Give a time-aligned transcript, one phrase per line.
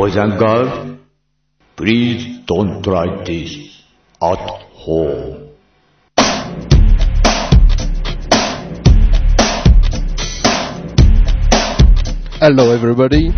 [0.00, 0.98] boys and girls,
[1.76, 3.82] please don't try this
[4.22, 4.38] at
[4.82, 5.50] home.
[12.40, 13.30] Hello everybody,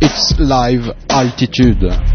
[0.00, 2.13] it's live altitude.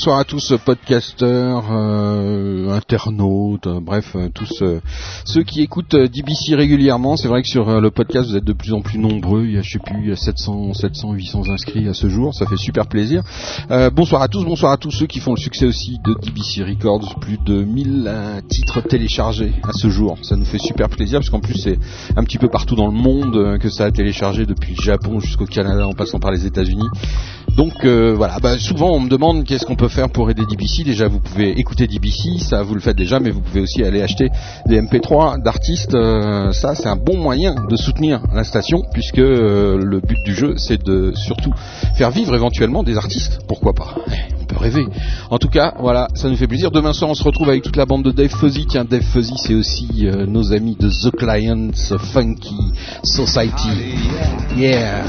[0.00, 4.62] Bonsoir à tous, podcasteurs, euh, internautes, euh, bref, euh, tous
[5.26, 7.18] ceux qui écoutent DBC régulièrement.
[7.18, 9.44] C'est vrai que sur le podcast, vous êtes de plus en plus nombreux.
[9.44, 12.08] Il y a, je sais plus, il y a 700, 700, 800 inscrits à ce
[12.08, 12.32] jour.
[12.32, 13.22] Ça fait super plaisir.
[13.92, 17.16] Bonsoir à tous, bonsoir à tous ceux qui font le succès aussi de DBC Records.
[17.20, 20.16] Plus de 1000 euh, titres téléchargés à ce jour.
[20.22, 21.78] Ça nous fait super plaisir parce qu'en plus c'est
[22.16, 25.44] un petit peu partout dans le monde que ça a téléchargé depuis le Japon jusqu'au
[25.44, 26.88] Canada en passant par les États-Unis.
[27.54, 30.84] Donc voilà, bah, souvent on me demande qu'est-ce qu'on peut faire pour aider DBC.
[30.84, 34.02] Déjà vous pouvez écouter DBC, ça vous le faites déjà, mais vous pouvez aussi aller
[34.02, 34.28] acheter
[34.66, 35.94] des MP3 d'artistes.
[35.94, 40.34] euh, ça c'est un bon moyen de soutenir la station puisque euh, le but du
[40.34, 41.52] jeu c'est de surtout
[41.96, 43.40] faire vivre éventuellement des artistes.
[43.46, 43.94] Pourquoi pas?
[44.40, 44.86] On peut rêver.
[45.30, 46.70] En tout cas, voilà, ça nous fait plaisir.
[46.70, 48.66] Demain soir on se retrouve avec toute la bande de Dave Fuzzy.
[48.66, 51.70] Tiens, Dave Fuzzy c'est aussi euh, nos amis de The Clients
[52.12, 52.56] Funky
[53.04, 53.68] Society.
[54.56, 55.04] Yeah.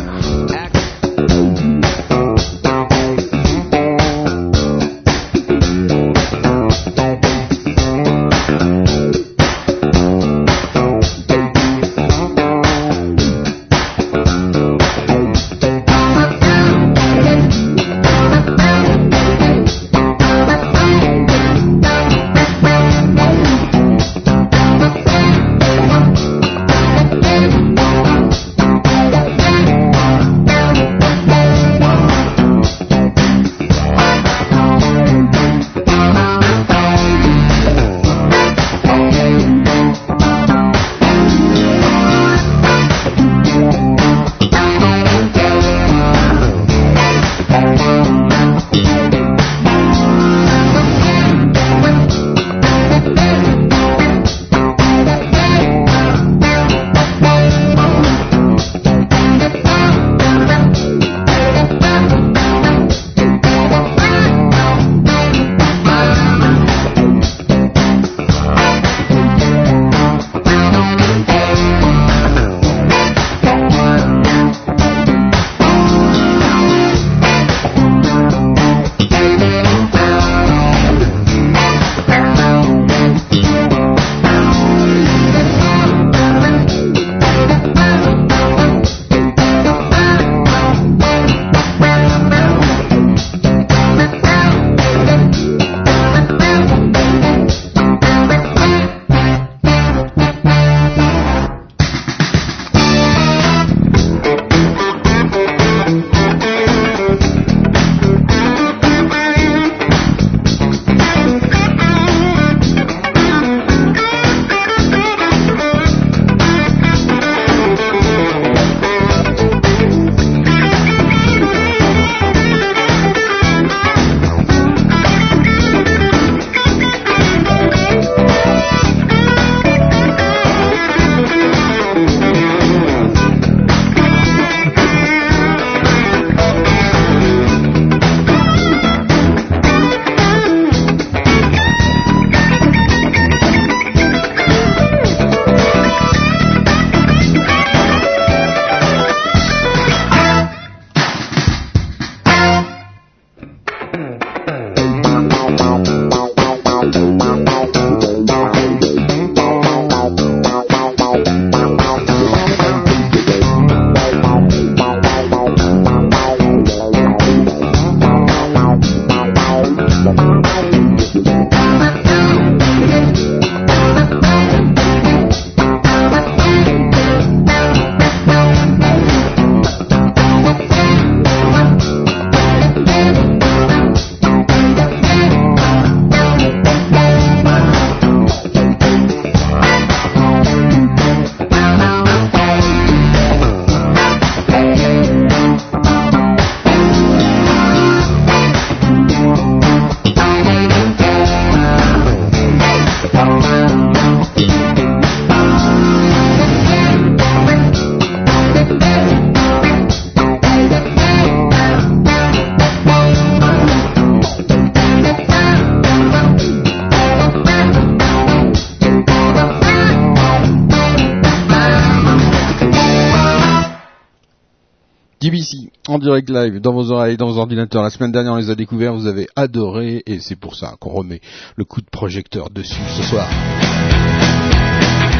[226.01, 227.84] Direct live dans vos oreilles, dans vos ordinateurs.
[227.84, 230.91] La semaine dernière, on les a découverts, vous avez adoré et c'est pour ça qu'on
[230.91, 231.22] remet
[231.55, 233.27] le coup de projecteur dessus ce soir.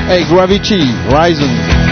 [0.10, 1.91] Hey Gravity, Ryzen.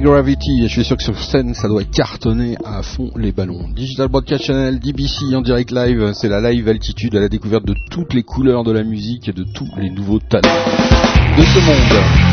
[0.00, 3.68] Gravity, je suis sûr que sur scène ça doit cartonner à fond les ballons.
[3.74, 7.74] Digital Broadcast Channel, DBC en direct live, c'est la live altitude à la découverte de
[7.90, 10.48] toutes les couleurs de la musique et de tous les nouveaux talents
[11.36, 12.29] de ce monde.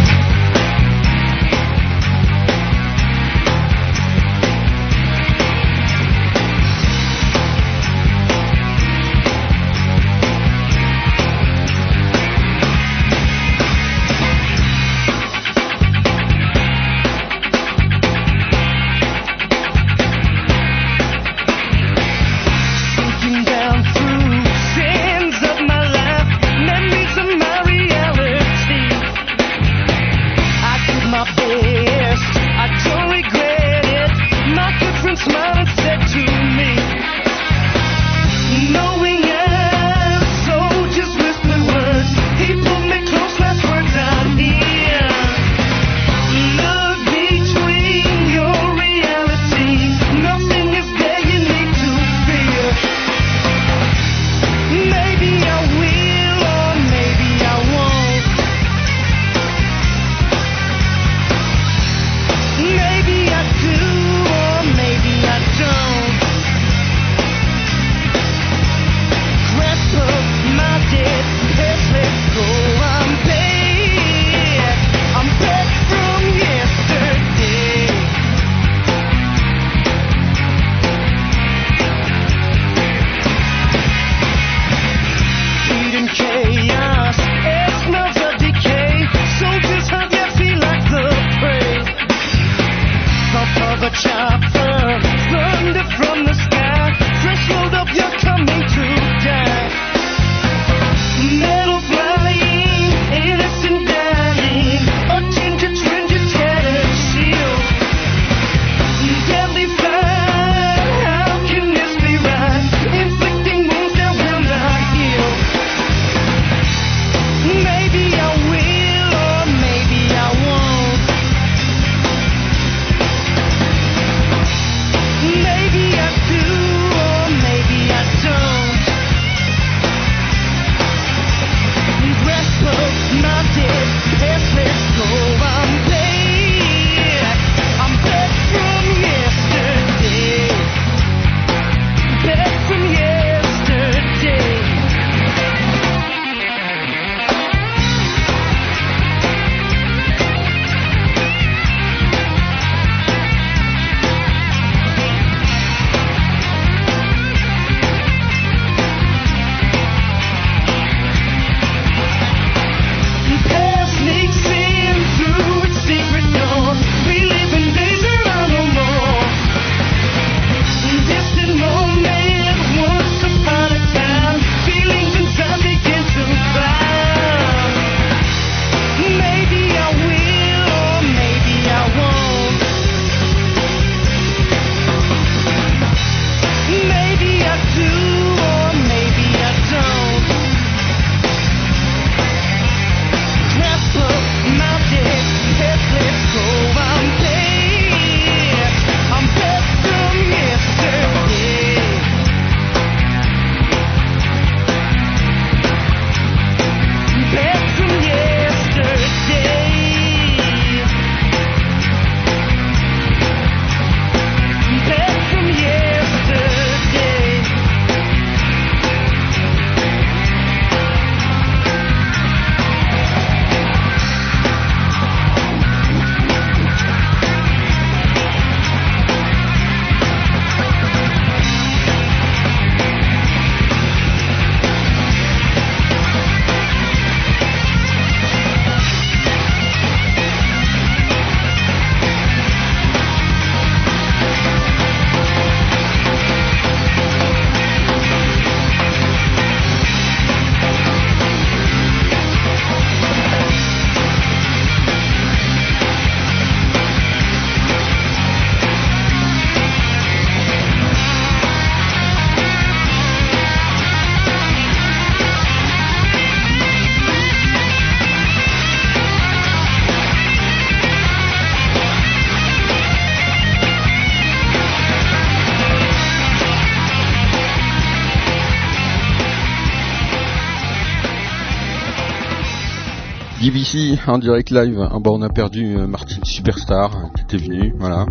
[283.47, 284.77] DBC en direct live.
[284.91, 288.05] Ah bah, on a perdu euh, Martine Superstar euh, qui était venue, voilà.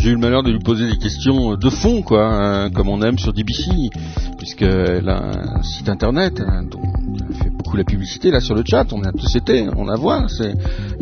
[0.00, 2.90] J'ai eu le malheur de lui poser des questions euh, de fond, quoi, hein, comme
[2.90, 3.70] on aime sur DBC,
[4.36, 6.66] puisqu'elle a un site internet, hein,
[7.30, 8.92] elle fait beaucoup la publicité là sur le chat.
[8.92, 10.52] On a tous été, on la voit, c'est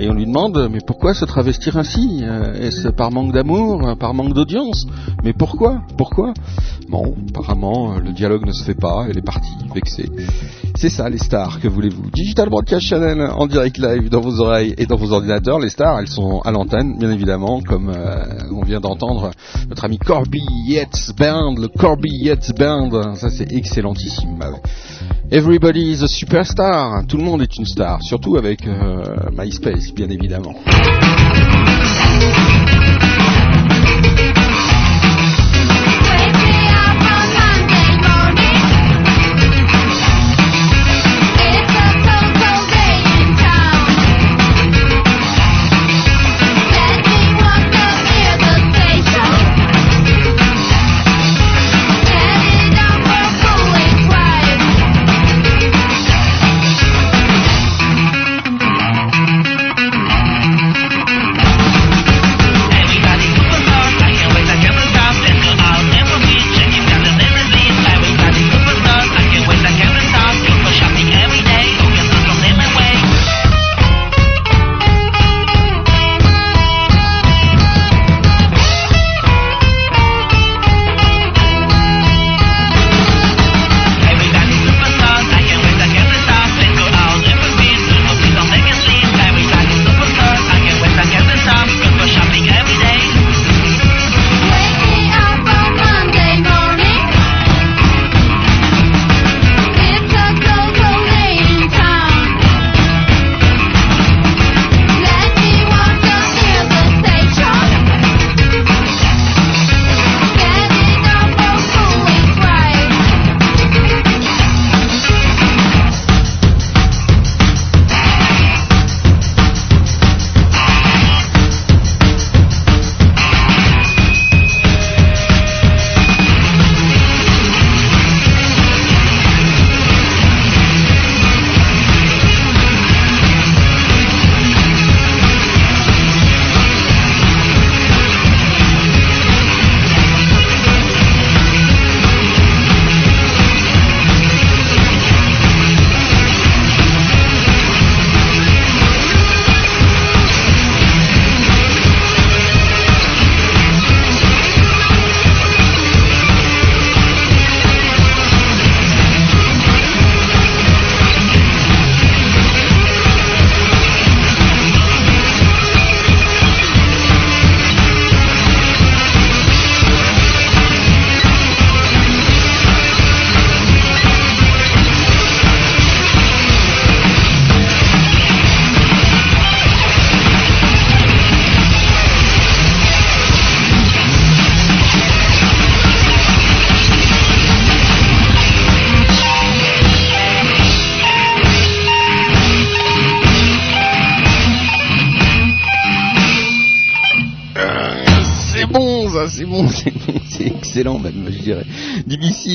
[0.00, 4.14] et on lui demande mais pourquoi se travestir ainsi Euh, Est-ce par manque d'amour, par
[4.14, 4.86] manque d'audience?
[5.24, 5.82] Mais pourquoi?
[5.96, 6.32] Pourquoi?
[6.88, 9.06] Bon, apparemment euh, le dialogue ne se fait pas.
[9.08, 10.08] Elle est partie, vexée.
[10.74, 12.10] C'est ça les stars, que voulez-vous?
[12.10, 15.58] Digital Broadcast Channel en direct live dans vos oreilles et dans vos ordinateurs.
[15.60, 19.30] Les stars, elles sont à l'antenne, bien évidemment, comme euh, on vient d'entendre
[19.68, 23.14] notre ami Corby Yates Band, le Corby Yates Band.
[23.14, 24.36] Ça c'est excellentissime.
[24.38, 24.50] Bah.
[25.30, 27.06] Everybody is a superstar.
[27.06, 28.66] Tout le monde est une star, surtout avec
[29.32, 30.54] MySpace, bien évidemment.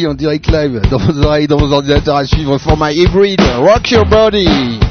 [0.08, 4.06] En direct live, dans vos oreilles, dans vos ordinateurs à suivre, format hybrid, rock your
[4.06, 4.85] body.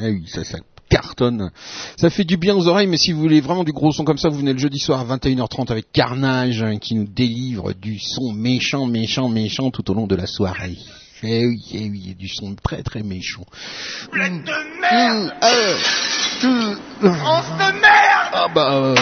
[0.00, 0.58] Eh oui, ça, ça
[0.88, 1.50] cartonne.
[1.98, 4.16] Ça fait du bien aux oreilles, mais si vous voulez vraiment du gros son comme
[4.18, 7.98] ça, vous venez le jeudi soir à 21h30 avec Carnage hein, qui nous délivre du
[7.98, 10.76] son méchant, méchant, méchant tout au long de la soirée.
[11.22, 13.44] Eh oui, eh oui, du son très très méchant.
[14.12, 15.76] Pleine de merde Euh,
[17.00, 18.72] France de merde Ah bah...
[18.72, 18.94] euh,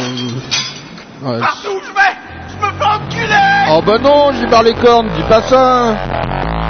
[1.23, 1.41] ouais.
[1.41, 2.17] Partout où je vais,
[2.49, 6.66] je me fais enculer Oh bah non, j'y barre les cornes, dis pas ça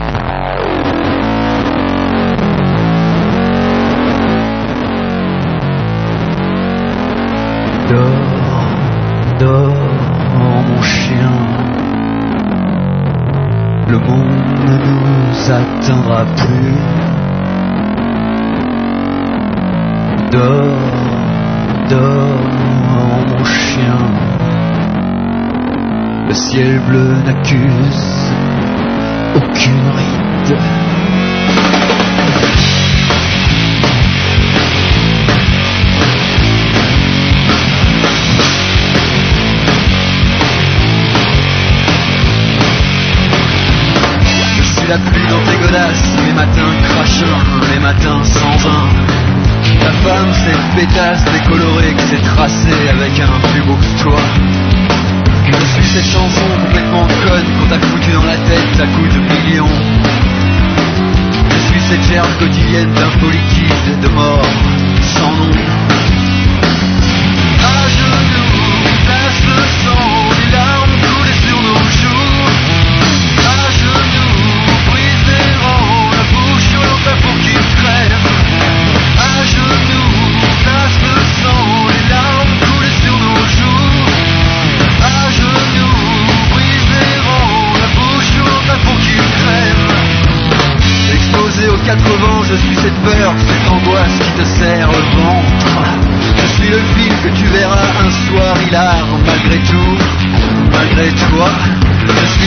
[10.86, 11.36] chien.
[13.88, 16.78] Le monde ne nous atteindra plus.
[20.32, 20.94] Dors,
[21.90, 22.46] dors,
[22.94, 24.00] mon chien.
[26.28, 28.06] Le ciel bleu n'accuse
[29.36, 30.95] aucune ride.
[44.96, 48.88] La pluie dans tes godasses, les matins cracheurs, les matins sans un.
[49.80, 54.20] Ta femme, cette pétasse décolorée qui s'est tracée avec un plus beau que toi.
[55.46, 59.76] Je suis cette chanson complètement conne qu'on t'a foutu dans la tête coups de millions.
[61.50, 64.46] Je suis cette gerbe quotidienne d'un liquide de mort
[65.02, 65.50] sans nom.
[67.60, 68.05] À genoux,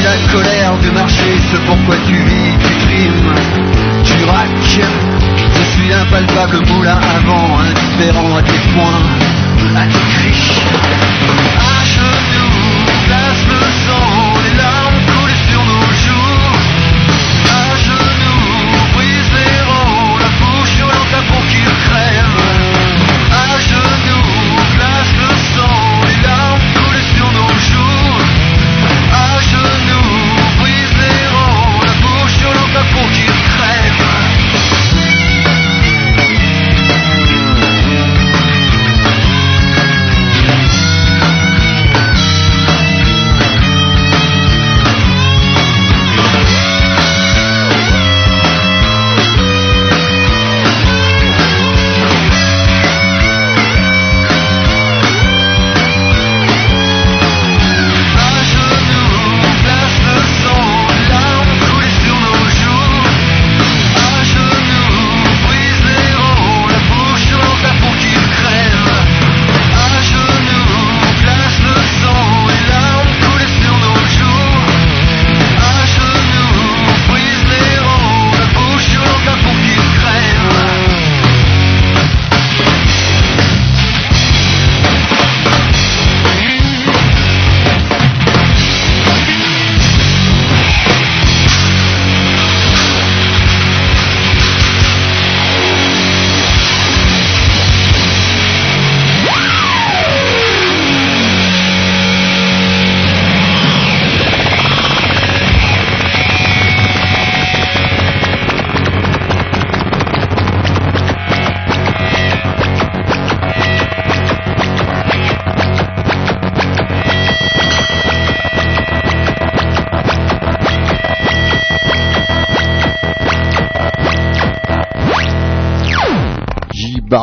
[0.09, 3.33] la colère du marché, ce pourquoi tu vis, tu trimes,
[4.03, 4.81] tu raques.
[5.55, 9.03] Je suis l'impalpable moulin à vent, indifférent à tes points,
[9.75, 10.61] à tes cris.
[11.59, 12.48] À genoux,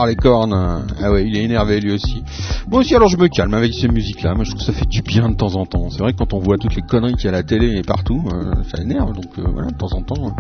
[0.07, 0.85] Les cornes.
[1.03, 2.23] Ah ouais, il est énervé lui aussi.
[2.71, 4.35] Moi aussi, alors je me calme avec ces musiques-là.
[4.35, 5.91] Moi, je trouve que ça fait du bien de temps en temps.
[5.91, 7.77] C'est vrai que quand on voit toutes les conneries qu'il y a à la télé
[7.77, 9.13] et partout, euh, ça énerve.
[9.15, 10.31] Donc euh, voilà, de temps en temps, euh,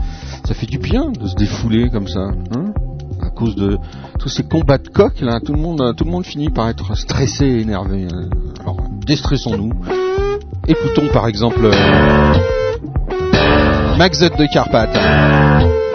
[0.44, 2.20] ça fait du bien de se défouler comme ça.
[2.54, 2.72] Hein
[3.20, 3.78] à cause de
[4.18, 6.96] tous ces combats de coq, là, tout le monde, tout le monde finit par être
[6.96, 8.04] stressé et énervé.
[8.04, 8.28] euh.
[8.60, 8.76] Alors,
[9.06, 9.70] déstressons-nous.
[10.68, 12.34] Écoutons par exemple euh,
[13.98, 15.85] Max Z de Carpath.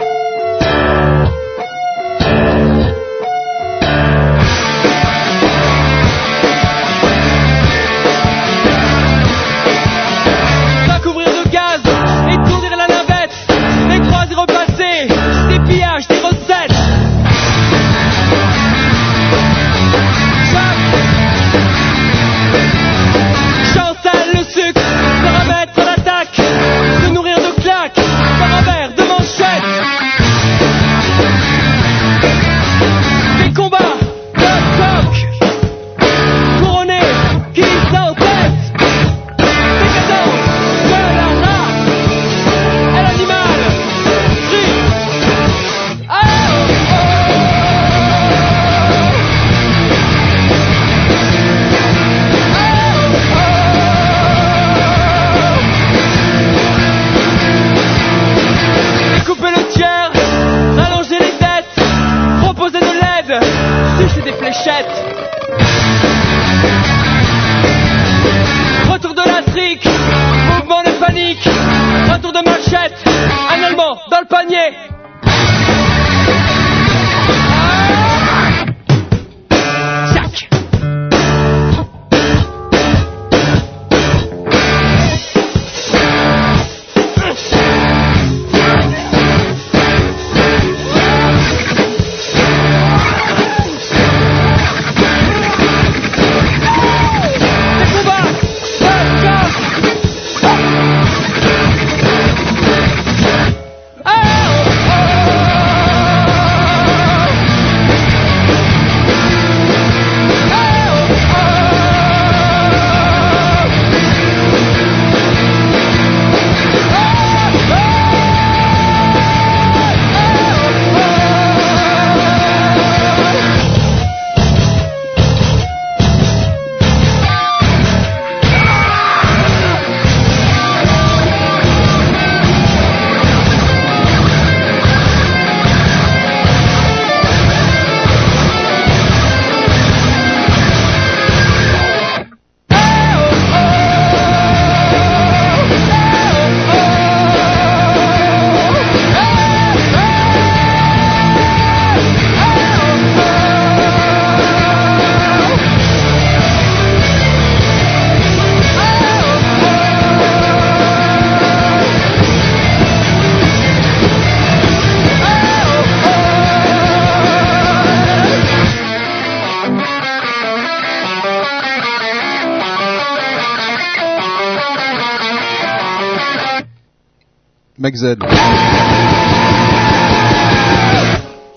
[177.90, 178.16] Z.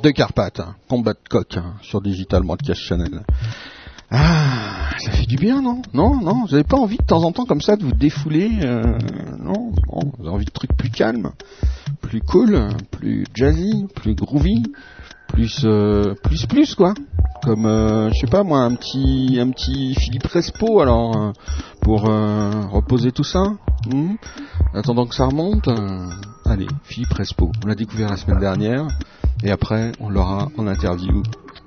[0.03, 0.75] De Carpath, hein.
[0.89, 3.21] combat de coq hein, sur Digital Broadcast Channel.
[4.11, 5.83] Ah, ça fait du bien, non?
[5.93, 8.51] Non, non, vous n'avez pas envie de temps en temps comme ça de vous défouler
[8.63, 8.83] euh,
[9.39, 11.33] Non, non, vous avez envie de trucs plus calmes,
[12.01, 14.63] plus cool, plus jazzy, plus groovy,
[15.35, 16.95] plus euh, plus plus quoi.
[17.43, 21.33] Comme euh, je sais pas moi un petit un petit Philippe Respo alors euh,
[21.81, 23.43] pour reposer tout ça.
[23.93, 24.15] hmm
[24.73, 25.69] Attendant que ça remonte.
[26.47, 28.87] allez, Philippe Respo, on l'a découvert la semaine dernière
[29.43, 31.23] et après on l'aura en interview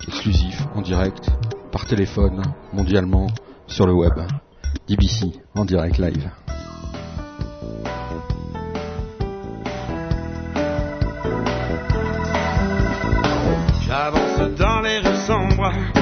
[0.07, 1.29] exclusif en direct
[1.71, 2.41] par téléphone
[2.73, 3.27] mondialement
[3.67, 4.13] sur le web.
[4.87, 6.29] DBC en direct live.
[15.71, 15.96] tomorrow.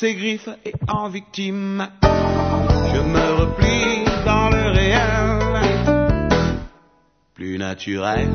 [0.00, 6.30] Ses griffes et en victime, je me replie dans le réel
[7.34, 8.30] plus naturel.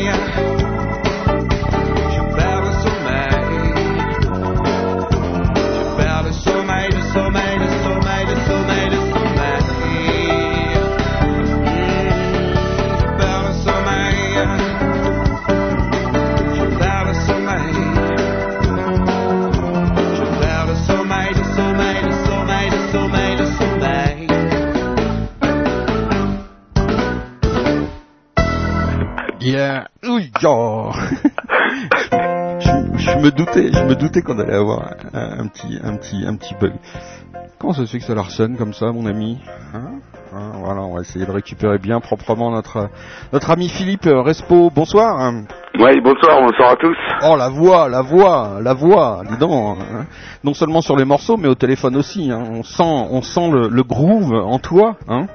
[0.00, 0.49] yeah.
[33.20, 36.54] Me doutais, je me doutais qu'on allait avoir un, un petit, un petit, un petit
[36.60, 36.72] bug.
[37.58, 39.38] Comment ça se fait que ça leur sonne comme ça, mon ami?
[39.74, 40.00] Hein?
[40.34, 42.88] Hein, Voilà, on va essayer de récupérer bien proprement notre
[43.32, 44.70] notre ami Philippe euh, Respo.
[44.74, 45.32] Bonsoir.
[45.78, 46.96] Oui, bonsoir, bonsoir à tous.
[47.28, 49.78] Oh la voix, la voix, la voix, dis donc.
[49.80, 50.06] hein.
[50.42, 52.30] Non seulement sur les morceaux, mais au téléphone aussi.
[52.32, 54.96] On sent, on sent le, le groove en toi.
[55.08, 55.26] Hein.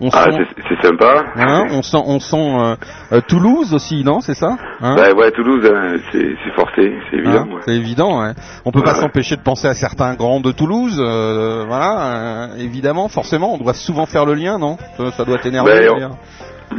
[0.00, 1.24] On Ah, sent, c'est sympa.
[1.36, 2.74] hein, on sent, on sent euh,
[3.12, 7.42] euh, Toulouse aussi, non C'est ça hein Bah ouais, Toulouse, hein, c'est forcé, c'est évident.
[7.48, 7.60] Hein, ouais.
[7.66, 8.20] C'est évident.
[8.22, 8.32] ouais.
[8.64, 9.00] On peut pas Ouais.
[9.00, 10.98] s'empêcher de penser à certains grands de Toulouse.
[10.98, 15.38] euh, voilà, euh, évidemment, forcément, on doit souvent faire le lien, non ça, ça doit
[15.38, 15.70] t'énerver.
[15.72, 16.16] Ben, on- d'ailleurs.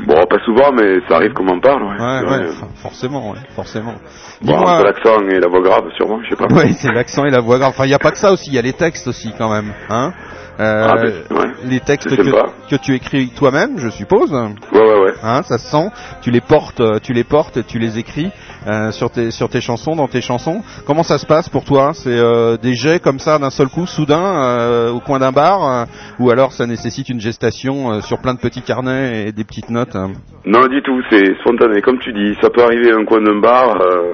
[0.08, 1.84] Bon, pas souvent, mais ça arrive qu'on m'en parle.
[1.84, 2.48] Ouais, Ouais, ouais,
[2.82, 3.94] forcément, ouais, forcément.
[4.42, 6.48] Bon, entre l'accent et la voix grave, sûrement, je sais pas.
[6.52, 7.70] Oui, c'est l'accent et la voix grave.
[7.70, 9.52] Enfin, il n'y a pas que ça aussi, il y a les textes aussi quand
[9.54, 9.72] même.
[9.92, 10.12] Hein
[10.60, 11.51] Ah, ben, ouais.
[11.66, 14.32] Les textes que, tu écris toi-même, je suppose.
[14.32, 15.14] Ouais, ouais, ouais.
[15.24, 15.89] Hein, ça se sent.
[16.22, 18.32] Tu les portes, euh, tu les portes, tu les écris
[18.68, 20.62] euh, sur tes sur tes chansons, dans tes chansons.
[20.86, 21.91] Comment ça se passe pour toi?
[21.93, 25.64] C'est euh, des jets comme ça d'un seul coup, soudain, euh, au coin d'un bar,
[25.64, 25.86] euh,
[26.20, 29.70] ou alors ça nécessite une gestation euh, sur plein de petits carnets et des petites
[29.70, 29.95] notes.
[29.95, 30.12] hein?
[30.45, 31.82] Non, du tout, c'est spontané.
[31.82, 34.14] Comme tu dis, ça peut arriver à un coin d'un bar, euh,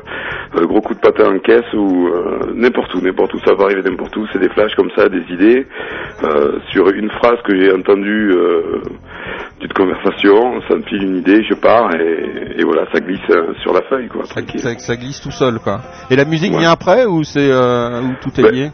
[0.57, 3.63] euh, gros coup de patin en caisse ou euh, n'importe où, n'importe où, ça peut
[3.63, 4.27] arriver n'importe où.
[4.31, 5.65] C'est des flashs comme ça, des idées
[6.23, 6.28] euh,
[6.71, 8.81] sur une phrase que j'ai entendue euh,
[9.59, 10.61] d'une conversation.
[10.67, 13.81] Ça me file une idée, je pars et, et voilà, ça glisse euh, sur la
[13.83, 14.23] feuille, quoi.
[14.25, 14.59] ça, Tranquille.
[14.59, 15.79] ça- ça glisse tout seul, quoi.
[16.09, 16.59] Et la musique Ouais.
[16.59, 18.69] vient après ou c'est euh, ou tout est Ben, lié?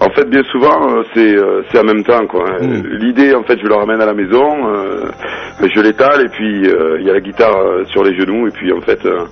[0.00, 2.44] En fait, bien souvent, euh, c'est euh, c'est en même temps, quoi.
[2.44, 2.72] Mm.
[2.72, 5.06] Euh, L'idée, en fait, je le ramène à la maison, euh,
[5.60, 8.72] je l'étale et puis euh, il y a la guitare sur les genoux et puis
[8.72, 9.04] en fait.
[9.04, 9.24] euh,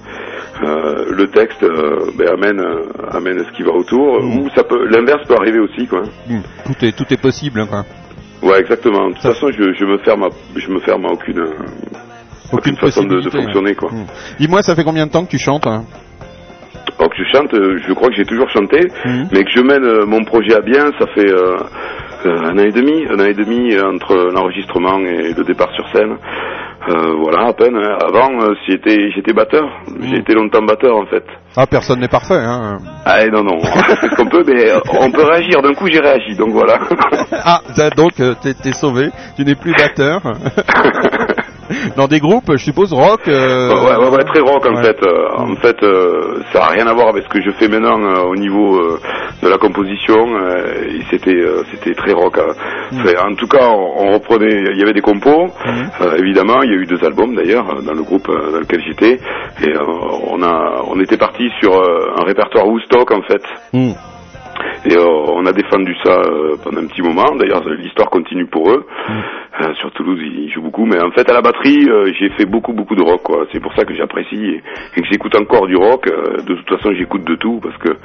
[1.11, 1.63] le texte
[2.17, 2.65] ben, amène
[3.13, 4.39] amène ce qui va autour Mm.
[4.39, 7.85] ou ça peut l'inverse peut arriver aussi quoi Hmm, Tout est tout est possible, quoi.
[8.43, 11.11] ouais exactement de toute Ça- façon je, je me ferme à, je me ferme à
[11.11, 11.45] aucune
[12.55, 14.07] aucune façon de, fonctionner quoi Hmm.
[14.41, 15.85] Dis-moi, ça fait combien de temps que tu chantes hein?
[16.99, 19.29] Alors que je chante euh, je crois que j'ai toujours chanté Mhm.
[19.33, 21.57] mais que je mène euh, mon projet à bien ça fait euh,
[22.27, 25.87] euh, un an et demi un an et demi entre l'enregistrement et le départ sur
[25.95, 26.17] scène
[26.89, 27.99] Euh, voilà à peine hein.
[28.09, 29.65] avant euh, j'étais j'étais batteur
[30.03, 31.25] j'ai été longtemps batteur en fait
[31.57, 32.79] Ah, personne n'est parfait, hein.
[33.05, 33.59] ah non non
[34.17, 34.71] qu'on peut mais
[35.01, 36.79] on peut réagir d'un coup j'ai réagi donc voilà
[37.33, 37.61] ah,
[37.97, 39.09] donc t'es t'es sauvé.
[39.37, 40.21] Tu n'es plus batteur.
[41.97, 43.27] Dans des groupes, je suppose rock.
[43.29, 44.83] euh, Ouais, ouais, ouais, très rock en ouais.
[44.83, 44.99] fait.
[45.07, 48.01] Euh, En fait, euh, ça a rien à voir avec ce que je fais maintenant
[48.01, 48.99] euh, au niveau euh,
[49.43, 50.17] de la composition.
[51.11, 52.39] c'était, euh, c'était très rock.
[52.39, 52.53] hein.
[52.93, 53.01] Mm.
[53.01, 54.65] Enfin, En tout cas, on, on reprenait.
[54.73, 55.47] Il y avait des compos.
[55.47, 55.71] Mm.
[56.03, 59.19] euh, évidemment, il y a eu deux albums d'ailleurs dans le groupe dans lequel j'étais.
[59.63, 63.43] Et on a, on était parti sur euh, un répertoire Woodstock en fait.
[63.73, 63.93] Hmm.
[64.89, 67.35] Et on a défendu ça euh, pendant un petit moment.
[67.39, 68.87] D'ailleurs, l'histoire continue pour eux.
[69.63, 70.85] Euh, sur Toulouse, ils jouent beaucoup.
[70.85, 73.23] Mais en fait, à la batterie, euh, j'ai fait beaucoup, beaucoup de rock.
[73.23, 73.47] quoi.
[73.53, 74.63] C'est pour ça que j'apprécie et,
[74.97, 76.07] et que j'écoute encore du rock.
[76.09, 77.97] Euh, de toute façon, j'écoute de tout parce que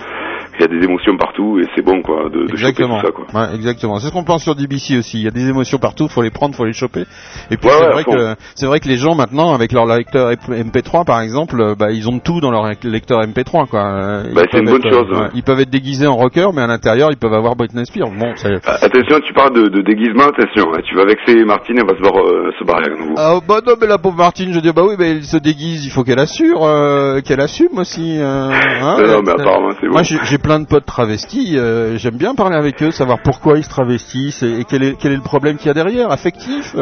[0.56, 3.12] il y a des émotions partout et c'est bon, quoi, de, de choper tout ça,
[3.12, 3.26] quoi.
[3.34, 3.98] Ouais, exactement.
[4.00, 5.18] C'est ce qu'on pense sur DBC aussi.
[5.20, 7.02] Il y a des émotions partout, faut les prendre, faut les choper.
[7.50, 9.86] Et puis Ouais, c'est ouais, vrai que c'est vrai que les gens maintenant avec leur
[9.86, 14.24] lecteur MP3 par exemple, euh, bah ils ont tout dans leur lecteur MP3 quoi.
[14.36, 15.28] Bah, c'est une bonne être, chose, ouais.
[15.36, 18.12] Ils peuvent être déguisés en rocker, mais à l'intérieur ils peuvent avoir Britney Spears.
[18.12, 18.34] Bon,
[18.66, 21.96] Ah, Attention, tu parles de, de déguisement, attention, hein, tu vas vexer Martine, elle va
[21.96, 23.14] se, barrer, euh, se barrer à nouveau.
[23.18, 25.86] Ah bah non mais la pauvre Martine, je dis bah oui mais elle se déguise,
[25.86, 28.18] il faut qu'elle assure, euh, qu'elle assume aussi.
[28.20, 29.94] euh, hein, non, non, mais apparemment, c'est bon.
[29.94, 33.58] Moi j'ai j'ai plein de potes travestis, euh, j'aime bien parler avec eux, savoir pourquoi
[33.58, 36.12] ils se travestissent et, et quel, est, quel est le problème qu'il y a derrière,
[36.12, 36.76] affectif,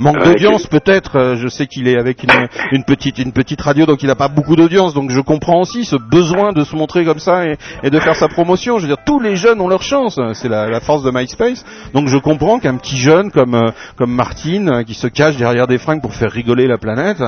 [0.00, 1.34] manque d'audience peut-être.
[1.36, 2.30] je sais qu'il est avec une,
[2.72, 5.84] une petite une petite radio donc il n'a pas beaucoup d'audience donc je comprends aussi
[5.84, 8.78] ce besoin de se montrer comme ça et, et de faire sa promotion.
[8.78, 11.64] Je veux dire tous les jeunes ont leur chance, c'est la, la force de MySpace.
[11.94, 13.54] Donc je comprends qu'un petit jeune comme
[14.06, 17.20] comme Martine euh, qui se cache derrière des fringues pour faire rigoler la planète,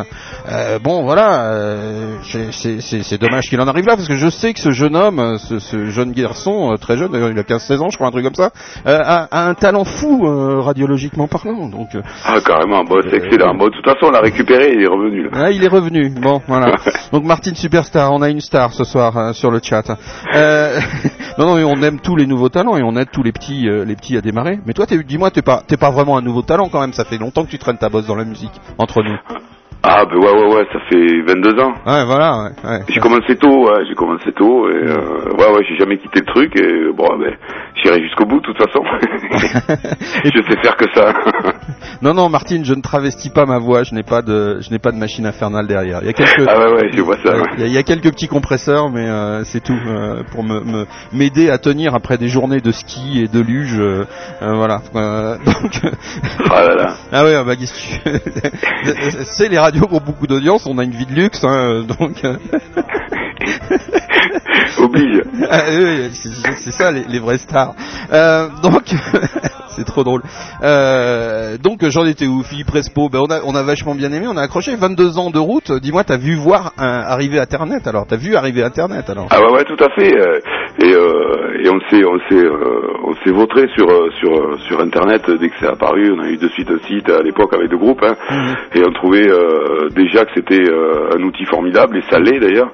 [0.49, 4.61] euh, bon voilà, euh, c'est- dommage qu'il en arrive là parce que je sais que
[4.61, 7.89] ce jeune homme, euh, ce, ce jeune garçon très jeune, d'ailleurs il a 15-16 ans
[7.91, 8.51] je crois un truc comme ça,
[8.87, 10.23] euh, a, a un talent fou
[10.61, 11.69] radiologiquement parlant.
[11.69, 11.89] Donc
[12.25, 13.55] Ah, carrément, bon, c'est excellent.
[13.57, 15.31] Bon, de toute façon, on l'a récupéré, il est revenu, là.
[15.35, 16.11] ah, il est revenu.
[16.11, 16.77] Bon, voilà.
[17.13, 19.83] Donc Martine Superstar, on a une star ce soir sur le chat.
[21.39, 23.69] Non, non, mais on aime tous les nouveaux talents et on aide tous les petits,
[23.87, 24.59] les petits à démarrer.
[24.67, 26.93] Mais toi, dis-moi, t'es pas, t'es pas vraiment un nouveau talent quand même.
[26.93, 29.17] Ça fait longtemps que tu traînes ta bosse dans la musique entre nous.
[29.81, 31.73] Ah, ben ouais, ouais, ouais, ça fait 22 ans.
[31.87, 32.33] Ouais, voilà.
[32.65, 32.81] Ouais, ouais.
[32.89, 36.27] J'ai commencé tôt, ouais, j'ai commencé tôt, et euh, ouais, ouais, j'ai jamais quitté le
[36.27, 37.33] truc, et bon, ben,
[37.81, 38.83] j'irai jusqu'au bout, de toute façon.
[40.25, 41.13] je sais faire que ça.
[42.03, 43.83] Non, non, Martine, je ne travestis pas ma voix.
[43.83, 45.99] Je n'ai pas de, je n'ai pas de machine infernale derrière.
[46.03, 47.33] Il y a quelques, ah ouais, ouais, je vois ça.
[47.57, 50.45] Il y, a- il y a quelques petits compresseurs, mais euh, c'est tout euh, pour
[50.45, 53.81] me me- m'aider à tenir après des journées de ski et de luge.
[54.41, 54.81] voilà.
[54.95, 55.81] Donc,
[56.51, 56.95] Ah là là.
[57.13, 57.73] ah ouais, bah qu'est-ce
[58.05, 61.45] que tu- c'est les radios qui ont beaucoup d'audience, on a une vie de luxe,
[61.45, 62.23] hein, donc.
[64.81, 65.23] Oblige.
[65.51, 67.75] Ah, oui, c'est ça les, les vraies stars.
[68.13, 68.83] Euh, donc
[69.69, 70.23] c'est trop drôle.
[70.63, 73.09] Euh, donc j'en étais où Philippe Respo?
[73.09, 75.73] Ben, on, a, on a vachement bien aimé, on a accroché 22 ans de route.
[75.73, 78.07] Dis-moi, t'as vu voir un- arriver Internet alors?
[78.07, 79.29] T'as vu arriver Internet alors?
[79.31, 80.15] Ah ouais, ouais, tout à fait.
[80.19, 80.41] euh,
[80.83, 82.47] Et, euh, et on s'est, on s'est,
[83.05, 83.89] on s'est vautré sur,
[84.21, 86.13] sur, sur Internet dès que c'est apparu.
[86.13, 88.15] On a eu de suite un site à l'époque avec deux groupes, hein,
[88.75, 89.29] et on trouvait
[89.95, 90.63] déjà que c'était
[91.17, 92.71] un outil formidable, et ça l'est d'ailleurs.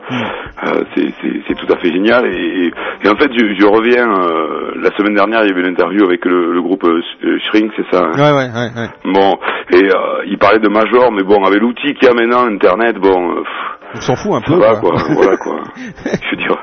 [0.94, 2.26] C'est, c'est, c'est tout à fait génial.
[2.26, 2.70] Et,
[3.08, 4.08] en fait, je, je reviens.
[4.20, 7.00] euh, la semaine dernière, il y avait une interview avec le, le groupe euh,
[7.48, 8.04] Shrink, c'est ça.
[8.04, 8.70] hein Ouais, ouais, ouais.
[8.82, 8.88] ouais.
[9.12, 9.38] Bon,
[9.72, 12.96] et euh, il parlait de Major, mais bon, avec l'outil qu'il y a maintenant, Internet,
[12.98, 14.56] bon, euh, pff, On s'en fout un peu.
[14.56, 14.90] va quoi.
[14.90, 15.60] quoi, voilà quoi.
[15.76, 16.56] Je veux dire.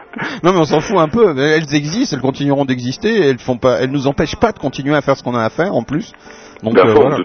[0.44, 1.34] Non mais on s'en fout un peu.
[1.38, 3.30] Elles existent, elles continueront d'exister.
[3.30, 5.50] Elles font pas, elles nous empêchent pas de continuer à faire ce qu'on a à
[5.50, 6.12] faire en plus.
[6.64, 7.24] Donc euh, voilà, de,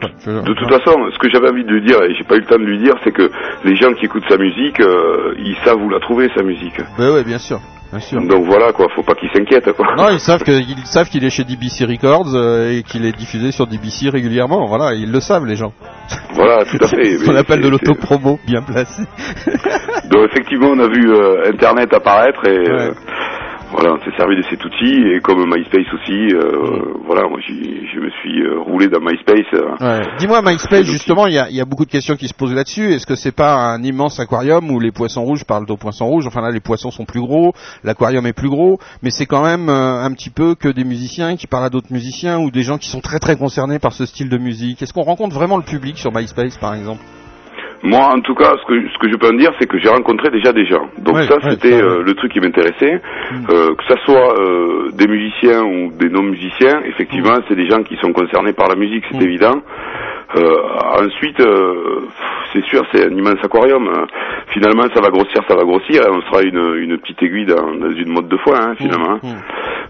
[0.54, 2.56] toute façon, ce que j'avais envie de lui dire, et j'ai pas eu le temps
[2.58, 3.28] de lui dire, c'est que
[3.64, 6.80] les gens qui écoutent sa musique, euh, ils savent où la trouver, sa musique.
[6.96, 7.60] Ben ouais, bien sûr,
[7.90, 8.20] bien sûr.
[8.26, 9.86] Donc voilà, quoi, faut pas qu'ils s'inquiètent, quoi.
[9.96, 13.16] Non, ils savent que- ils savent qu'il est chez DBC Records euh, et qu'il est
[13.16, 14.66] diffusé sur DBC régulièrement.
[14.66, 15.72] Voilà, ils le savent les gens.
[16.34, 17.18] Voilà, tout à fait.
[17.18, 19.02] Ce qu'on appelle de l'autopromo bien placé.
[20.10, 22.92] Donc effectivement, on a vu euh, Internet apparaître et euh,
[23.72, 28.00] voilà, on s'est servi de cet outil et comme MySpace aussi, euh, voilà, moi je
[28.00, 29.46] me suis euh, roulé dans MySpace.
[29.54, 30.02] euh, Ouais.
[30.18, 32.54] Dis-moi, MySpace, justement, il y a, il y a beaucoup de questions qui se posent
[32.54, 32.92] là-dessus.
[32.92, 36.26] Est-ce que c'est pas un immense aquarium où les poissons rouges parlent aux poissons rouges?
[36.26, 37.52] Enfin là, les poissons sont plus gros,
[37.84, 41.36] l'aquarium est plus gros, mais c'est quand même euh, un petit peu que des musiciens
[41.36, 44.06] qui parlent à d'autres musiciens ou des gens qui sont très très concernés par ce
[44.06, 44.80] style de musique.
[44.80, 47.02] Est-ce qu'on rencontre vraiment le public sur MySpace, par exemple?
[47.82, 49.88] Moi, en tout cas, ce que, ce que je peux en dire, c'est que j'ai
[49.88, 50.88] rencontré déjà des gens.
[50.98, 53.00] Donc Ouais, ça, ouais, c'était euh, le truc qui m'intéressait.
[53.50, 57.96] Euh, que ça soit euh, des musiciens ou des non-musiciens, effectivement, c'est des gens qui
[57.96, 59.62] sont concernés par la musique, c'est évident.
[60.34, 62.00] Euh, ensuite, euh,
[62.52, 63.86] c'est sûr, c'est un immense aquarium.
[63.88, 64.06] hein.
[64.52, 66.02] Finalement, ça va grossir, ça va grossir.
[66.02, 69.18] et on sera une, une petite aiguille dans, dans une mode de foin, hein, finalement.
[69.22, 69.36] hein.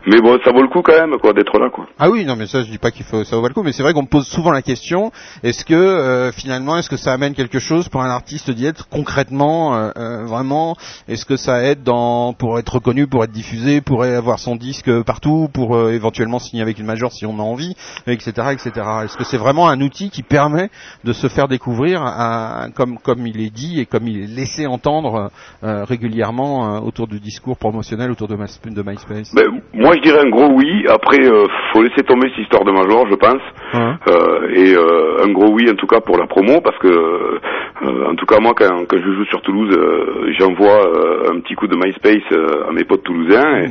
[0.09, 1.87] Mais bon, ça vaut le coup quand même, quoi, d'être là, quoi.
[1.99, 3.73] Ah oui, non, mais ça, je dis pas qu'il faut ça vaut le coup, mais
[3.73, 5.11] c'est vrai qu'on me pose souvent la question
[5.43, 8.89] est-ce que euh, finalement, est-ce que ça amène quelque chose pour un artiste d'y être
[8.89, 9.91] concrètement,
[10.27, 10.77] vraiment?
[11.09, 14.91] Est-ce que ça aide dans pour être reconnu, pour être diffusé, pour avoir son disque
[15.03, 17.75] partout, pour éventuellement signer avec une major si on a envie,
[18.07, 18.71] etc., etc.
[19.05, 20.69] Est-ce que c'est vraiment un outil qui permet
[21.05, 24.67] de se faire découvrir, à- comme comme il est dit et comme il est laissé
[24.67, 25.31] entendre
[25.65, 30.31] euh, régulièrement euh, autour du discours promotionnel autour de, MySpace Ben, moi, je dirais un
[30.31, 30.85] gros oui.
[30.89, 33.43] Après, euh, faut laisser tomber cette histoire de major, je pense.
[33.75, 34.75] Hein Euh, et
[35.25, 37.41] un gros oui, en tout cas pour la promo, parce que,
[38.11, 39.75] en tout cas moi, quand, quand je joue sur Toulouse,
[40.39, 40.81] j'envoie
[41.33, 42.31] un petit coup de MySpace
[42.69, 43.65] à mes potes toulousains,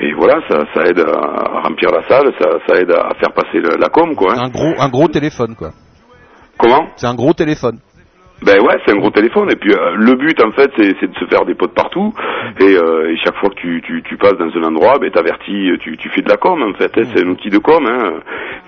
[0.00, 3.10] et, et voilà, ça, ça aide à, à remplir la salle, ça, ça aide à
[3.18, 4.34] faire passer la, la com, quoi.
[4.36, 4.44] hein.
[4.44, 5.70] un gros un gros téléphone quoi.
[6.60, 7.78] Comment C'est un gros téléphone.
[8.42, 9.50] Ben ouais, c'est un gros téléphone.
[9.50, 12.14] Et puis euh, le but, en fait, c'est de se faire des potes partout.
[12.58, 15.68] Et, euh, et chaque fois que tu, tu, tu passes dans un endroit, ben t'avertis,
[15.80, 16.90] tu, tu fais de la com, en fait.
[16.96, 17.02] hein.
[17.14, 18.20] C'est un outil de com, hein,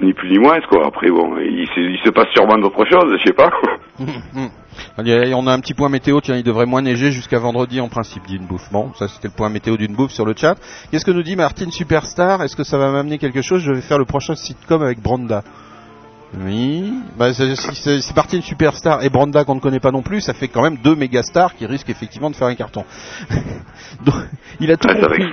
[0.02, 0.86] ni plus ni moins, quoi.
[0.86, 3.48] Après, bon, il, se- il se passe sûrement d'autres choses, je sais pas.
[4.98, 5.02] A-
[5.36, 8.24] On a un petit point météo, tiens, il devrait moins neiger jusqu'à vendredi en principe,
[8.26, 8.70] dit une bouffe.
[8.72, 10.56] Bon, ça c'était le point météo d'une bouffe sur le chat.
[10.90, 12.42] Qu'est-ce que nous dit Martine Superstar?
[12.42, 13.62] Est-ce que ça va m'amener quelque chose?
[13.62, 15.42] Je vais faire le prochain sitcom avec Branda.
[16.34, 20.32] Oui, bah, c'est- c'est Martine Superstar et Branda qu'on ne connaît pas non plus, ça
[20.32, 22.84] fait quand même deux méga stars qui risquent effectivement de faire un carton.
[24.04, 24.14] Donc,
[24.58, 25.24] il a tout Ah, compris.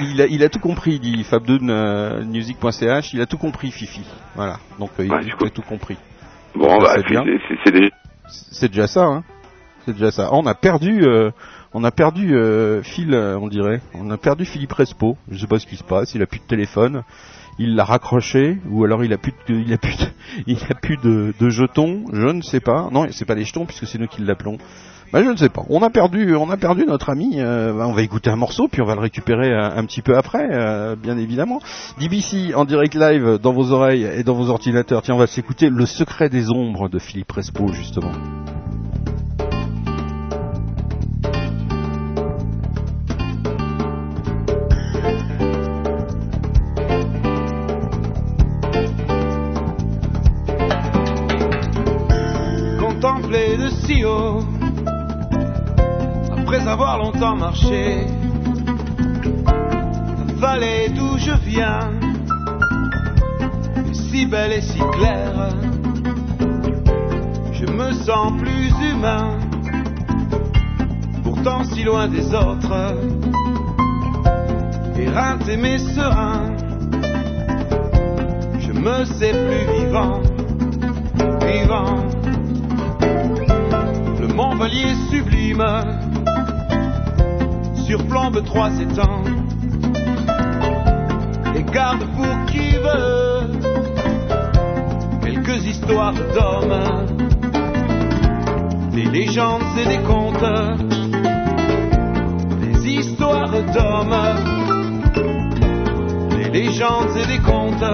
[0.00, 3.12] Il a, il a tout compris, dit Fabdoun music.ch.
[3.14, 4.02] Il a tout compris, Fifi.
[4.34, 4.58] Voilà.
[4.80, 5.96] Donc euh, il Ouais, dit je qu'il a tout compris.
[6.56, 8.86] Bon, bah, c'est déjà...
[8.88, 9.22] Ça, hein.
[9.86, 10.28] C'est déjà ça.
[10.32, 11.30] Oh, on a perdu, euh,
[11.72, 13.80] on a perdu euh, Phil, on dirait.
[13.94, 15.16] On a perdu Philippe Respo.
[15.30, 16.14] Je sais pas ce qui se passe.
[16.16, 17.04] Il a plus de téléphone.
[17.58, 19.96] Il l'a raccroché, ou alors il a plus de, il a plus
[20.46, 22.04] il a plus de, jetons.
[22.12, 22.88] Je ne sais pas.
[22.92, 24.58] Non, c'est pas des jetons puisque c'est nous qui l'appelons.
[25.12, 25.62] Bah, je ne sais pas.
[25.70, 27.40] On a perdu, on a perdu notre ami.
[27.40, 30.02] euh, bah, on va écouter un morceau puis on va le récupérer un, un petit
[30.02, 31.60] peu après, euh, bien évidemment.
[31.98, 35.02] DBC en direct live dans vos oreilles et dans vos ordinateurs.
[35.02, 38.12] Tiens, on va s'écouter Le secret des ombres de Philippe Respo justement.
[53.28, 54.40] De si haut,
[56.32, 58.06] après avoir longtemps marché,
[59.44, 61.90] la vallée d'où je viens,
[63.86, 65.50] est si belle et si claire,
[67.52, 69.36] je me sens plus humain,
[71.22, 72.94] pourtant si loin des autres,
[74.98, 76.56] éreinté mais serein,
[78.58, 80.22] je me sais plus vivant,
[81.46, 82.17] vivant.
[84.38, 85.66] Monde chevalier sublime
[87.88, 89.24] surplombe trois étangs
[91.56, 93.50] et garde pour qui veut
[95.22, 97.06] quelques histoires d'hommes,
[98.92, 100.44] des légendes et des contes,
[102.60, 104.20] des histoires d'hommes,
[106.30, 107.90] des légendes et des contes,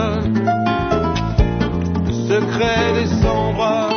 [2.06, 3.93] le secret des sombres.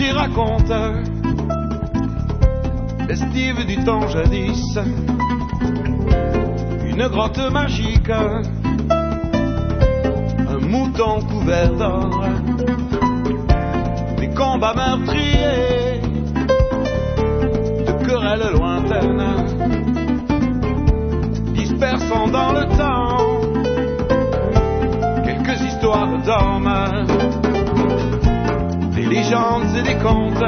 [0.00, 0.72] Un vieux berger raconte
[3.06, 4.78] l'estive du temps jadis,
[6.86, 8.42] une grotte magique, un
[10.66, 12.24] mouton couvert d'or,
[14.16, 16.00] des combats meurtriers,
[17.86, 19.34] de querelles lointaines,
[21.52, 23.18] dispersant dans le temps
[25.24, 27.29] quelques histoires d'hommes
[29.10, 30.44] légendes et des contes,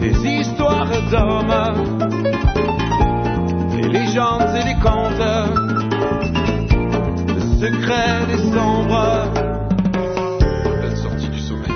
[0.00, 2.08] des histoires d'hommes,
[3.76, 5.28] des légendes et des contes,
[7.34, 9.30] le secret des sombres.
[10.82, 11.68] La sortie du sommet.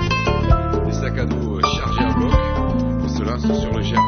[0.87, 2.33] Des sacs à dos euh, chargés à bloc.
[3.15, 4.02] Ceux-là sont sur le GR10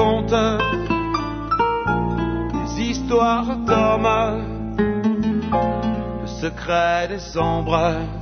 [0.00, 0.34] contes,
[2.54, 4.78] des histoires d'hommes,
[6.22, 8.19] le secret des ombres.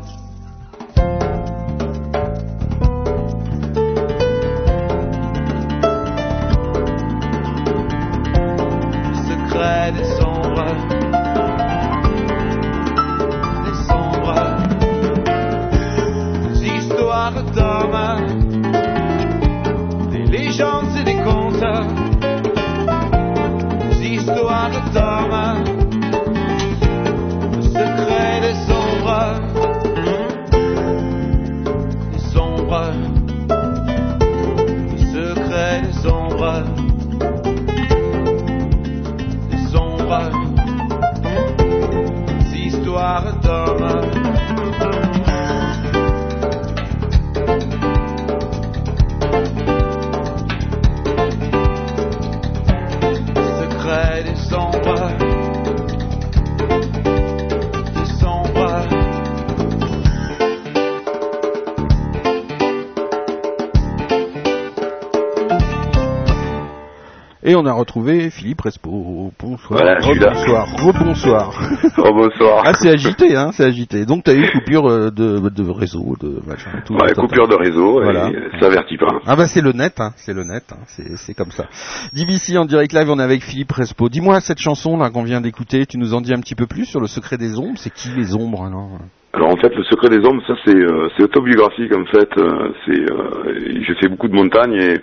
[67.69, 69.31] A retrouvé Philippe Respo.
[69.41, 69.81] Bonsoir.
[69.81, 69.99] Voilà.
[70.01, 70.67] Rebonsoir.
[70.85, 71.53] Rebonsoir.
[71.97, 72.63] Bonsoir.
[72.67, 74.05] Ah, c'est agité, hein, c'est agité.
[74.07, 76.95] Donc, t'as eu coupure euh, de, de réseau, de machin, tout.
[76.95, 78.31] Ouais, tout- coupure de réseau, Voilà.
[78.31, 79.21] et ça avertit pas.
[79.27, 81.67] Ah bah c'est le net, hein, c'est le net, hein, c'est comme ça.
[82.15, 84.09] DBC en direct live, on est avec Philippe Respo.
[84.09, 86.87] Dis-moi cette chanson là qu'on vient d'écouter, tu nous en dis un petit peu plus
[86.87, 87.77] sur le secret des ombres.
[87.77, 88.99] C'est qui les ombres alors?
[89.35, 92.29] Alors en fait, le secret des ombres, ça c'est euh, autobiographique en fait.
[92.39, 94.95] euh, c'est euh, j'ai fait beaucoup de montagnes et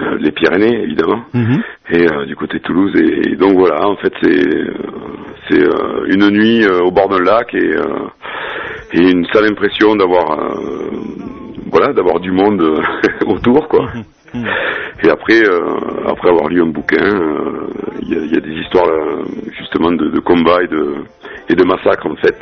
[0.00, 1.24] euh, les Pyrénées évidemment,
[1.90, 4.74] et euh, du côté de Toulouse et, et donc voilà, en fait c'est euh,
[5.50, 5.62] c'est
[6.14, 7.74] une nuit au bord d'un lac et
[8.92, 10.56] et une sale impression d'avoir
[11.70, 12.62] voilà d'avoir du monde
[13.26, 13.88] autour quoi.
[15.04, 17.66] Et après, euh, après avoir lu un bouquin, euh,
[18.02, 18.88] il y, a, il y a des histoires
[19.58, 20.94] justement de, de combats et de,
[21.50, 22.38] et de massacres en fait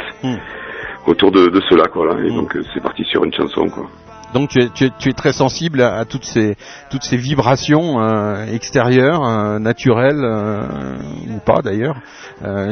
[1.06, 2.06] autour de, de cela quoi.
[2.06, 2.16] Là.
[2.24, 3.86] Et donc c'est parti sur une chanson quoi.
[4.34, 6.56] Donc tu es, tu es, tu es très sensible à, à toutes ces
[6.90, 10.62] toutes ces vibrations euh, extérieures, euh, naturelles euh,
[11.28, 11.96] ou pas d'ailleurs.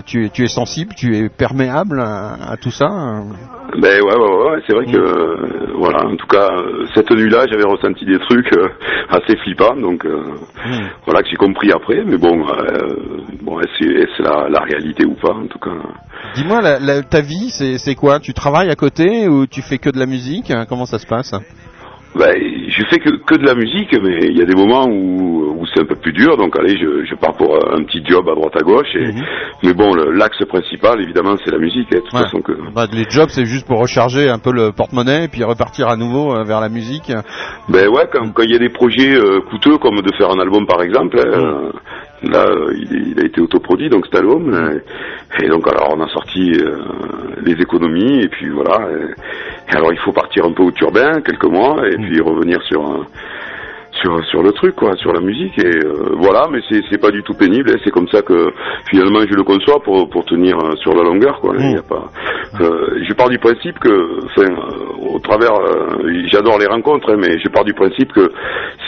[0.06, 2.88] Tu es tu es sensible, tu es perméable à, à tout ça.
[3.76, 6.48] Ben ouais, ouais, ouais, c'est vrai que euh, voilà, en tout cas
[6.94, 8.50] cette nuit-là, j'avais ressenti des trucs
[9.11, 10.22] assez flippants, donc euh,
[11.04, 12.02] voilà que j'ai compris après.
[12.06, 12.46] Mais bon,
[13.42, 15.76] bon, est-ce est-ce la, la réalité ou pas en tout cas
[16.35, 18.20] Dis-moi, la, la- ta vie, c'est quoi?
[18.20, 20.53] Tu travailles à côté ou tu fais que de la musique?
[20.68, 21.33] Comment ça se passe?
[22.18, 22.33] Ben,
[22.68, 25.66] je fais que, que de la musique, mais il y a des moments où, où
[25.72, 28.35] c'est un peu plus dur, donc allez, je, je pars pour un petit job à
[28.35, 28.89] droite à gauche.
[28.95, 29.12] Et,
[29.62, 31.87] Mais bon, l'axe principal, évidemment, c'est la musique.
[31.93, 32.22] hein, de toute Ouais.
[32.22, 32.53] façon que.
[32.74, 35.97] Bah, les jobs, c'est juste pour recharger un peu le porte-monnaie et puis repartir à
[35.97, 37.12] nouveau euh, vers la musique.
[37.68, 40.41] Ben ouais, quand quand il y a des projets euh, coûteux comme de faire un
[40.41, 41.72] album par exemple, hein, euh,
[42.22, 44.78] là euh, il, il a été autoproduit donc album, euh,
[45.42, 46.78] et donc alors on a sorti euh,
[47.42, 48.88] les économies et puis voilà.
[48.90, 52.60] Et, et alors il faut partir un peu au turbin quelques mois et puis revenir
[52.62, 53.06] sur un-
[54.01, 57.11] sur sur le truc quoi, sur la musique et euh, voilà, mais c'est c'est pas
[57.11, 58.51] du tout pénible, hein, c'est comme ça que
[58.90, 61.55] finalement je le conçois pour pour tenir euh, sur la longueur quoi.
[61.59, 62.11] Il y a pas,
[62.61, 64.49] euh, je pars du principe que, enfin,
[65.14, 68.30] au travers, euh, j'adore les rencontres, hein, mais je pars du principe que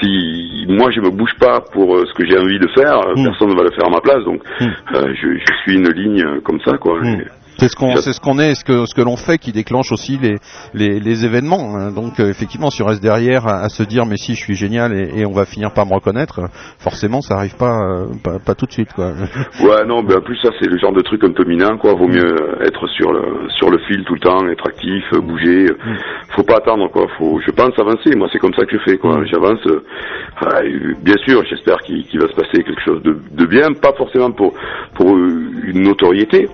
[0.00, 3.48] si moi je me bouge pas pour ce que j'ai envie de faire, euh, personne
[3.50, 6.61] ne va le faire à ma place, donc euh, je, je suis une ligne comme
[6.61, 6.98] ça quoi.
[7.20, 9.52] Et- C'est ce qu'on, c'est ce qu'on est, ce que ce que l'on fait qui
[9.52, 10.36] déclenche aussi les
[10.74, 11.76] les, les événements.
[11.76, 11.90] hein.
[11.92, 14.54] Donc euh, effectivement, si on reste derrière à, à se dire mais si je suis
[14.54, 16.40] génial et, et on va finir par me reconnaître,
[16.78, 19.12] forcément ça arrive pas, euh, pas pas tout de suite quoi.
[19.61, 21.92] Ouais, non, ben en plus ça c'est le genre de truc un peu minant, quoi.
[21.94, 25.66] Vaut mieux être sur le sur le fil tout le temps, être actif, bouger.
[26.34, 27.06] Faut pas attendre, quoi.
[27.18, 28.16] Faut, je pense avancer.
[28.16, 29.22] Moi, c'est comme ça que je fais, quoi.
[29.26, 29.61] J'avance.
[29.66, 29.84] euh,
[30.40, 30.61] ah,
[31.02, 34.54] bien sûr, j'espère qu'il va se passer quelque chose de, de bien, pas forcément pour
[34.94, 36.48] pour une notoriété,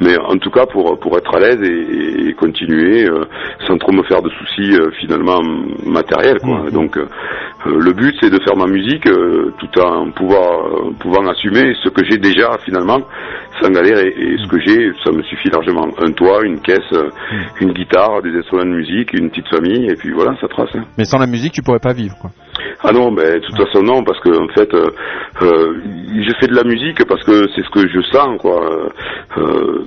[0.00, 3.24] mais en tout cas pour pour être à l'aise et, et continuer euh,
[3.66, 5.40] sans trop me faire de soucis euh, finalement
[5.84, 6.70] matériels, quoi.
[6.70, 7.06] Donc euh,
[7.66, 9.04] le but c'est de faire ma musique
[9.58, 13.00] tout en pouvoir, pouvant assumer ce que j'ai déjà finalement
[13.60, 17.08] sans galère et, ce que j'ai ça me suffit largement un toit une caisse euh,
[17.60, 20.84] une guitare des instruments de musique une petite famille et puis voilà ça trace hein.
[20.98, 22.30] Mais sans la musique, tu pourrais pas vivre quoi.
[22.82, 24.86] ah non ben de toute façon non parce que en fait euh,
[25.42, 25.80] euh,
[26.16, 28.88] je fais de la musique parce que c'est ce que je sens quoi
[29.38, 29.84] euh,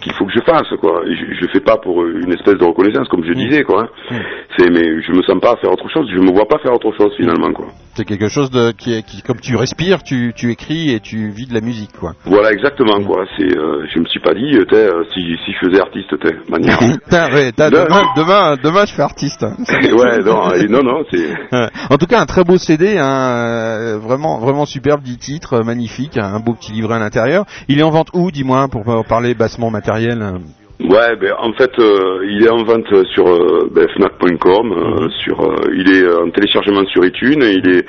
[0.00, 1.02] qu'il faut que je fasse quoi.
[1.06, 4.18] Je, le fais pas pour une espèce de reconnaissance comme je disais quoi hein.
[4.56, 6.92] c'est mais je me sens pas faire autre chose je me vois pas faire autre
[6.96, 7.66] chose finalement quoi
[8.00, 11.28] C'est quelque chose de qui est qui comme tu respires, tu tu écris et tu
[11.28, 12.14] vis de la musique quoi.
[12.24, 13.26] Voilà, exactement, quoi.
[13.36, 16.18] C'est, euh, je me suis pas dit, euh, t'es, euh, si, si je faisais artiste,
[16.18, 16.78] t'es, manière.
[17.12, 19.42] Ouais, t'as- demain, demain, demain, je fais artiste.
[19.68, 21.68] ouais, non, et non, non, c'est, Ouais.
[21.90, 26.40] En tout cas, un très beau CD, hein, vraiment, vraiment superbe, 10 titres, magnifique, un
[26.40, 27.44] beau petit livret à l'intérieur.
[27.68, 30.40] Il est en vente où, dis-moi, pour parler bassement matériel
[30.88, 35.40] ouais, ben, en fait, euh, il est en vente sur euh, ben, Fnac.com, euh, sur,
[35.40, 37.86] euh, il est en téléchargement sur iTunes, et il est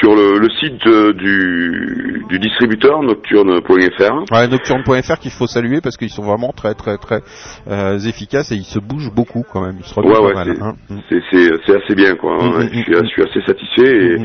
[0.00, 4.32] sur le, le site euh, du, du distributeur nocturne.fr.
[4.34, 7.20] Ouais, Nocturne.fr qu'il faut saluer parce qu'ils sont vraiment très, très, très
[8.06, 9.76] efficaces et ils se bougent beaucoup quand même.
[9.78, 10.74] Ils se Ouais, ouais, c'est, hein.
[11.66, 12.32] c'est, assez bien, quoi.
[12.40, 12.50] hein.
[12.60, 14.16] Mhm, je, suis, je suis assez satisfait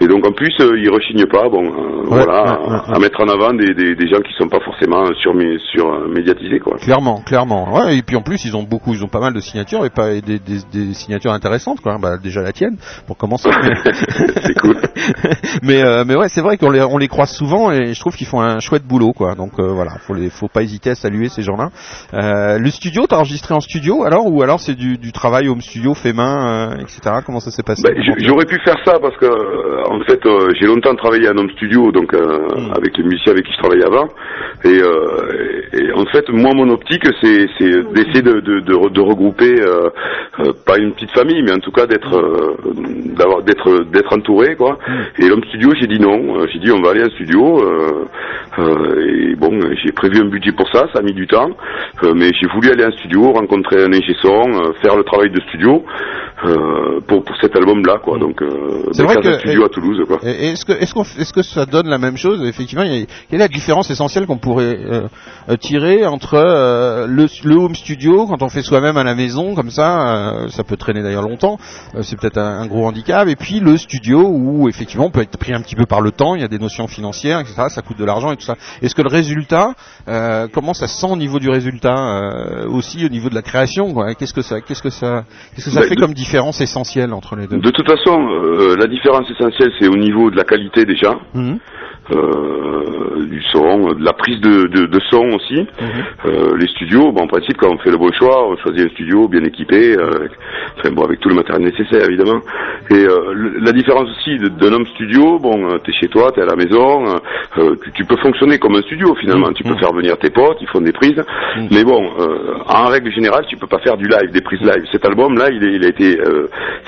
[0.00, 1.70] et, et donc en plus, euh, il rechigne pas, bon,
[2.06, 5.32] voilà, à, à mettre en avant des, des, des gens qui sont pas forcément sur,
[5.72, 6.76] sur médiatisés, quoi.
[6.78, 7.51] Clairement, clairement.
[7.72, 9.90] Ouais, et puis en plus, ils ont beaucoup, ils ont pas mal de signatures et
[9.90, 11.98] pas et des, des, des signatures intéressantes, quoi.
[12.00, 12.76] Bah, déjà la tienne,
[13.06, 13.50] pour commencer.
[14.42, 14.76] c'est cool.
[15.62, 18.16] mais euh, mais ouais, c'est vrai qu'on les on les croise souvent et je trouve
[18.16, 19.34] qu'ils font un chouette boulot, quoi.
[19.34, 21.70] Donc euh, voilà, faut les faut pas hésiter à saluer ces gens-là.
[22.14, 25.60] Euh, le studio, t'as enregistré en studio alors ou alors c'est du, du travail home
[25.60, 27.16] studio fait main, euh, etc.
[27.24, 27.82] Comment ça s'est passé?
[27.82, 30.20] Ben, J'aurais pu faire ça parce que en fait
[30.58, 33.84] j'ai longtemps travaillé en home studio donc euh, avec les musiciens avec qui je travaillais
[33.84, 34.08] avant
[34.64, 39.60] et en fait moi mon optique c'est c'est d'essayer de, de, de, re- de regrouper
[39.60, 39.90] euh,
[40.40, 42.56] euh, pas une petite famille mais en tout cas d'être euh,
[43.16, 44.78] d'avoir d'être d'être entouré quoi.
[45.18, 46.46] Et l'home studio j'ai dit non.
[46.52, 47.62] J'ai dit on va aller en studio
[48.58, 51.50] et bon j'ai prévu un budget pour ça ça a mis du temps.
[52.14, 54.42] Mais j'ai voulu aller en studio rencontrer un ingé son
[54.82, 55.84] faire le travail de studio
[57.06, 58.18] pour pour cet album là quoi.
[58.18, 58.42] Donc
[58.92, 60.18] C'est vrai que- studio à Toulouse quoi.
[60.22, 63.06] Est-ce que, est-ce qu'on, est-ce que ça donne la même chose Effectivement, il y a,
[63.30, 64.78] quelle est la différence essentielle qu'on pourrait
[65.60, 66.36] tirer entre
[67.08, 70.64] le, le home studio quand on fait soi-même à la maison, comme ça, euh, ça
[70.64, 71.58] peut traîner d'ailleurs longtemps,
[71.94, 75.22] euh, c'est peut-être un, un gros handicap, et puis le studio où effectivement on peut
[75.22, 77.54] être pris un petit peu par le temps, il y a des notions financières, etc.
[77.68, 78.56] Ça coûte de l'argent et tout ça.
[78.82, 79.74] Est-ce que le résultat,
[80.08, 83.42] euh, comment ça se sent au niveau du résultat, euh, aussi au niveau de la
[83.42, 85.24] création Qu'est-ce que ça, qu'est-ce que ça,
[85.54, 87.58] qu'est-ce que ça Bah, fait de- comme différence essentielle entre les deux?
[87.58, 88.18] De toute façon
[88.78, 91.14] la différence essentielle c'est au niveau de la qualité déjà
[92.10, 95.66] euh, du son, de la prise de, de, de son aussi.
[96.26, 98.88] Euh, les studios, bon, en principe, quand on fait le bon choix, on choisit un
[98.90, 100.32] studio bien équipé, euh, avec,
[100.78, 102.40] enfin, bon, avec tout le matériel nécessaire, évidemment.
[102.90, 106.46] Et euh, la différence aussi d'un home studio, bon, euh, t'es chez toi, t'es à
[106.46, 107.04] la maison,
[107.54, 109.48] tu, tu peux fonctionner comme un studio finalement.
[109.48, 109.54] Mhm.
[109.54, 111.22] Tu peux faire venir tes potes, ils font des prises.
[111.70, 112.10] Mais bon,
[112.66, 114.84] en règle générale, tu peux pas faire du live, des prises live.
[114.90, 116.18] Cet album-là, il, il a été,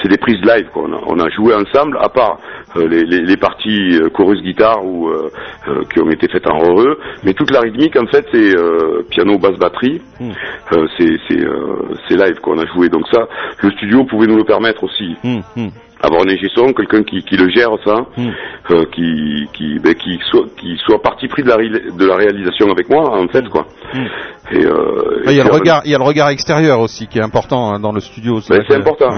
[0.03, 0.67] c'est des prises live.
[0.73, 0.85] Quoi.
[0.87, 2.39] On, a, on a joué ensemble, à part
[2.77, 5.31] les, les, les parties euh, chorus guitare ou euh,
[5.69, 9.03] euh, qui ont été faites en re mais toute la rythmique en fait c'est euh,
[9.11, 10.01] piano basse batterie.
[10.21, 10.31] Mm.
[10.73, 11.77] Euh, c'est c'est euh,
[12.09, 13.27] c'est live qu'on a joué donc ça.
[13.63, 15.17] Le studio pouvait nous le permettre aussi.
[15.25, 15.71] Hum, hum.
[16.07, 18.29] Avoir un ingé son, quelqu'un qui, qui le gère ça, Mm.
[18.71, 22.17] euh, qui qui ben, qui soit qui soit parti pris de la ré- de la
[22.17, 23.67] réalisation avec moi en fait quoi.
[23.95, 24.07] Mm.
[24.53, 27.07] Et euh, Ah, Il y a le regard, il y a le regard extérieur aussi
[27.09, 28.35] qui est important hein, dans le studio.
[28.35, 29.11] ben, c'est que- important.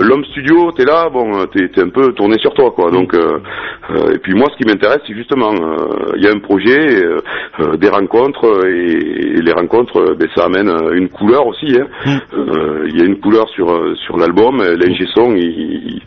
[0.00, 2.90] L'homme studio, t'es là, bon, euh, t'es un peu tourné sur toi, quoi.
[2.90, 3.38] Donc, euh,
[3.90, 7.04] euh, et puis moi, ce qui m'intéresse, c'est justement, euh, il y a un projet,
[7.04, 7.18] euh,
[7.60, 11.46] euh, des rencontres, euh, et, et les rencontres, euh, ben, ça amène euh, une couleur
[11.46, 11.76] aussi.
[11.78, 11.86] hein.
[12.34, 16.02] Euh, Il y a une couleur sur euh, sur l'album, euh, l'ingé son, il, il-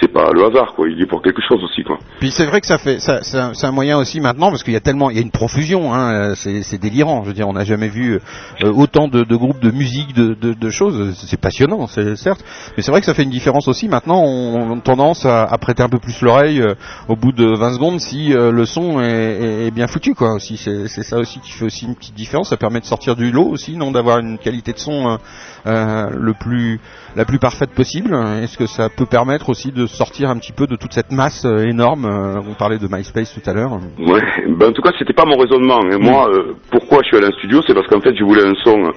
[0.00, 0.88] c'est pas le hasard, quoi.
[0.88, 1.98] Il est pour quelque chose aussi, quoi.
[2.18, 4.76] Puis c'est vrai que ça fait, ça, c'est un, moyen aussi maintenant parce qu'il y
[4.76, 7.22] a tellement, il y a une profusion, hein, c'est, délirant.
[7.22, 8.18] Je veux dire, on n'a jamais vu
[8.62, 11.14] euh, autant de, de groupes de musique, de, de, de choses.
[11.26, 12.44] C'est passionnant, c'est certes,
[12.76, 13.88] mais c'est vrai que ça fait une différence aussi.
[13.88, 16.74] Maintenant, on, on a tendance à, à prêter un peu plus l'oreille euh,
[17.08, 20.34] au bout de 20 secondes si euh, le son est, est- bien foutu, quoi.
[20.34, 22.50] Aussi, c'est, c'est ça aussi qui fait aussi une petite différence.
[22.50, 25.18] Ça permet de sortir du lot aussi, non, d'avoir une qualité de son
[25.66, 26.80] euh, le plus,
[27.16, 28.14] la plus parfaite possible.
[28.42, 31.44] Est-ce que ça peut permettre aussi de sortir un petit peu de toute cette masse
[31.44, 33.72] euh, énorme euh, On parlait de MySpace tout à l'heure.
[33.98, 34.22] Ouais,
[34.58, 35.80] ben en tout cas c'était pas mon raisonnement.
[35.84, 35.98] hein.
[36.00, 38.54] Moi, euh, pourquoi je suis allé en studio, c'est parce qu'en fait je voulais un
[38.64, 38.92] son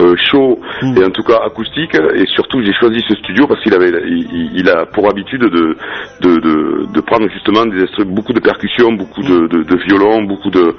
[0.00, 3.74] euh, chaud et en tout cas acoustique, et surtout j'ai choisi ce studio parce qu'il
[3.74, 5.76] avait, il, il a pour habitude de
[6.20, 10.50] de, de, de prendre justement des beaucoup de percussions, beaucoup de, de, de violons, beaucoup
[10.50, 10.74] de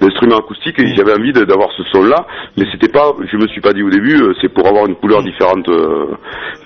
[0.00, 2.26] d'instruments acoustiques, et j'avais envie d'avoir ce son-là,
[2.56, 5.22] mais c'était pas, je me suis pas dit au début, c'est pour avoir une couleur
[5.22, 6.16] différente euh,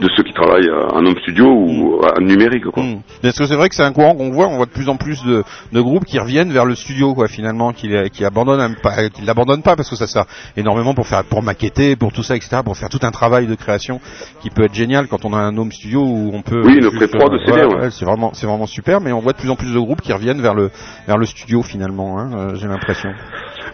[0.00, 2.64] de ceux qui travaillent euh, en home studio ou en numérique.
[2.64, 2.82] Quoi.
[2.82, 3.02] Hmm.
[3.22, 4.96] Parce que c'est vrai que c'est un courant qu'on voit, on voit de plus en
[4.96, 8.74] plus de, de groupes qui reviennent vers le studio, quoi, finalement, qui, qui abandonnent,
[9.12, 10.24] qui l'abandonnent pas, parce que ça sert
[10.56, 13.54] énormément pour faire, pour maqueter, pour tout ça, etc., pour faire tout un travail de
[13.54, 14.00] création
[14.40, 16.62] qui peut être génial quand on a un home studio où on peut.
[16.64, 17.74] Oui, une pré-prod, euh, c'est bien, ouais.
[17.82, 20.00] ouais, c'est vraiment, c'est vraiment super, mais on voit de plus en plus de groupes
[20.00, 20.70] qui reviennent vers le,
[21.06, 23.10] vers le studio finalement, hein, euh, j'ai l'impression.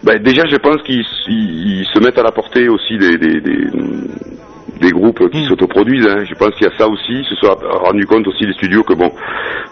[0.03, 3.41] Ben, déjà, je pense qu'ils ils- ils se mettent à la portée aussi des, des,
[3.41, 3.67] des,
[4.81, 6.07] des groupes qui s'autoproduisent.
[6.07, 6.25] Hein.
[6.29, 7.25] Je pense qu'il y a ça aussi.
[7.29, 7.55] Se sont
[7.85, 9.11] rendu compte aussi les studios que bon,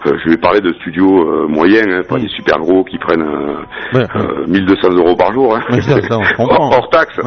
[0.07, 3.23] euh, je vais parler de studios euh, moyens, hein, pas des super gros qui prennent
[3.23, 3.55] euh,
[3.99, 4.07] Ouais.
[4.17, 5.63] euh, 1200 euros par jour, hein.
[5.71, 6.65] Ouais, ça, ça, on comprend.
[6.67, 7.19] hors, hors taxe.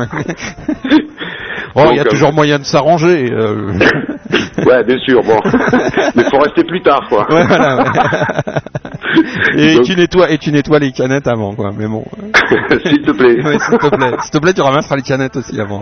[1.75, 3.31] Oh, il y a toujours moyen de s'arranger.
[4.65, 5.21] Ouais, bien sûr.
[5.23, 5.39] Bon,
[6.15, 7.25] mais faut rester plus tard, quoi.
[7.29, 7.85] Voilà,
[9.55, 12.03] et Donc- tu nettoies et tu nettoies les canettes avant quoi mais bon
[12.85, 13.37] S'il te plaît.
[13.41, 15.81] S'il te plaît s'il te plaît tu ramasseras les canettes aussi avant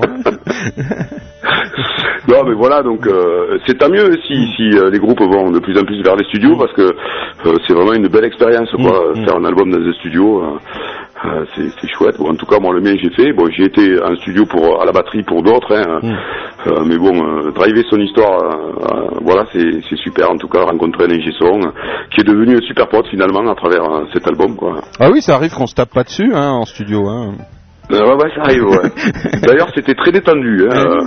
[2.28, 5.60] Non, mais voilà, donc euh, c'est tant mieux si, si euh, les groupes vont de
[5.60, 9.14] plus en plus vers les studios parce que euh, c'est vraiment une belle expérience, quoi.
[9.16, 9.26] Mm, mm.
[9.26, 10.58] Faire un album dans un studio, euh,
[11.26, 12.18] euh, c'est c'est chouette.
[12.18, 13.32] Bon, en tout cas, moi, le mien, j'ai fait.
[13.34, 16.14] Bon, j'ai été en studio pour à la batterie pour d'autres, hein, Mm.
[16.68, 18.50] euh, mais bon, euh, driver son histoire, euh,
[18.82, 20.32] euh, voilà, c'est c'est super.
[20.32, 21.72] En tout cas, rencontrer un ingé son euh,
[22.12, 24.82] qui est devenu un super pote finalement à travers euh, cet album, quoi.
[25.00, 27.34] ah oui ça arrive qu'on se tape pas dessus hein, en studio hein.
[27.92, 28.90] Euh, ouais, ouais, ça arrive, ouais.
[29.48, 30.66] D'ailleurs, c'était très détendu.
[30.70, 30.76] Hein.
[30.76, 31.02] Euh,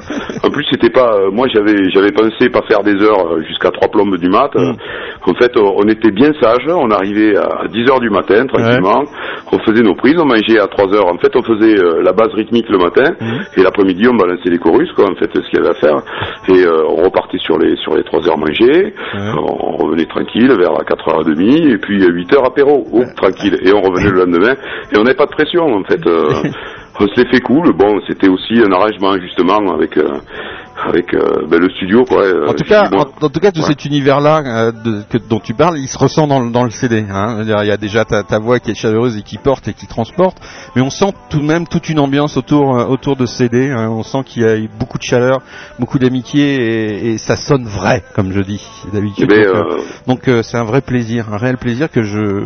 [0.44, 1.12] en plus, c'était pas.
[1.14, 4.50] euh, moi, j'avais, j'avais pensé pas faire des heures jusqu'à trois plombes du mat.
[4.56, 4.72] Euh,
[5.26, 6.64] En fait, on était bien sages.
[6.68, 9.02] On arrivait à 10 heures du matin tranquillement.
[9.52, 10.16] On faisait nos prises.
[10.18, 11.06] On mangeait à 3 heures.
[11.12, 13.12] En fait, on faisait la base rythmique le matin
[13.56, 15.06] et l'après-midi, on balançait les chorus, quoi.
[15.10, 15.96] En fait, ce qu'il y avait à faire.
[16.48, 18.94] Et euh, on repartait sur les sur les 3 heures mangées.
[19.14, 22.84] On revenait tranquille vers 4h30 et puis 8 heures apéro.
[22.92, 23.58] Oh, tranquille.
[23.62, 24.54] Et on revenait le lendemain.
[24.92, 26.00] Et on n'avait pas de pression, en fait.
[27.00, 27.72] euh, on se l'est fait cool.
[27.72, 30.18] Bon, c'était aussi un arrangement justement avec euh,
[30.86, 32.22] avec euh, ben, le studio, quoi.
[32.24, 33.66] Euh, En tout cas, bon, en, en tout cas, tout ouais.
[33.66, 34.72] cet univers-là euh,
[35.28, 37.04] dont tu parles, il se ressent dans, le- dans le CD.
[37.10, 37.38] Hein.
[37.42, 39.86] Il y a déjà ta, ta voix qui est chaleureuse et qui porte et qui
[39.86, 40.38] transporte,
[40.76, 43.70] mais on sent tout de même toute une ambiance autour autour de ce CD.
[43.70, 43.88] hein.
[43.90, 45.40] On sent qu'il y a beaucoup de chaleur,
[45.78, 48.62] beaucoup d'amitié et, et ça sonne vrai, comme je dis
[48.92, 49.28] d'habitude.
[49.32, 49.52] Eh ben,
[50.06, 52.44] donc donc, euh, c'est un vrai plaisir, un réel plaisir que je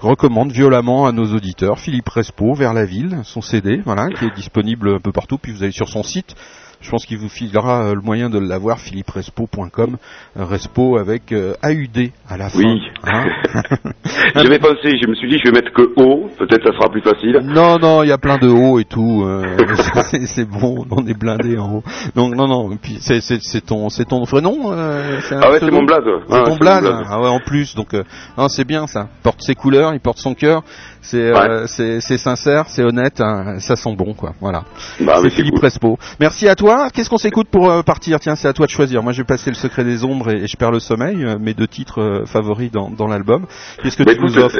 [0.00, 1.78] recommande violemment à nos auditeurs.
[1.78, 5.36] Philippe Respo, Vers la ville, son CD, voilà, qui est disponible un peu partout.
[5.38, 6.34] Puis vous allez sur son site.
[6.80, 9.96] Je pense qu'il vous filera euh, le moyen de l'avoir, philipperespo.com,
[10.36, 12.58] euh, Respo avec euh, AUD à la fin.
[12.58, 12.80] Oui.
[13.04, 13.24] hein.
[14.34, 17.00] J'avais pensé, je me suis dit, je vais mettre que O, peut-être ça sera plus
[17.00, 17.40] facile.
[17.42, 19.24] non, non, il y a plein de hauts et tout.
[19.24, 19.56] euh,
[20.26, 21.82] c'est- bon, on est blindé en haut.
[22.14, 22.76] Donc non, non.
[22.76, 24.70] Puis c'est ton ton vrai nom.
[24.72, 26.00] euh, Ah ouais, c'est mon blaze.
[26.28, 26.84] C'est Ah, ton blaze.
[27.08, 27.74] Ah ouais, en plus.
[27.74, 27.94] Donc
[28.36, 29.08] non, c'est bien ça.
[29.20, 30.62] Il porte ses couleurs, il porte son cœur.
[31.08, 33.20] C'est euh, c'est c'est sincère, c'est honnête.
[33.20, 34.34] hein, ça sent bon quoi.
[34.40, 34.64] Voilà.
[35.00, 35.62] Bah, c'est Philippe cool.
[35.64, 35.98] Respo.
[36.18, 36.88] Merci à toi.
[36.92, 38.18] Qu'est-ce qu'on s'écoute pour euh, partir?
[38.18, 39.02] Tiens, c'est à toi de choisir.
[39.02, 41.24] Moi, je vais passer le secret des ombres et, et je perds le sommeil.
[41.24, 43.46] euh, mes deux titres favoris dans, dans l'album.
[43.82, 44.58] Qu'est-ce que Bah, tu nous offres?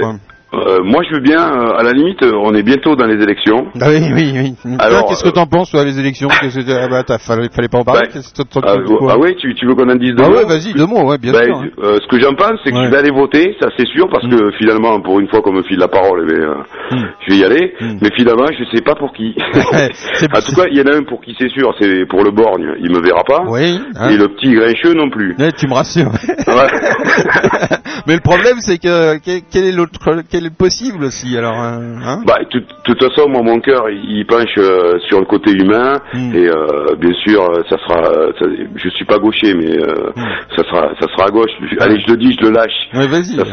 [0.55, 1.41] Euh, moi, je veux bien.
[1.43, 3.67] euh, à la limite, euh, on est bientôt dans les élections.
[3.81, 4.33] Ah oui, oui,
[4.65, 4.77] oui.
[4.79, 7.85] Alors, qu'est-ce que t'en penses, toi, les élections ah bah, t'as- fallait, fallait pas en
[7.85, 8.09] parler.
[8.15, 8.77] Bah, que Ah,
[9.11, 11.05] ah oui, tu, tu veux qu'on en dise deux Ah ouais, mots vas-y, deux mots,
[11.11, 11.57] ouais, bien Ben, sûr.
[11.59, 11.99] hein.
[12.01, 12.83] ce que j'en pense, c'est que Ouais.
[12.83, 12.85] Mm.
[12.87, 15.63] je vais aller voter, ça c'est sûr, parce que finalement, pour une fois qu'on me
[15.65, 17.75] file la parole, eh ben, euh, je vais y aller.
[18.01, 19.35] Mais finalement, je sais pas pour qui.
[20.33, 22.31] En tout cas, il y en a un pour qui c'est sûr, c'est pour le
[22.31, 23.45] borgne, il me verra pas.
[23.49, 24.11] Oui, hein.
[24.11, 25.35] Et le petit grincheux non plus.
[25.39, 26.13] Ouais, tu me rassures.
[28.07, 29.17] Mais le problème, c'est que
[29.51, 29.99] quel est l'autre,
[30.45, 34.27] est possible aussi alors hein Bah, de toute- toute façon, moi, mon cœur, il il
[34.27, 36.35] penche euh, sur le côté humain, Mm.
[36.35, 38.03] et euh, bien sûr, euh, ça sera.
[38.39, 40.11] ça- je suis pas gaucher, mais euh,
[40.57, 41.51] ça sera, ça sera à gauche.
[41.81, 42.89] Allez, je le dis, je le lâche.
[42.95, 43.37] Ouais, vas-y.
[43.37, 43.45] Ça,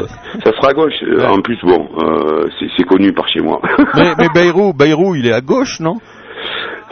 [0.44, 0.94] ça sera à gauche.
[1.28, 1.88] En plus, bon,
[2.58, 3.60] c'est c'est connu par chez moi.
[3.94, 5.96] mais, mais Bayrou, Bayrou, il est à gauche, non?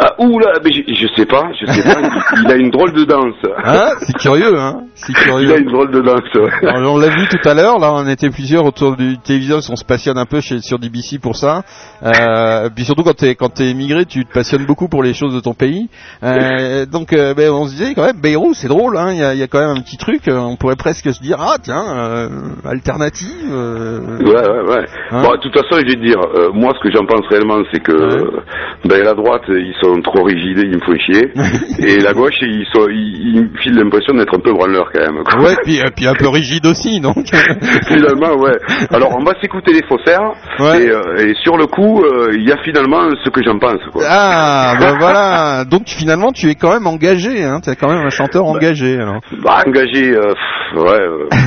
[0.05, 2.01] Ah, oula, mais je, je sais pas, je sais pas.
[2.03, 3.35] il, il a une drôle de danse.
[3.65, 5.49] Hein C'est curieux, hein C'est curieux.
[5.49, 6.23] Il a une drôle de danse.
[6.35, 6.69] ouais.
[6.69, 9.77] Alors, on l'a vu tout à l'heure, là on était plusieurs autour du téléviseur, on
[9.77, 11.63] se passionne un peu chez, sur DBC pour ça.
[12.03, 15.35] Euh, puis surtout quand t'es quand t'es émigré, tu te passionnes beaucoup pour les choses
[15.35, 15.89] de ton pays.
[16.25, 19.25] Euh, donc euh, ben, on se disait quand même, Beyrouth c'est drôle, hein, il y,
[19.25, 21.57] a, il y a quand même un petit truc, on pourrait presque se dire ah
[21.63, 22.29] tiens,
[22.65, 23.29] alternative.
[23.53, 24.87] Ouais, ouais, ouais.
[25.11, 26.19] Hein bon, de toute façon, je vais te dire,
[26.55, 28.41] moi, ce que j'en pense réellement, c'est que euh,
[28.85, 31.33] ben, la droite, ils sont trop rigides, ils me font chier.
[31.79, 35.01] et la gauche, ils, sont, ils, ils me filent l'impression d'être un peu branleurs quand
[35.01, 35.23] même.
[35.25, 35.43] quoi.
[35.43, 37.17] Ouais, puis, euh, puis un peu rigide aussi, donc.
[37.87, 38.57] finalement, ouais.
[38.91, 40.33] Alors, on va s'écouter les faussaires.
[40.59, 40.85] Ouais.
[40.85, 43.83] Et, euh, et sur le coup, euh, il y a finalement ce que j'en pense.
[43.93, 44.05] Quoi.
[44.09, 45.65] Ah, ben voilà.
[45.65, 47.61] Donc finalement, tu es quand même engagé, hein.
[47.63, 49.21] T'es quand même un chanteur engagé, alors.
[49.43, 50.33] Bah, engagé, euh,
[50.75, 50.99] pff, ouais,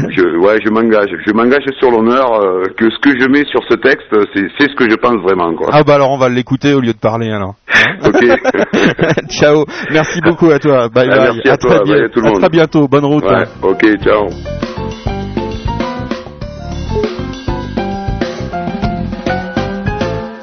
[0.10, 1.10] je, ouais, je m'engage.
[1.26, 2.42] Je m'engage sur l'honneur
[2.78, 5.54] que ce que je mets sur ce texte, c'est, c'est ce que je pense vraiment,
[5.56, 5.70] quoi.
[5.72, 7.56] Ah bah alors on va l'écouter au lieu de parler alors.
[8.06, 8.24] Ok.
[9.30, 9.66] Ciao.
[9.92, 10.90] Merci beaucoup à toi.
[10.90, 11.26] Bye Ah, bye.
[11.36, 11.84] merci à très toi.
[11.86, 12.40] bien- Bye à tout le à monde.
[12.40, 12.88] très bientôt.
[12.88, 13.24] Bonne route.
[13.26, 14.30] Ouais, ok, ciao.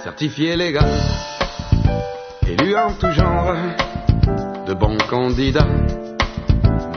[0.02, 0.88] certifié légal,
[2.48, 3.54] élu en tout genre,
[4.66, 5.66] de bons candidats,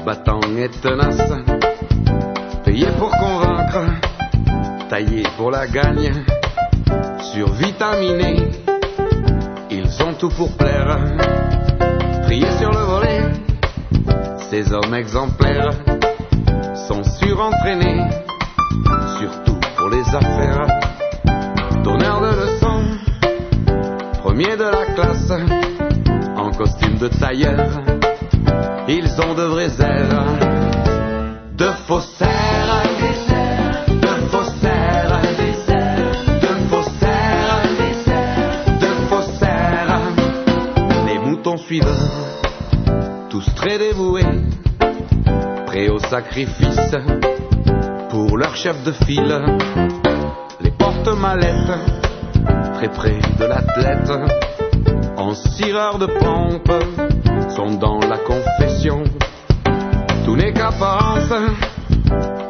[0.06, 1.34] battants et tenaces,
[2.64, 3.86] payé pour convaincre,
[4.90, 6.12] taillé pour la gagne,
[7.34, 8.38] survitaminés,
[9.70, 10.98] ils ont tout pour plaire,
[12.24, 13.22] triés sur le volet,
[14.50, 15.72] ces hommes exemplaires
[16.88, 18.04] sont surentraînés,
[19.20, 20.68] surtout pour les affaires,
[21.84, 22.66] donneurs de leçons
[24.26, 25.32] premier de la classe,
[26.36, 27.70] en costume de tailleur.
[28.88, 30.26] Ils ont de vrais airs
[31.56, 32.75] de faussaires,
[41.68, 44.22] Tous très dévoués,
[45.66, 46.96] prêts au sacrifice
[48.12, 49.44] pour leur chef de file.
[50.62, 51.80] Les porte-mallettes
[52.76, 54.12] très près de l'athlète,
[55.18, 56.72] en cireur de pompe,
[57.56, 59.04] sont dans la confession.
[60.24, 61.34] Tout n'est qu'apparence,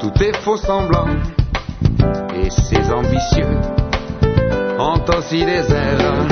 [0.01, 1.07] tout est faux semblant,
[2.35, 3.61] et ces ambitieux
[4.77, 6.27] ont aussi des airs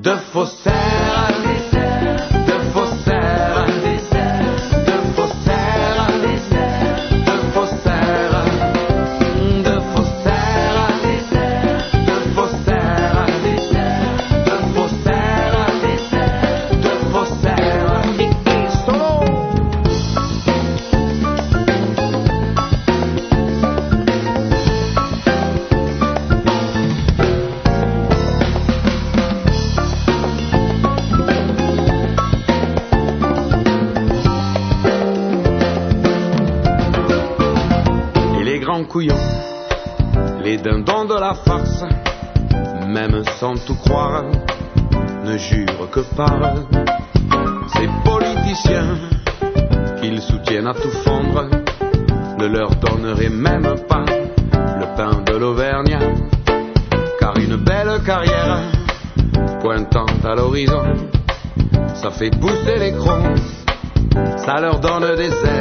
[0.00, 1.29] de faussaires,
[46.02, 48.96] que ces politiciens
[50.00, 51.48] qu'ils soutiennent à tout fondre,
[52.38, 54.04] ne leur donneraient même pas
[54.52, 55.98] le pain de l'Auvergne,
[57.18, 58.60] car une belle carrière
[59.60, 60.84] pointant à l'horizon,
[61.94, 63.34] ça fait pousser les crons,
[64.38, 65.59] ça leur donne des airs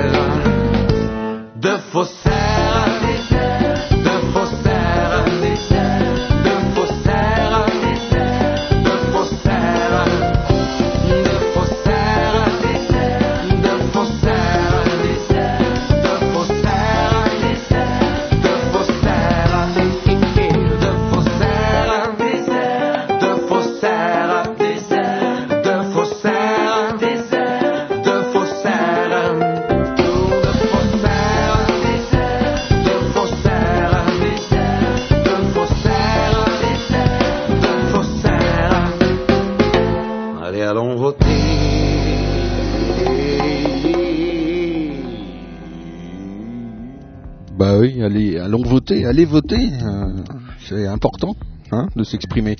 [48.91, 49.69] allez voter.
[49.83, 50.23] euh,
[50.67, 51.35] c'est important
[51.71, 52.55] hein, de s'exprimer.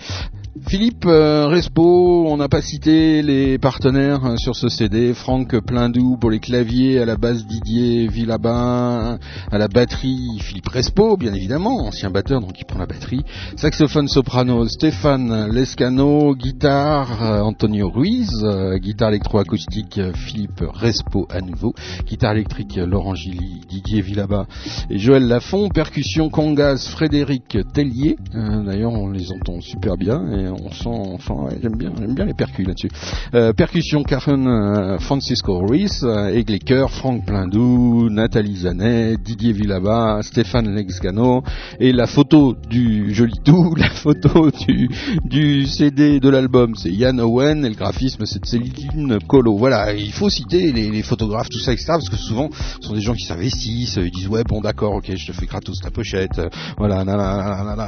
[0.68, 1.99] Philippe euh, Respo,
[2.40, 5.14] n'a pas cité les partenaires euh, sur ce CD.
[5.14, 9.20] Franck Plindou pour les claviers, à la basse Didier Villabin,
[9.52, 13.24] à la batterie Philippe Respo, bien évidemment, ancien batteur donc il prend la batterie.
[13.58, 21.74] Saxophone soprano Stéphane Lescano, guitare euh, Antonio Ruiz, euh, guitare électroacoustique Philippe Respo à nouveau,
[22.06, 24.46] guitare électrique Laurent Gilly, Didier Villaba
[24.90, 28.16] et Joël Lafont, percussion congas Frédéric Tellier.
[28.34, 32.68] D'ailleurs on les entend super bien et on sent, ouais, j'aime bien, j'aime bien percus
[32.68, 32.90] là-dessus.
[33.34, 40.74] Euh, percussion Karen euh, Francisco Ruiz, euh, chœurs Franck Plindou, Nathalie Zanet, Didier Villaba, Stéphane
[40.74, 41.44] Lexgano
[41.80, 44.90] et la photo du joli tout, la photo du,
[45.26, 49.58] du CD de l'album c'est Yann Owen et le graphisme c'est de Céline Colo.
[49.58, 51.86] Voilà, il faut citer les, photographes, tout ça, etc.
[51.90, 52.50] Parce que souvent
[52.82, 55.46] ce sont des gens qui s'investissent, ils disent ouais bon d'accord, ok je te fais
[55.46, 56.42] gratos ta pochette,
[56.78, 57.04] voilà,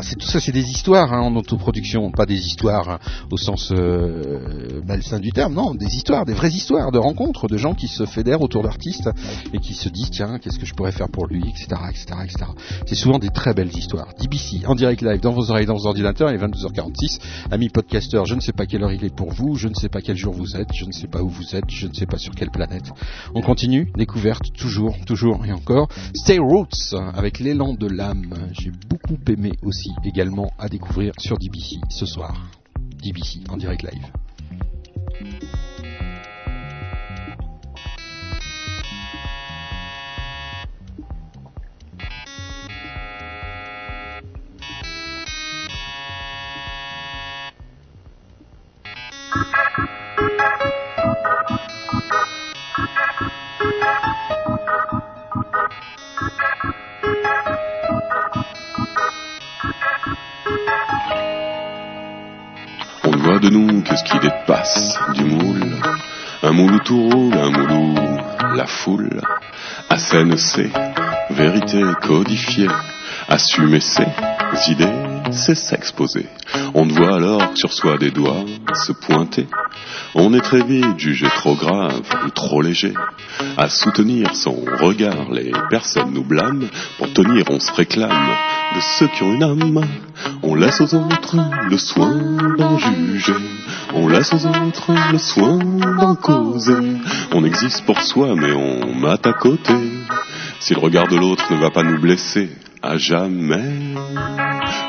[0.04, 3.00] c'est tout ça, c'est des histoires hein, en autoproduction, pas des histoires
[3.32, 4.31] au sens euh,
[4.86, 8.06] malsain du terme, non, des histoires, des vraies histoires de rencontres, de gens qui se
[8.06, 9.10] fédèrent autour d'artistes
[9.54, 12.46] et qui se disent tiens qu'est-ce que je pourrais faire pour lui, etc., etc., etc.
[12.86, 14.14] C'est souvent des très belles histoires.
[14.20, 17.20] DBC en direct live dans vos oreilles, dans vos ordinateurs, il est 22h46.
[17.52, 19.90] Amis podcasteurs, je ne sais pas quelle heure il est pour vous, je ne sais
[19.90, 22.06] pas quel jour vous êtes, je ne sais pas où vous êtes, je ne sais
[22.06, 22.92] pas sur quelle planète.
[23.34, 25.90] On continue, découverte, toujours, toujours et encore.
[26.16, 28.34] Stay Roots avec l'élan de l'âme.
[28.54, 32.61] J'ai beaucoup aimé aussi également à découvrir sur DBC ce soir.
[33.02, 34.12] DBC en direct live.
[63.42, 65.66] De nous qu'est-ce qui dépasse du moule?
[66.44, 69.22] Un moule où tout roule, un moule où la foule.
[69.90, 70.70] À scène c'est
[71.32, 72.70] vérité codifiée.
[73.28, 74.08] Assumer ses
[74.68, 76.28] idées, c'est s'exposer.
[76.74, 79.48] On ne voit alors que sur soi des doigts se pointer.
[80.14, 82.94] On est très vite jugé trop grave ou trop léger.
[83.58, 86.68] À soutenir son regard, les personnes nous blâment.
[86.98, 88.36] Pour tenir, on se réclame
[88.76, 89.82] de ceux qui ont une âme.
[90.44, 91.38] On laisse aux autres
[91.70, 92.16] le soin
[92.58, 93.34] d'en juger.
[93.94, 95.58] On laisse aux autres le soin
[96.00, 96.98] d'en causer.
[97.34, 99.74] On existe pour soi, mais on mate à côté.
[100.60, 102.50] Si le regard de l'autre ne va pas nous blesser,
[102.82, 103.96] à jamais.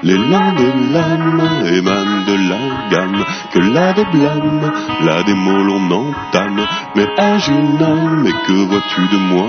[0.02, 4.72] L'élan de l'âme émane de la gamme, que là des blâmes,
[5.04, 6.66] là des mots l'on entame.
[6.96, 9.48] Mais ai-je une âme, et que vois-tu de moi?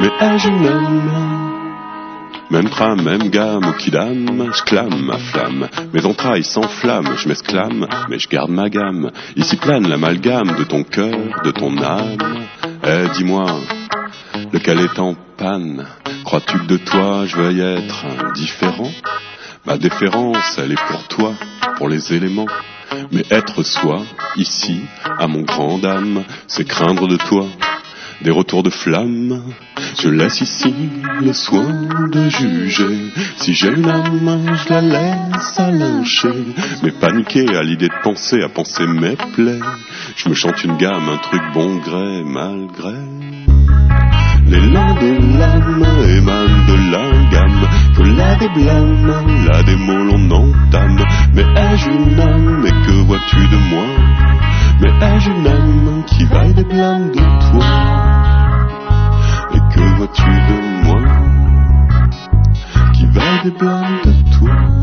[0.00, 1.47] Mais ai-je une âme
[2.50, 5.68] même trame, même gamme, qui dame, je clame ma flamme.
[5.92, 9.10] Mes entrailles s'enflamment, je m'exclame, mais je garde ma gamme.
[9.36, 12.46] Ici plane l'amalgame de ton cœur, de ton âme.
[12.86, 13.46] Eh, dis-moi,
[14.52, 15.86] lequel est en panne?
[16.24, 18.90] Crois-tu que de toi je veuille être différent?
[19.66, 21.34] Ma déférence, elle est pour toi,
[21.76, 22.46] pour les éléments.
[23.12, 24.02] Mais être soi,
[24.36, 24.80] ici,
[25.18, 27.46] à mon grand âme, c'est craindre de toi
[28.22, 29.42] des retours de flamme.
[30.00, 30.74] Je laisse ici
[31.20, 33.12] le soin de juger.
[33.36, 36.44] Si j'ai une âme, je la laisse à lyncher.
[36.82, 39.60] Mais paniquer à l'idée de penser, à penser mes plaies.
[40.16, 42.94] Je me chante une gamme, un truc bon gré, malgré.
[44.48, 51.04] L'élan de l'âme émane de la gamme, que blâmes, là des mots l'on entame.
[51.34, 53.84] Mais ai-je une âme, et que vois-tu de moi?
[54.80, 58.07] Mais ai-je une âme qui vaille des blâmes de toi?
[59.98, 61.00] Vois-tu de moi
[62.94, 64.77] Qui vaille des de toi?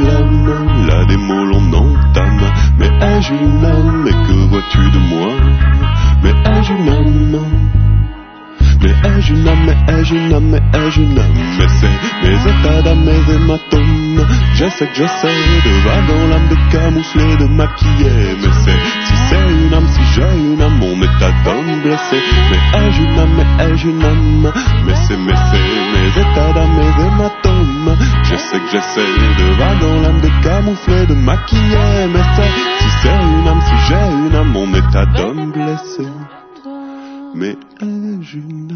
[0.00, 2.52] Là des mots l'on entame.
[2.78, 5.32] Mais ai-je une âme, et que vois-tu de moi?
[6.22, 7.46] Mais ai-je une âme
[8.82, 12.82] mais ai-je une âme, mais ai-je une âme, mais ai-je une Mais c'est mes états
[12.82, 15.28] d'âme, mes hématomes J'essaie que j'essaie
[15.64, 20.38] de vaguant l'âme de camoufler, de maquiller Mais c'est, si c'est une âme, si j'ai
[20.38, 22.18] une âme, mon état d'homme blessé.
[22.50, 24.52] Mais ai-je une âme, mais ai-je une âme
[24.86, 27.75] Mais c'est, mais c'est mes états d'âme, mes hématomes
[28.28, 29.00] J'essaie que j'essaie
[29.38, 32.06] de vaguant l'âme de camouflée de maquillée.
[32.12, 32.50] Mais c'est,
[32.80, 36.06] si c'est une âme, si j'ai une âme, mon état d'homme blessé.
[37.34, 38.75] Mais ai-je une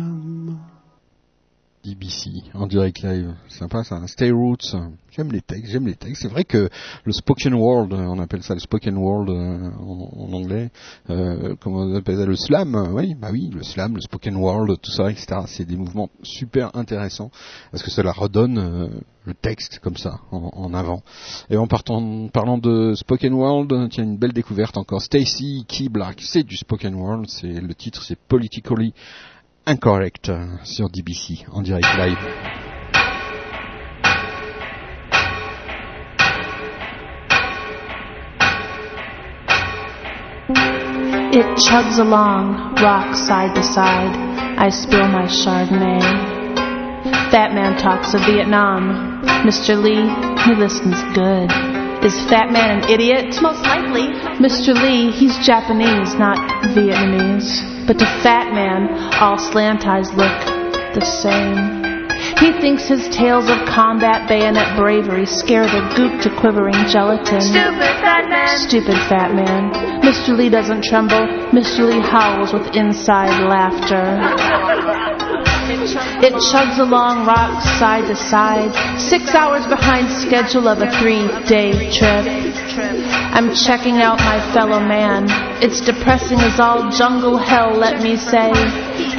[2.00, 4.06] DBC en direct live, sympa ça.
[4.06, 4.74] Stay Roots,
[5.10, 6.22] j'aime les textes, j'aime les textes.
[6.22, 6.68] C'est vrai que
[7.04, 10.70] le spoken world, on appelle ça le spoken world euh, en, anglais,
[11.10, 14.36] euh, comment on appelle ça le slam, euh, oui, bah oui, le slam, le spoken
[14.36, 15.42] world, tout ça, etc.
[15.46, 17.30] C'est des mouvements super intéressants
[17.70, 18.88] parce que cela redonne euh,
[19.24, 21.02] le texte comme ça en, avant.
[21.50, 25.02] Et en parlant de spoken world, tiens une belle découverte encore.
[25.02, 28.94] Stacy Key Black, c'est du spoken world, c'est le titre, c'est Politically
[29.70, 32.18] Incorrect euh, sur DBC en direct live.
[41.32, 44.10] It chugs along, rock side to side.
[44.58, 46.00] I spill my Chardonnay.
[47.30, 49.22] That man talks of Vietnam.
[49.46, 49.80] Mr.
[49.80, 50.10] Lee,
[50.46, 51.79] he listens good.
[52.02, 53.36] Is Fat Man an idiot?
[53.42, 54.08] Most likely.
[54.40, 54.72] Mr.
[54.72, 56.38] Lee, he's Japanese, not
[56.72, 57.60] Vietnamese.
[57.86, 58.88] But to Fat Man,
[59.20, 60.32] all slant eyes look
[60.96, 62.08] the same.
[62.40, 67.42] He thinks his tales of combat bayonet bravery scare the goop to quivering gelatin.
[67.42, 68.56] Stupid fat man.
[68.56, 69.70] Stupid fat man.
[70.00, 70.34] Mr.
[70.34, 71.20] Lee doesn't tremble.
[71.52, 71.84] Mr.
[71.84, 75.44] Lee howls with inside laughter.
[75.72, 82.26] It chugs along rocks side to side, six hours behind schedule of a three-day trip.
[83.30, 85.26] I'm checking out my fellow man.
[85.62, 88.50] It's depressing as all jungle hell, let me say.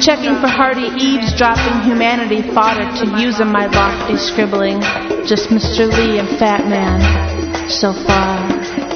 [0.00, 4.80] Checking for hardy eavesdropping humanity fodder to use in my lofty scribbling.
[5.24, 5.88] Just Mr.
[5.88, 7.70] Lee and Fat Man.
[7.70, 8.91] So far.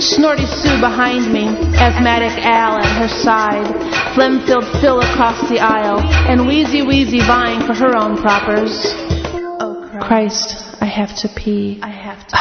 [0.00, 1.46] Snorty Sue behind me,
[1.76, 3.66] asthmatic Al at her side,
[4.14, 8.72] phlegm-filled Phil across the aisle, and Wheezy Wheezy vying for her own propers.
[9.60, 11.80] Oh Christ, I have to pee.
[11.82, 12.36] I have to.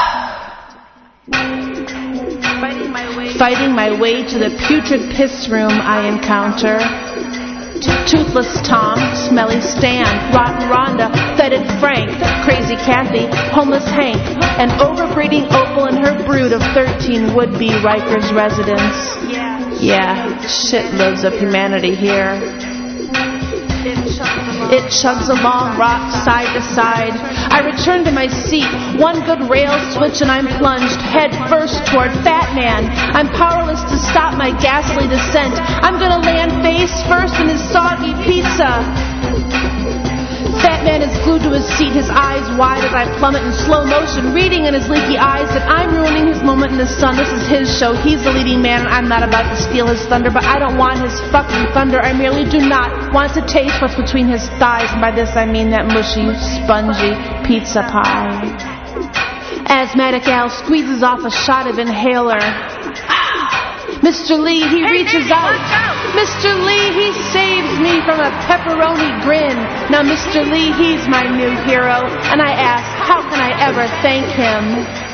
[3.37, 6.79] Fighting my way to the putrid piss room I encounter.
[7.81, 12.09] Toothless Tom, Smelly Stan, Rotten Rhonda, Fetid Frank,
[12.43, 14.19] Crazy Kathy, Homeless Hank,
[14.59, 19.15] and overbreeding Opal and her brood of 13 would-be Rikers residents.
[19.81, 22.35] Yeah, shit lives of humanity here.
[23.81, 27.15] It chugs along, rock side to side.
[27.47, 28.67] I return to my seat,
[28.99, 32.91] one good rail switch, and I'm plunged head first toward Fat Man.
[33.15, 35.55] I'm powerless to stop my ghastly descent.
[35.79, 38.83] I'm gonna land face first in his soggy pizza.
[40.79, 43.83] Fat Man is glued to his seat, his eyes wide as I plummet in slow
[43.83, 47.17] motion, reading in his leaky eyes that I'm ruining his moment in the sun.
[47.17, 47.91] This is his show.
[47.91, 50.77] He's the leading man, and I'm not about to steal his thunder, but I don't
[50.77, 51.99] want his fucking thunder.
[51.99, 55.45] I merely do not want to taste what's between his thighs, and by this I
[55.45, 56.31] mean that mushy,
[56.63, 57.11] spongy
[57.43, 58.39] pizza pie.
[59.67, 62.39] Asthmatic Al squeezes off a shot of inhaler.
[63.99, 64.39] Mr.
[64.39, 65.59] Lee, he reaches out.
[66.15, 66.55] Mr.
[66.63, 69.59] Lee, he saves me from a pepperoni grin.
[69.91, 70.47] Now, Mr.
[70.47, 75.09] Lee, he's my new hero, and I ask, how can I ever thank him?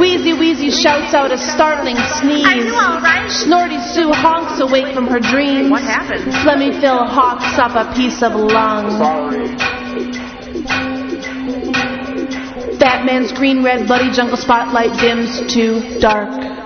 [0.00, 2.46] Wheezy Wheezy shouts out a startling sneeze.
[2.46, 3.30] Are you all right?
[3.30, 5.70] Snorty Sue honks awake from her dreams.
[5.70, 6.32] What happened?
[6.42, 8.98] Flemmy Phil hawks up a piece of lung.
[12.78, 16.65] Batman's green red bloody jungle spotlight dims to dark.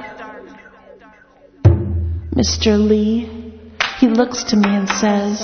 [2.40, 2.78] Mr.
[2.82, 3.28] Lee,
[3.98, 5.42] he looks to me and says,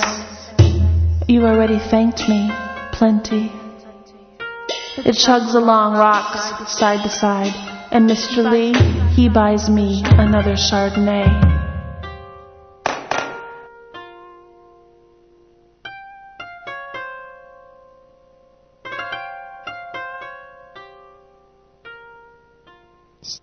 [1.27, 2.49] You already thanked me
[2.91, 3.51] plenty.
[5.05, 7.53] It chugs along rocks side to side,
[7.91, 8.51] and Mr.
[8.51, 8.73] Lee,
[9.13, 11.56] he buys me another Chardonnay.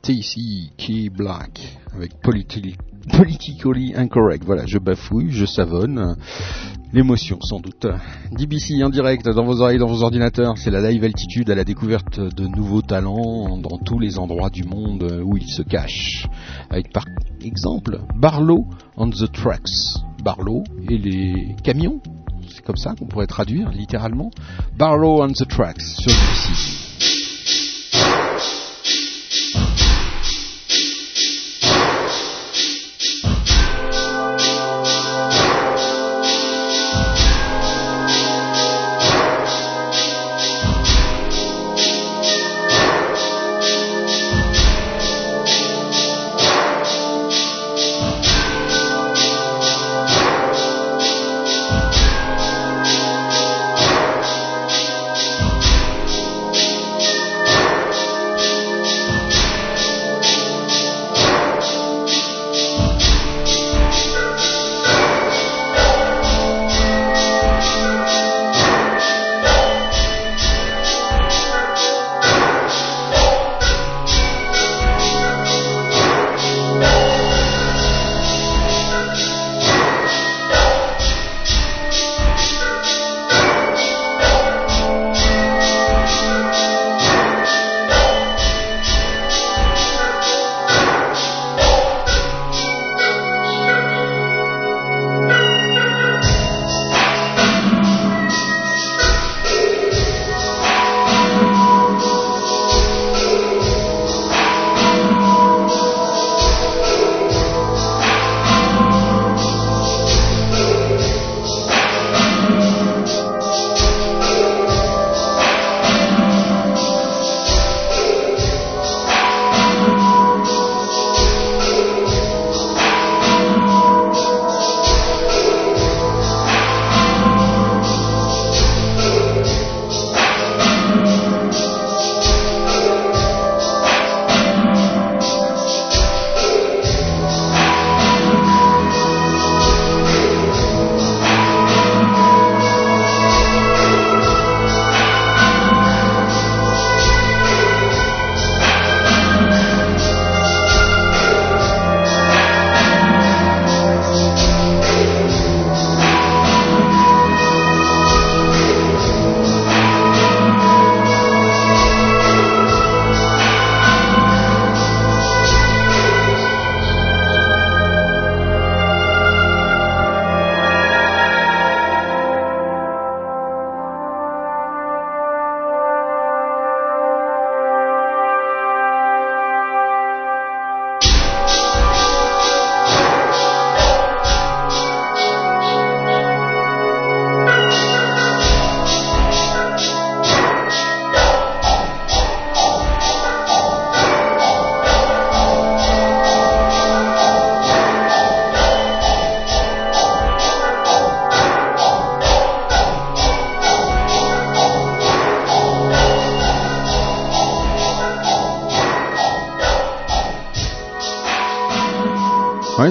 [0.08, 2.76] Stacy Key Black avec Politi-
[3.10, 4.44] Politically Incorrect.
[4.44, 6.16] Voilà, je bafouille, je savonne.
[6.92, 7.86] L'émotion, sans doute.
[8.32, 10.58] DBC en direct dans vos oreilles, dans vos ordinateurs.
[10.58, 14.64] C'est la live altitude à la découverte de nouveaux talents dans tous les endroits du
[14.64, 16.28] monde où ils se cachent.
[16.68, 17.06] Avec par
[17.42, 18.66] exemple Barlow
[18.98, 19.96] on the Tracks.
[20.22, 22.02] Barlow et les camions.
[22.54, 24.30] C'est comme ça qu'on pourrait traduire littéralement.
[24.76, 26.83] Barlow on the Tracks sur DBC.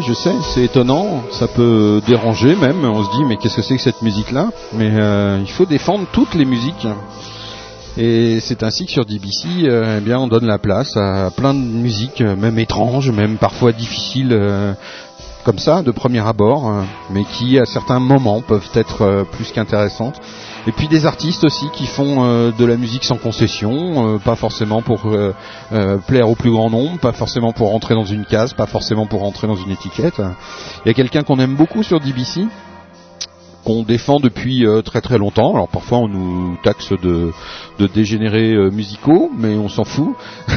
[0.07, 3.75] Je sais, c'est étonnant, ça peut déranger même, on se dit mais qu'est-ce que c'est
[3.75, 4.49] que cette musique-là?
[4.73, 6.87] Mais euh, il faut défendre toutes les musiques.
[7.95, 11.53] Et c'est ainsi que sur DBC, euh, eh bien, on donne la place à plein
[11.53, 14.37] de musiques, euh, même étranges, même parfois difficiles,
[15.43, 16.73] comme ça, de premier abord,
[17.11, 20.19] mais qui à certains moments peuvent être plus qu'intéressantes.
[20.65, 24.35] Et puis des artistes aussi qui font euh, de la musique sans concession, euh, pas
[24.35, 25.33] forcément pour euh,
[26.07, 29.21] plaire au plus grand nombre, pas forcément pour rentrer dans une case, pas forcément pour
[29.21, 30.21] rentrer dans une étiquette.
[30.85, 32.47] Il y a quelqu'un qu'on aime beaucoup sur DBC,
[33.63, 35.53] qu'on défend depuis euh, très très longtemps.
[35.53, 37.31] Alors parfois on nous taxe de,
[37.79, 40.15] de dégénérés euh, musicaux, mais on s'en fout.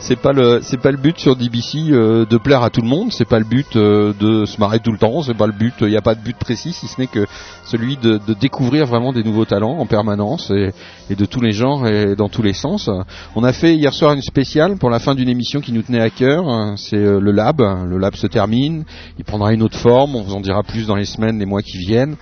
[0.00, 2.88] c'est pas le c'est pas le but sur DBC euh, de plaire à tout le
[2.88, 3.12] monde.
[3.12, 5.22] C'est pas le but euh, de se marrer tout le temps.
[5.22, 5.74] C'est pas le but.
[5.80, 7.26] Il n'y a pas de but précis, si ce n'est que
[7.64, 10.72] celui de, de découvrir vraiment des nouveaux talents en permanence et,
[11.08, 12.90] et de tous les genres et dans tous les sens.
[13.36, 16.00] On a fait hier soir une spéciale pour la fin d'une émission qui nous tenait
[16.00, 16.44] à cœur.
[16.76, 17.60] C'est euh, le lab.
[17.86, 18.84] Le lab se termine.
[19.18, 20.16] Il prendra une autre forme.
[20.16, 22.16] On vous en dira plus dans les semaines, les mois qui viennent.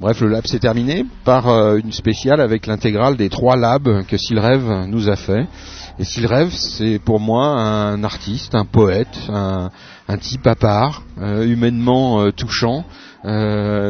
[0.00, 4.16] Bref, le lab s'est terminé par euh, une spéciale avec l'intégrale des trois labs que
[4.16, 5.46] Silrêve nous a fait.
[5.98, 9.68] Et Silrêve, c'est pour moi un artiste, un poète, un,
[10.18, 12.86] type à part, euh, humainement euh, touchant,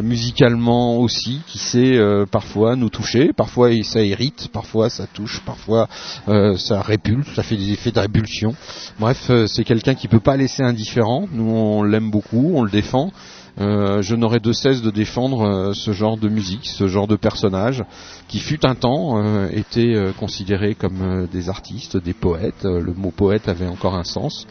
[0.02, 1.96] musicalement aussi, qui sait
[2.32, 5.86] parfois nous toucher, parfois ça irrite, parfois ça touche, parfois
[6.56, 8.56] ça répulse, ça fait des effets de répulsion.
[8.98, 11.28] Bref, c'est quelqu'un qui peut pas laisser indifférent.
[11.30, 13.12] Nous, on l'aime beaucoup, on le défend.
[13.58, 17.16] Euh, je n'aurai de cesse de défendre euh, ce genre de musique, ce genre de
[17.16, 17.84] personnage,
[18.28, 22.64] qui fut un temps euh, était euh, considéré comme des artistes, des poètes.
[22.64, 24.46] Le mot poète avait encore un sens.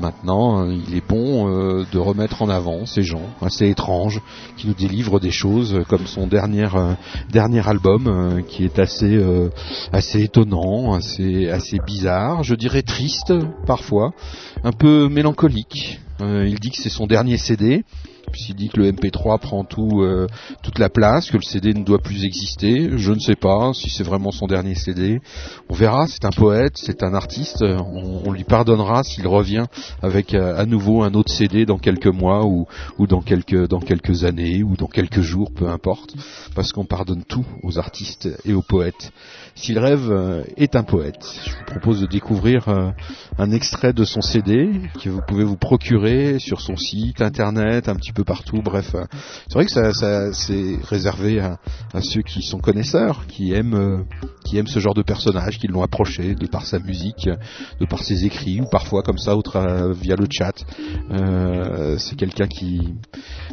[0.00, 1.46] Maintenant, il est bon
[1.84, 4.22] de remettre en avant ces gens assez étranges
[4.56, 6.66] qui nous délivrent des choses comme son dernier
[7.30, 9.22] dernier album qui est assez
[9.92, 13.34] assez étonnant, assez assez bizarre, je dirais triste
[13.66, 14.14] parfois,
[14.64, 16.00] un peu mélancolique.
[16.20, 17.84] Il dit que c'est son dernier CD
[18.32, 20.26] puisqu'il dit que le MP3 prend tout, euh,
[20.62, 22.90] toute la place, que le CD ne doit plus exister.
[22.96, 25.20] Je ne sais pas si c'est vraiment son dernier CD.
[25.68, 29.66] On verra, c'est un poète, c'est un artiste, on, lui pardonnera s'il revient
[30.00, 32.66] avec euh, à nouveau un autre CD dans quelques mois ou,
[32.98, 36.14] ou dans, quelques, dans quelques années ou dans quelques jours, peu importe,
[36.54, 39.12] parce qu'on pardonne tout aux artistes et aux poètes.
[39.54, 42.68] S'il rêve euh, est un poète, je vous propose de découvrir
[43.38, 44.70] un extrait de son CD
[45.02, 48.60] que vous pouvez vous procurer sur son site internet, un petit peu partout.
[48.62, 49.04] Bref, euh,
[49.48, 51.58] c'est vrai que ça, c'est réservé à,
[52.00, 53.98] ceux qui sont connaisseurs, qui aiment, euh,
[54.44, 57.28] qui aiment ce genre de personnage, qui l'ont approché de par sa musique,
[57.80, 60.52] de par ses écrits ou parfois comme ça au tra- via le chat.
[61.10, 62.94] Euh, c'est quelqu'un qui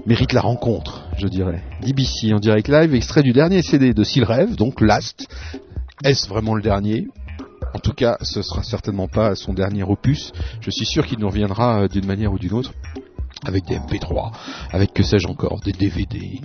[0.05, 1.63] mérite la rencontre, je dirais.
[1.81, 5.27] DBC en direct live, extrait du dernier CD de Seal Rêve, donc Last.
[6.03, 7.07] Est-ce vraiment le dernier?
[7.73, 10.31] En tout cas, ce sera certainement pas son dernier opus.
[10.61, 12.73] Je suis sûr qu'il nous reviendra d'une manière ou d'une autre
[13.45, 14.31] avec des MP3,
[14.71, 16.41] avec que sais-je encore, des DVD,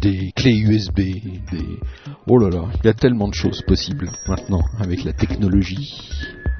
[0.00, 1.78] des clés USB, des...
[2.26, 6.08] Oh là là, il y a tellement de choses possibles maintenant avec la technologie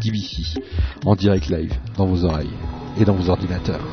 [0.02, 0.60] DBC
[1.04, 2.50] en direct live dans vos oreilles
[2.98, 3.84] et dans vos ordinateurs.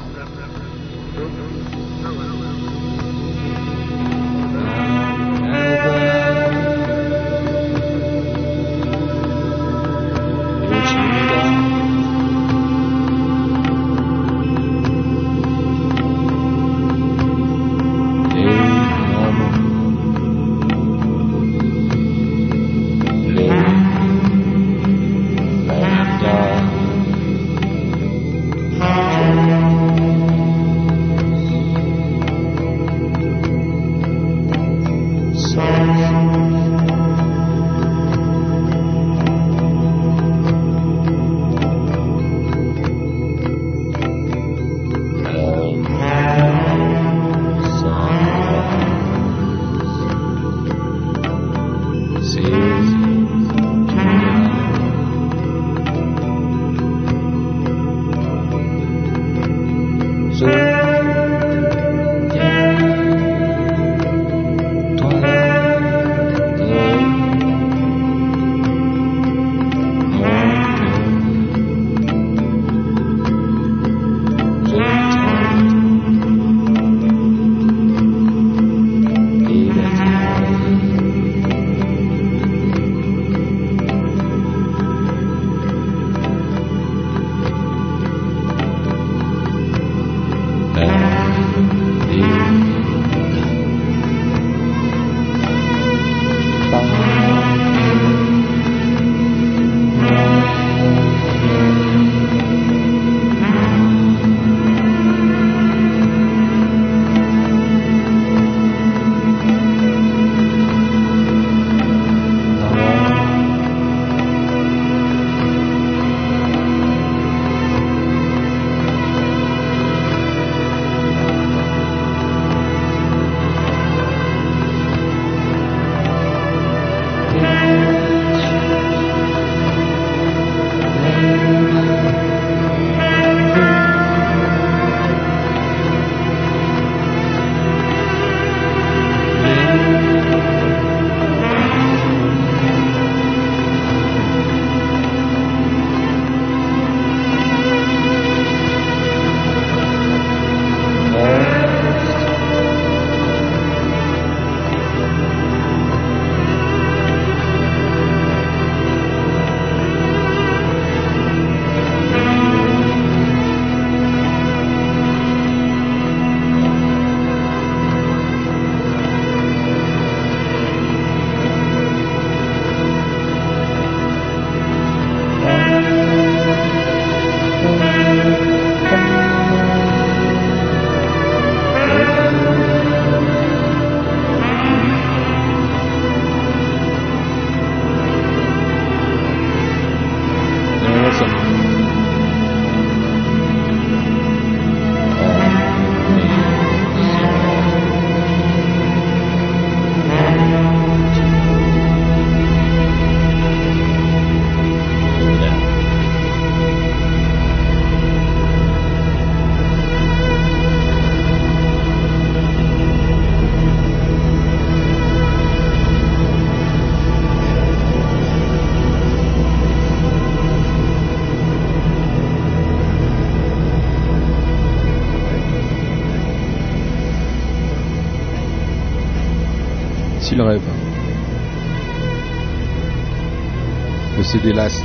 [234.33, 234.83] CD Last.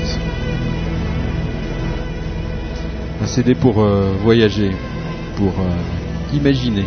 [3.22, 4.72] Un CD pour euh, voyager,
[5.38, 6.84] pour euh, imaginer.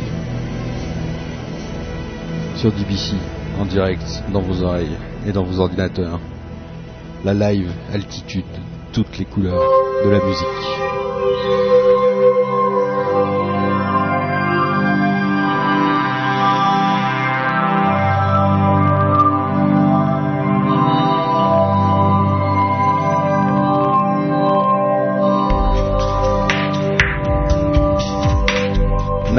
[2.56, 3.16] Sur DBC,
[3.60, 6.20] en direct, dans vos oreilles et dans vos ordinateurs.
[7.26, 8.46] La live, altitude,
[8.94, 9.64] toutes les couleurs
[10.06, 10.91] de la musique.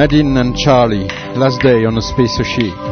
[0.02, 1.06] Nadine and Charlie,
[1.36, 2.91] last day on a space ship.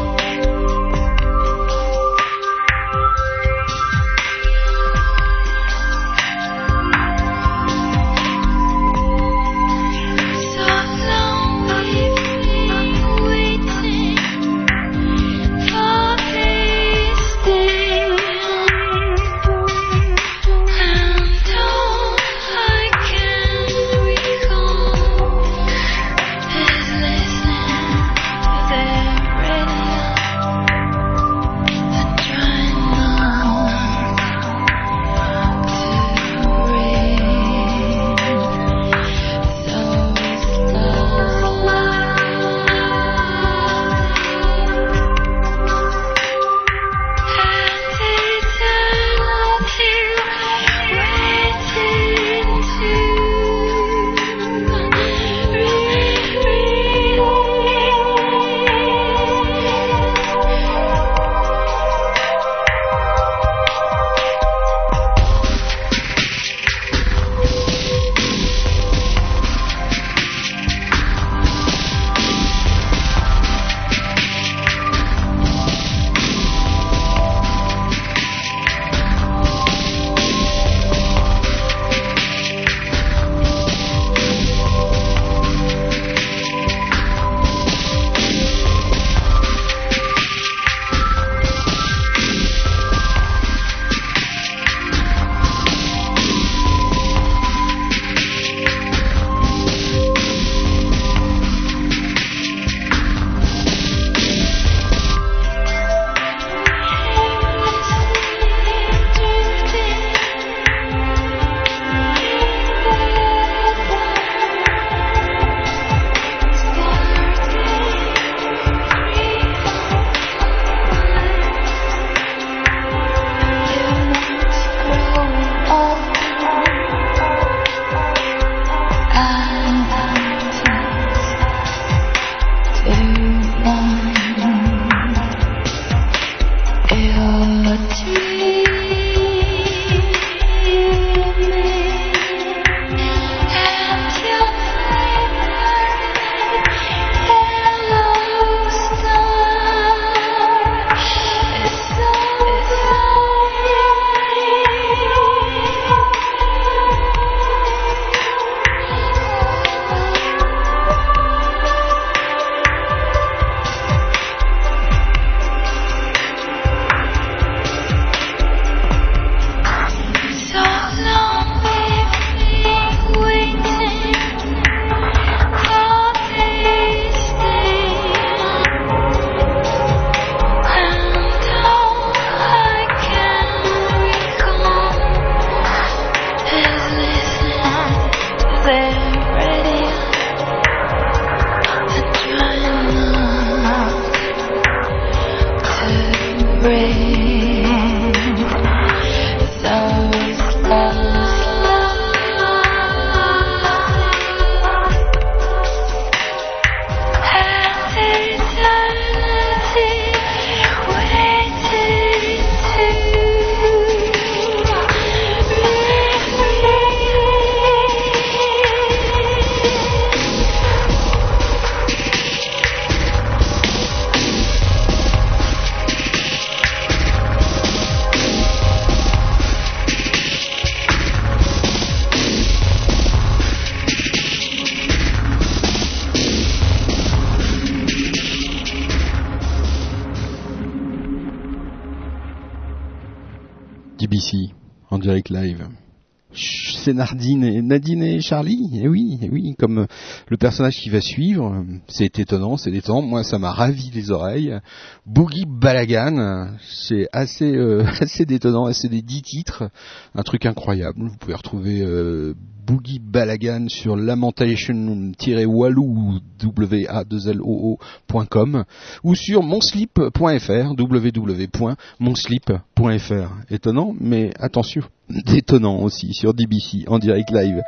[246.91, 249.87] Et Nadine et Charlie, et oui, eh oui, comme euh,
[250.29, 254.59] le personnage qui va suivre, c'est étonnant, c'est détonnant, moi ça m'a ravi les oreilles.
[255.07, 259.71] Boogie Balagan, c'est assez euh, assez détonnant, assez des 10 titres,
[260.15, 261.09] un truc incroyable.
[261.09, 262.35] Vous pouvez retrouver euh,
[262.67, 268.65] Boogie Balagan sur lamentation-walou w-a-2-l-o-o.com
[269.03, 273.31] ou sur monslip.fr www.monslip.fr.
[273.51, 277.63] Étonnant, mais attention, détonnant aussi sur DBC en direct live.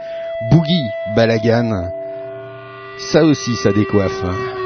[0.51, 1.91] Boogie Balagan,
[2.99, 4.62] ça aussi ça décoiffe.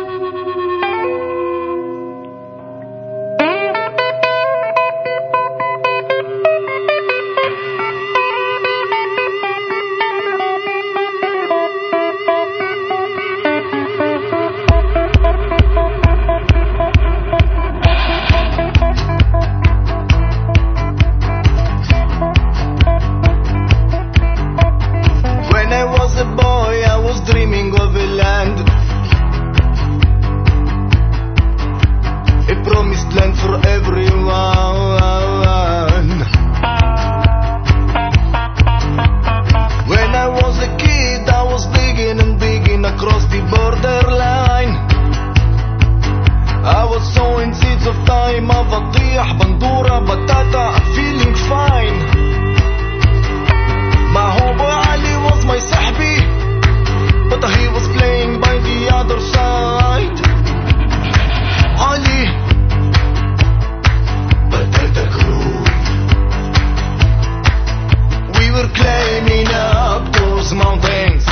[47.16, 51.98] sowing seeds of time, أفطيح بندورة بطاطا, feeling fine.
[54.14, 56.16] My homeboy Ali was my sahbi,
[57.30, 60.18] but he was playing by the other side.
[61.90, 62.22] Ali,
[64.52, 65.68] بدأت groove.
[68.38, 71.26] We were climbing up those mountains,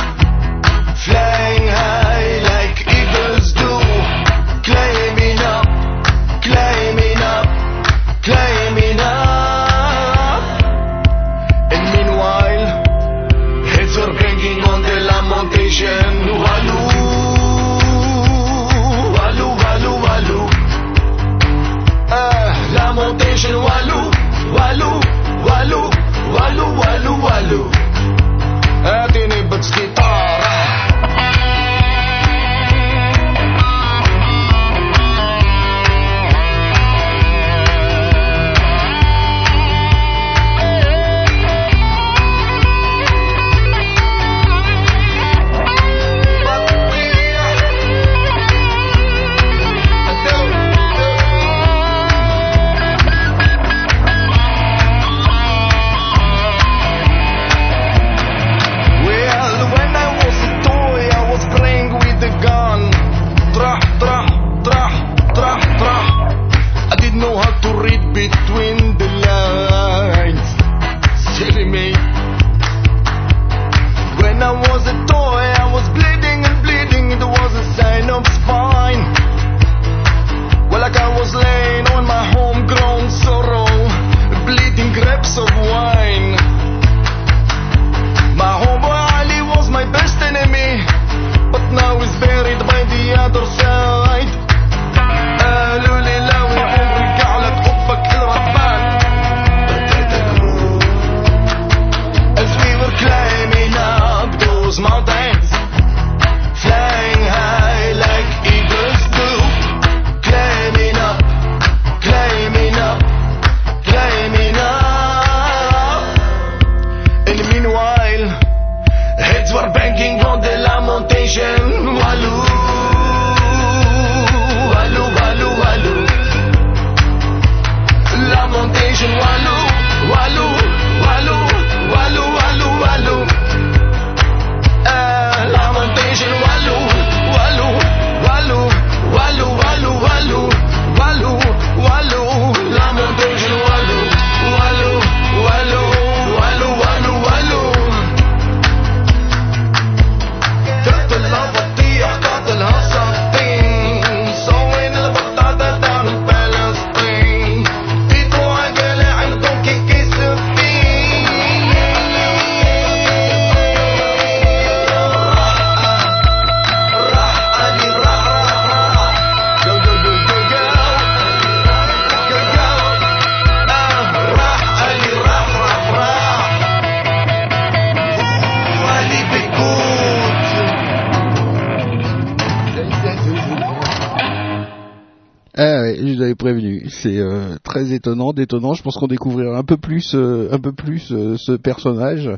[188.35, 188.73] monde étonnant.
[188.73, 192.29] Je pense qu'on découvrira un peu plus, euh, un peu plus euh, ce personnage.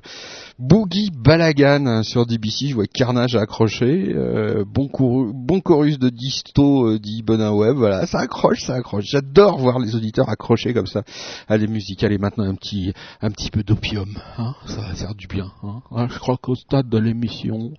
[0.59, 2.67] Boogie Balagan hein, sur DBC.
[2.67, 4.13] Je vois Carnage accroché.
[4.15, 4.87] Euh, bon,
[5.61, 7.75] chorus de Disto dit Bonin Web.
[7.77, 9.05] Voilà, ça accroche, ça accroche.
[9.05, 11.03] J'adore voir les auditeurs accrochés comme ça
[11.47, 12.13] à les musicales.
[12.13, 14.09] Et maintenant un petit, un petit peu d'opium.
[14.37, 14.53] Hein.
[14.65, 15.51] Ça va faire du bien.
[15.63, 16.07] Hein.
[16.09, 17.73] Je crois qu'au stade de l'émission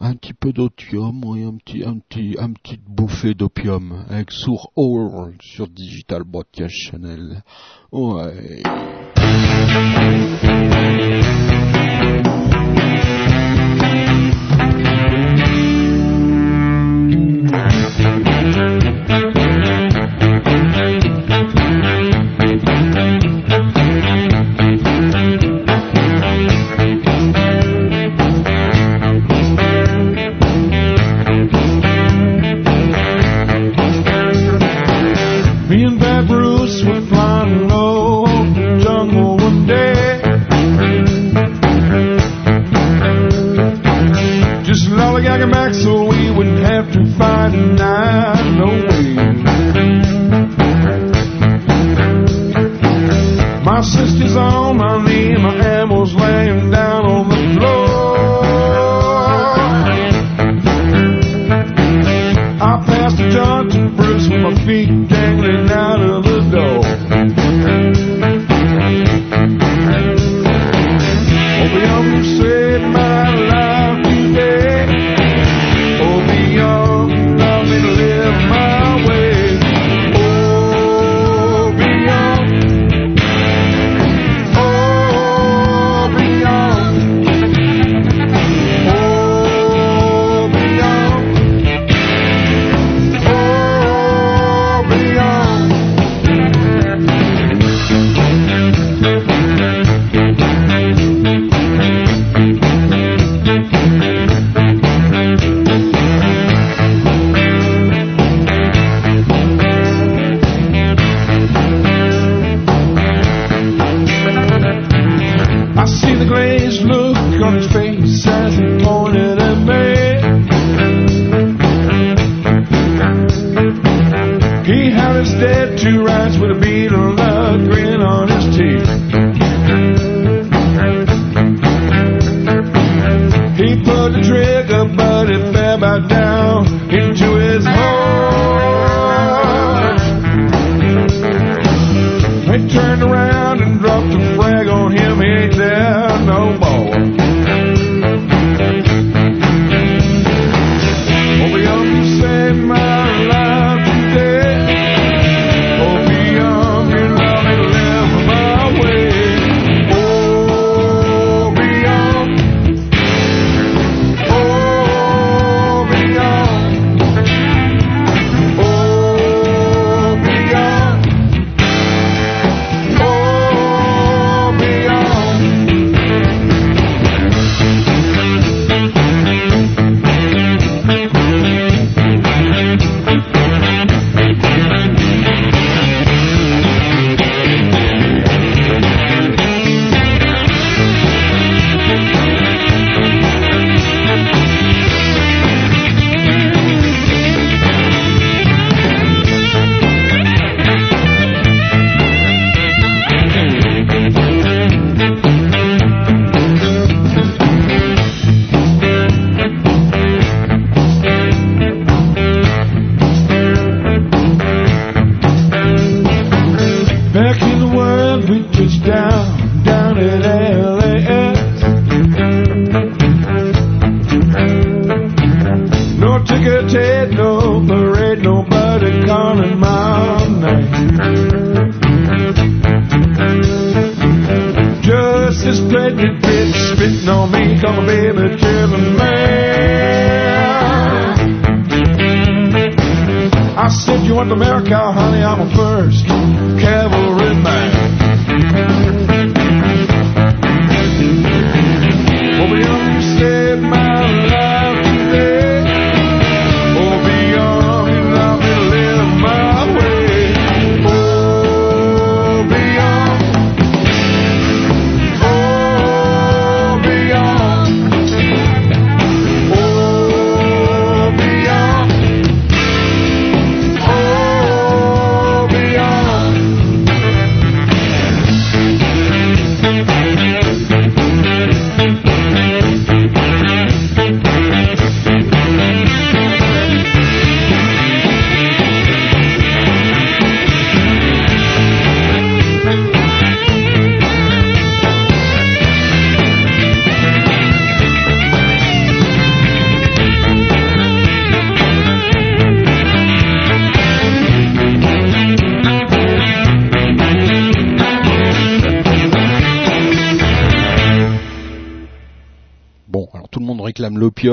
[0.00, 4.72] un petit peu d'opium, oui, un petit, un petit, un petite bouffée d'opium avec sourd
[4.76, 7.42] All sur Digital Broadcast Channel.
[7.92, 8.62] Ouais.
[47.56, 47.95] Now.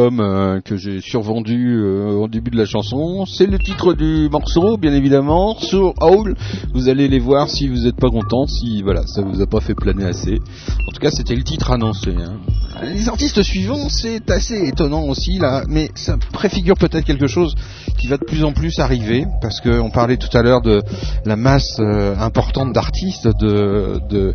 [0.03, 3.25] Réclame l'opium euh, que j'ai survendu euh, au début de la chanson.
[3.25, 6.35] C'est le titre du morceau, bien évidemment, sur Howl.
[6.73, 9.59] Vous allez les voir si vous n'êtes pas content, si voilà, ça vous a pas
[9.59, 10.35] fait planer assez.
[10.87, 12.11] En tout cas, c'était le titre annoncé.
[12.11, 12.37] hein.
[12.81, 17.55] Les artistes suivants, c'est assez étonnant aussi là, mais ça préfigure peut-être quelque chose
[17.99, 20.81] qui va de plus en plus arriver, parce qu'on parlait tout à l'heure de
[21.25, 24.33] la masse euh, importante d'artistes, de,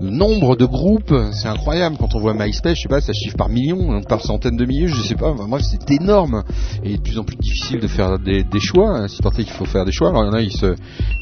[0.00, 1.14] nombre de groupes.
[1.32, 4.56] C'est incroyable quand on voit MySpace, je sais pas, ça chiffre par millions, par centaines
[4.56, 5.34] de milliers, je sais pas.
[5.60, 6.42] C'est énorme
[6.82, 8.90] et de plus en plus difficile de faire des, choix.
[8.90, 10.08] hein, si tant est qu'il faut faire des choix.
[10.10, 10.42] Alors il y en a,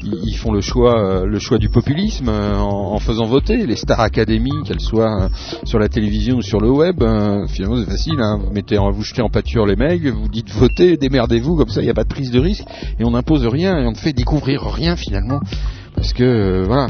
[0.03, 3.99] ils, font le choix, euh, le choix du populisme euh, en, faisant voter les Star
[3.99, 5.27] Academy, qu'elles soient euh,
[5.63, 7.03] sur la télévision ou sur le web.
[7.47, 8.19] finalement, c'est facile.
[8.19, 11.81] Hein, vous mettez, vous jetez en pâture les mecs, vous dites votez, démerdez-vous, comme ça,
[11.81, 12.65] il n'y a pas de prise de risque
[12.99, 15.39] et on n'impose rien et on ne fait découvrir rien finalement
[15.95, 16.87] parce que euh, voilà,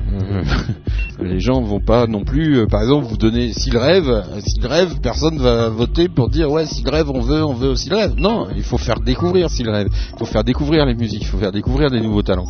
[1.22, 4.66] les gens vont pas non plus, euh, par exemple, vous donner s'ils rêvent, euh, s'ils
[4.66, 7.96] rêvent, personne va voter pour dire ouais s'ils rêvent on veut, on veut aussi le
[7.96, 8.14] rêve.
[8.18, 11.38] Non, il faut faire découvrir s'ils rêvent, il faut faire découvrir les musiques, il faut
[11.38, 12.48] faire découvrir des nouveaux talents.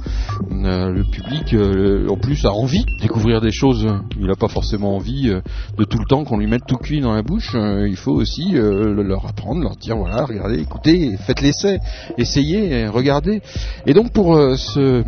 [0.51, 3.85] Euh, le public, euh, en plus, a envie de découvrir des choses.
[4.19, 5.41] Il n'a pas forcément envie euh,
[5.77, 7.51] de tout le temps qu'on lui mette tout cuit dans la bouche.
[7.55, 11.79] Euh, il faut aussi euh, le- leur apprendre, leur dire voilà, regardez, écoutez, faites l'essai,
[12.17, 13.41] essayez, regardez.
[13.85, 15.03] Et donc pour euh, ce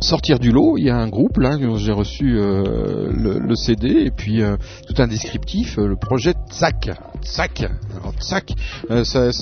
[0.00, 4.10] sortir du lot, il y a un groupe là, j'ai reçu euh, le, CD et
[4.10, 4.56] puis euh,
[4.86, 6.90] tout un descriptif, euh, le projet Tsak.
[7.22, 7.64] Tsak,
[8.00, 8.40] alors ça,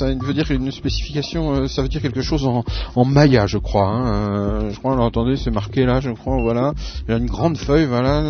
[0.06, 2.64] veut dire une spécification, ça veut dire quelque chose en,
[2.94, 3.88] en maya, je crois.
[3.88, 6.72] Hein, je crois, alors, attendez, c'est marqué là, je crois, voilà.
[7.06, 8.20] Il y a une grande feuille, voilà.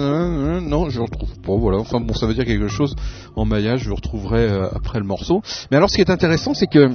[0.61, 1.79] non, je retrouve pas, voilà.
[1.79, 2.95] Enfin bon, ça veut dire quelque chose
[3.37, 5.43] en maya, je le retrouverai après le morceau.
[5.71, 6.91] Mais alors, ce qui est intéressant, c'est que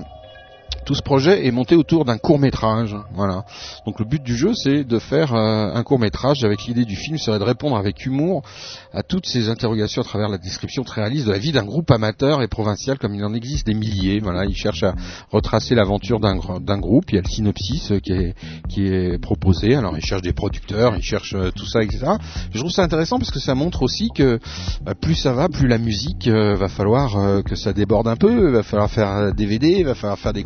[0.86, 2.96] tout ce projet est monté autour d'un court métrage.
[3.14, 3.46] Voilà.
[3.86, 6.96] Donc le but du jeu, c'est de faire euh, un court métrage avec l'idée du
[6.98, 8.42] film serait de répondre avec humour
[8.94, 11.90] à toutes ces interrogations à travers la description très réaliste de la vie d'un groupe
[11.90, 14.20] amateur et provincial comme il en existe des milliers.
[14.20, 14.94] Voilà, il cherche à
[15.32, 17.06] retracer l'aventure d'un gr- d'un groupe.
[17.12, 19.76] Il y a le synopsis euh, qui est proposé.
[19.76, 22.08] Alors il cherche des producteurs, il cherche euh, tout ça, etc.
[22.52, 24.40] Je trouve ça intéressant parce que ça montre aussi que
[24.82, 28.50] bah, plus ça va, plus la musique euh, va falloir que ça déborde un peu.
[28.50, 30.44] Il va falloir faire un DVD, il va falloir faire des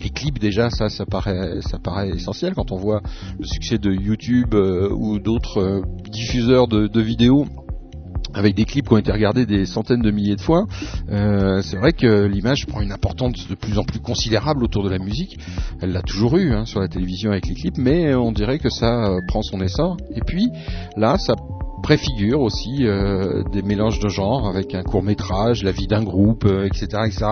[0.00, 3.02] Les clips déjà, ça, ça paraît, ça paraît essentiel quand on voit
[3.38, 7.46] le succès de YouTube euh, ou d'autres euh, diffuseurs de, vidéos
[8.34, 10.66] avec des clips qui ont été regardés des centaines de milliers de fois,
[11.10, 14.90] euh, c'est vrai que l'image prend une importance de plus en plus considérable autour de
[14.90, 15.38] la musique.
[15.80, 18.68] Elle l'a toujours eu hein, sur la télévision avec les clips, mais on dirait que
[18.68, 19.96] ça prend son essor.
[20.14, 20.48] Et puis
[20.96, 21.34] là, ça
[21.86, 26.44] préfigure aussi euh, des mélanges de genres avec un court métrage, la vie d'un groupe,
[26.44, 27.26] euh, etc., etc.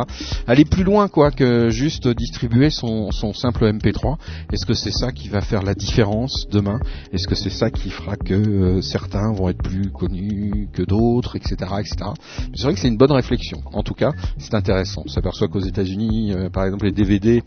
[0.47, 4.17] Aller plus loin quoi que juste distribuer son, simple MP3.
[4.53, 6.79] Est-ce que c'est ça qui va faire la différence demain?
[7.13, 11.35] Est-ce que c'est ça qui fera que euh, certains vont être plus connus que d'autres,
[11.35, 11.97] etc., etc.
[12.55, 13.61] C'est vrai que c'est une bonne réflexion.
[13.73, 15.03] En tout cas, c'est intéressant.
[15.05, 17.43] On s'aperçoit qu'aux États-Unis, par exemple, les DVD,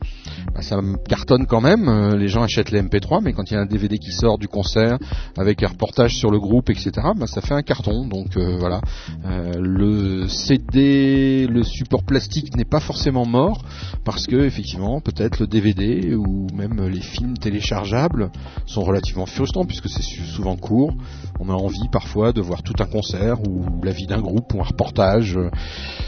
[0.54, 2.16] bah, ça cartonne quand même.
[2.18, 4.50] Les gens achètent les MP3, mais quand il y a un DVD qui sort du
[4.50, 4.98] concert
[5.38, 8.08] avec un reportage sur le groupe, etc., bah, ça fait un carton.
[8.08, 8.82] Donc euh, voilà,
[9.26, 13.64] Euh, le CD, le support plastique n'est pas forcément mort
[14.06, 18.30] parce que effectivement, peut-être le DVD ou même les films téléchargeables
[18.66, 20.94] sont relativement frustrants puisque c'est souvent court.
[21.40, 24.60] On a envie parfois de voir tout un concert ou la vie d'un groupe ou
[24.62, 25.38] un reportage.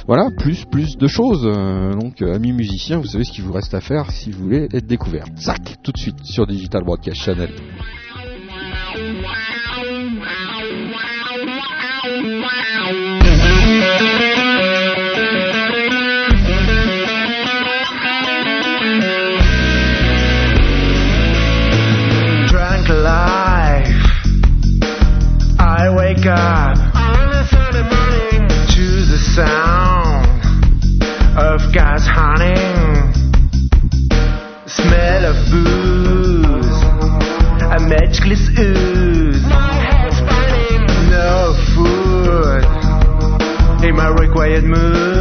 [0.08, 1.44] Voilà, plus plus de choses.
[1.46, 4.68] Euh, Donc, amis musiciens, vous savez ce qu'il vous reste à faire si vous voulez
[4.74, 5.26] être découvert.
[5.38, 7.50] Zac, tout de suite sur Digital Broadcast Channel.
[26.32, 30.28] On a Sunday morning, to the sound
[31.36, 33.14] of God's haunting,
[34.68, 36.84] smell of booze,
[37.74, 37.80] a
[38.60, 39.42] ooze.
[39.42, 40.22] My head's
[41.10, 42.64] no food.
[43.84, 45.19] In my required mood.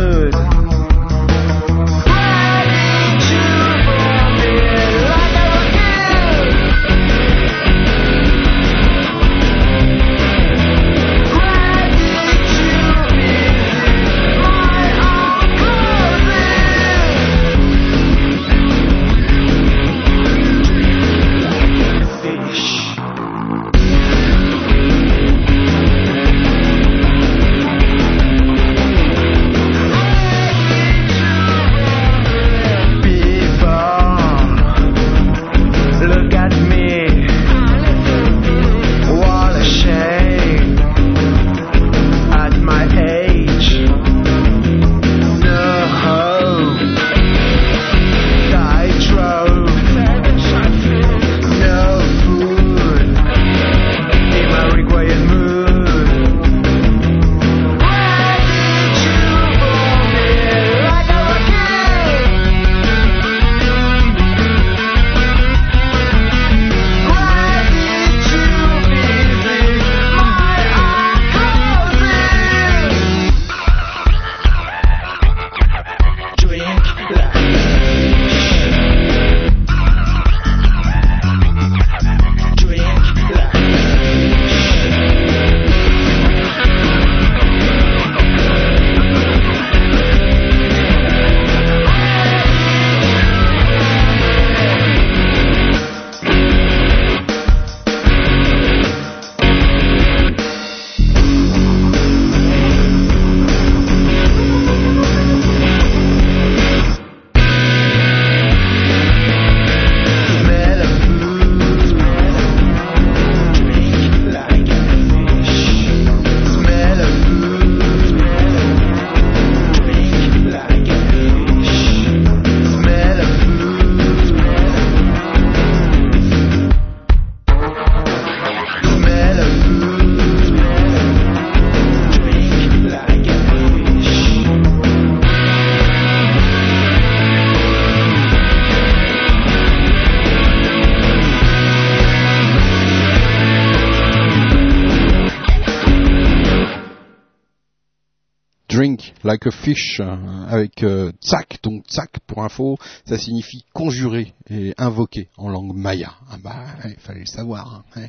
[149.69, 150.17] Fish, euh,
[150.49, 151.59] avec euh, Tsak.
[151.63, 156.13] Donc Tsak, pour info, ça signifie conjurer et invoquer en langue maya.
[156.31, 156.55] Ah bah,
[156.87, 157.83] il fallait le savoir.
[157.97, 158.01] hein.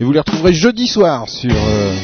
[0.00, 1.94] Et vous les retrouverez jeudi soir sur euh,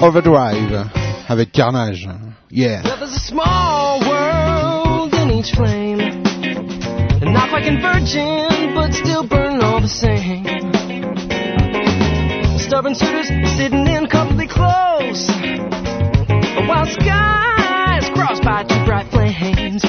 [0.00, 0.86] Overdrive
[1.28, 2.08] avec Carnage.
[2.52, 2.82] Yeah.
[2.84, 5.98] Well, there's a small world in each flame.
[7.20, 10.44] And not like a virgin, but still burn all the same.
[12.56, 15.28] Stubborn suitors sitting in comfortably close.
[16.68, 17.57] While skies
[18.28, 19.82] crossed by two bright flames.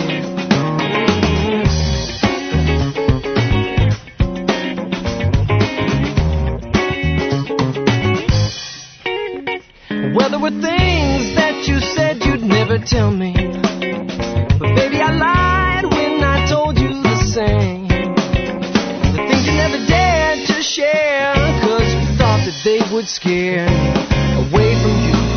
[10.16, 13.34] Well, there were things that you said you'd never tell me.
[13.36, 17.88] But baby, I lied when I told you the same.
[17.88, 24.82] The things you never dared to share, cause you thought that they would scare away
[24.82, 25.29] from you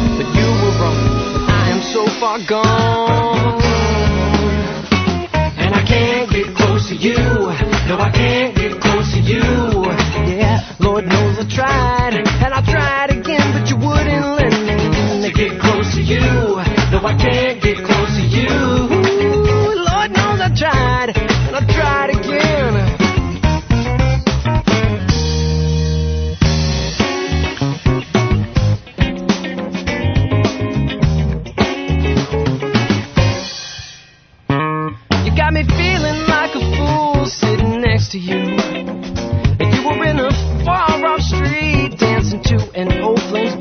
[2.23, 3.61] far gone.
[5.59, 7.19] And I can't get close to you.
[7.89, 9.43] No, I can't get close to you.
[10.31, 14.53] Yeah, Lord knows I tried, and I tried again, but you wouldn't let
[15.21, 16.21] me get close to you.
[16.93, 18.92] No, I can't get close to you.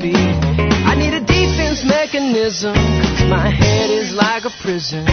[0.02, 0.18] Beat.
[0.18, 2.74] I need a defense mechanism,
[3.30, 5.06] my head is like a prison.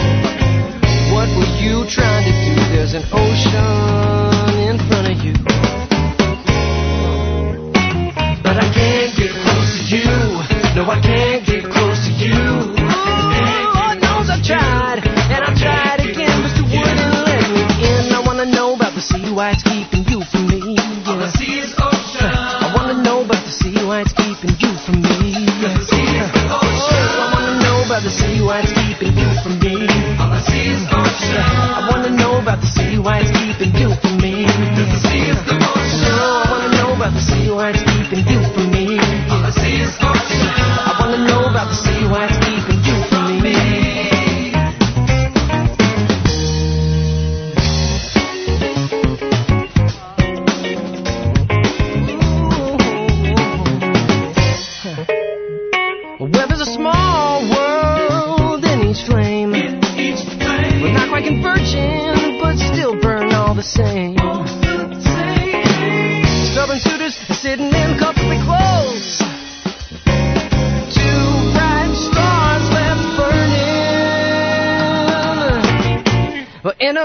[1.14, 2.54] What were you trying to do?
[2.74, 5.34] There's an ocean in front of you.
[8.42, 10.10] But I can't get close to you.
[10.74, 12.34] No, I can't get close to you.
[12.34, 15.54] Oh, oh, Lord knows I tried, and I
[16.02, 18.12] again, but you wouldn't let me in.
[18.12, 19.30] I wanna know about the sea,
[28.00, 29.76] about the sea, why it's keeping you from me.
[30.18, 31.36] All I see is ocean.
[31.36, 34.46] I wanna know about the sea, why it's keeping you from me.
[34.46, 36.08] The sea is the ocean.
[36.08, 37.89] I wanna know about the sea, why it's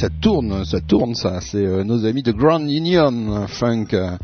[0.00, 1.42] Ça tourne, ça tourne ça.
[1.42, 3.88] C'est euh, nos amis de Grand Union Funk.
[3.92, 4.16] euh,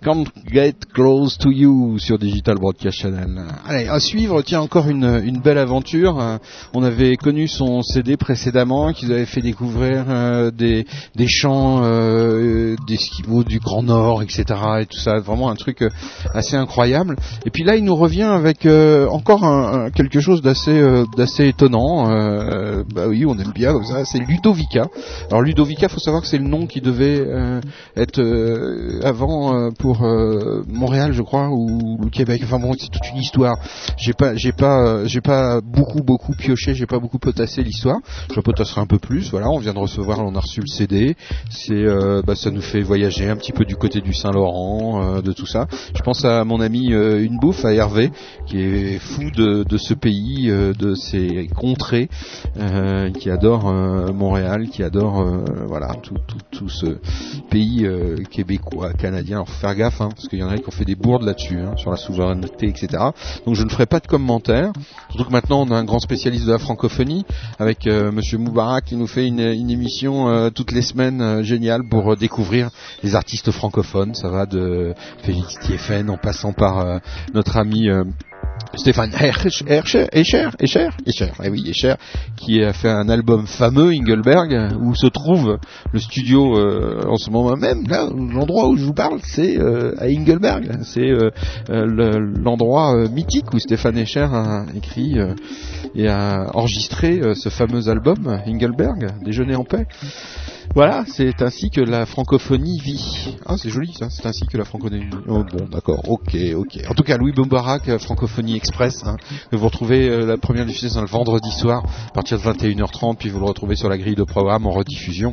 [0.00, 3.42] Can't Get Close to You sur Digital Broadcast Channel.
[3.66, 6.20] Allez, à suivre, tiens encore une, belle aventure.
[6.20, 6.36] Euh,
[6.72, 10.86] On avait connu son CD précédemment, qui nous avait fait découvrir euh, des,
[11.16, 14.44] des chants euh, d'esquimaux du Grand Nord, etc.
[14.82, 15.88] Et tout ça, vraiment un truc euh,
[16.34, 17.16] assez incroyable.
[17.44, 22.08] Et puis là, il nous revient avec euh, encore quelque chose d'assez euh, d'assez étonnant.
[22.10, 24.04] Euh, bah oui, on aime bien comme ça.
[24.04, 24.86] C'est Ludovica.
[25.30, 27.60] Alors Ludovica, faut savoir que c'est le nom qui devait euh,
[27.96, 32.42] être euh, avant euh, pour euh, Montréal, je crois, ou le Québec.
[32.44, 33.56] Enfin bon, c'est toute une histoire.
[33.96, 36.74] J'ai pas, j'ai pas, euh, j'ai pas beaucoup, beaucoup pioché.
[36.74, 37.98] J'ai pas beaucoup potassé l'histoire.
[38.32, 39.30] Je potasserai un peu plus.
[39.30, 41.16] Voilà, on vient de recevoir, on a reçu le CD.
[41.50, 45.22] C'est, euh, bah, ça nous fait voyager un petit peu du côté du Saint-Laurent, euh,
[45.22, 45.66] de tout ça.
[45.94, 48.10] Je pense à mon ami euh, Une Bouffe, à Hervé,
[48.46, 52.08] qui est fou de, ce pays, euh, de ces contrées,
[52.58, 56.98] euh, qui adore euh, Montréal, qui adore euh, voilà tout, tout, tout ce
[57.50, 59.36] pays euh, québécois, canadien.
[59.36, 61.22] Alors faut faire gaffe, hein, parce qu'il y en a qui ont fait des bourdes
[61.22, 62.88] là-dessus, hein, sur la souveraineté, etc.
[63.44, 64.72] Donc je ne ferai pas de commentaires.
[65.10, 67.26] Surtout que maintenant on a un grand spécialiste de la francophonie
[67.58, 71.42] avec euh, Monsieur Moubarak qui nous fait une, une émission euh, toutes les semaines euh,
[71.42, 72.70] géniale pour euh, découvrir
[73.02, 74.14] les artistes francophones.
[74.14, 76.98] Ça va de Félix Thieffen en passant par euh,
[77.34, 78.04] notre ami euh,
[78.76, 80.48] Stéphane Hersch- Escher, Escher,
[81.06, 81.94] Escher, eh oui, Escher,
[82.36, 85.58] qui a fait un album fameux, Engelberg, où se trouve
[85.92, 87.84] le studio euh, en ce moment même.
[87.88, 90.78] Là, l'endroit où je vous parle, c'est euh, à Engelberg.
[90.82, 91.30] C'est euh,
[91.70, 95.16] euh, le- l'endroit mythique où Stéphane Escher a écrit
[95.94, 99.86] et a enregistré ce fameux album, Engelberg, Déjeuner en paix.
[100.74, 103.36] Voilà, c'est ainsi que la francophonie vit.
[103.46, 105.10] Ah, c'est joli ça, c'est ainsi que la francophonie vit.
[105.28, 106.80] Oh, bon, d'accord, ok, ok.
[106.88, 109.16] En tout cas, Louis Bombarak, euh, Francophonie Express, hein,
[109.52, 113.38] vous retrouvez euh, la première diffusion le vendredi soir, à partir de 21h30, puis vous
[113.38, 115.30] le retrouvez sur la grille de programme en rediffusion.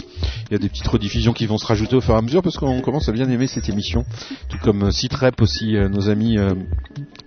[0.49, 2.43] Il y a des petites rediffusions qui vont se rajouter au fur et à mesure,
[2.43, 4.05] parce qu'on commence à bien aimer cette émission.
[4.47, 6.53] Tout comme euh, Citrep aussi, euh, nos amis euh,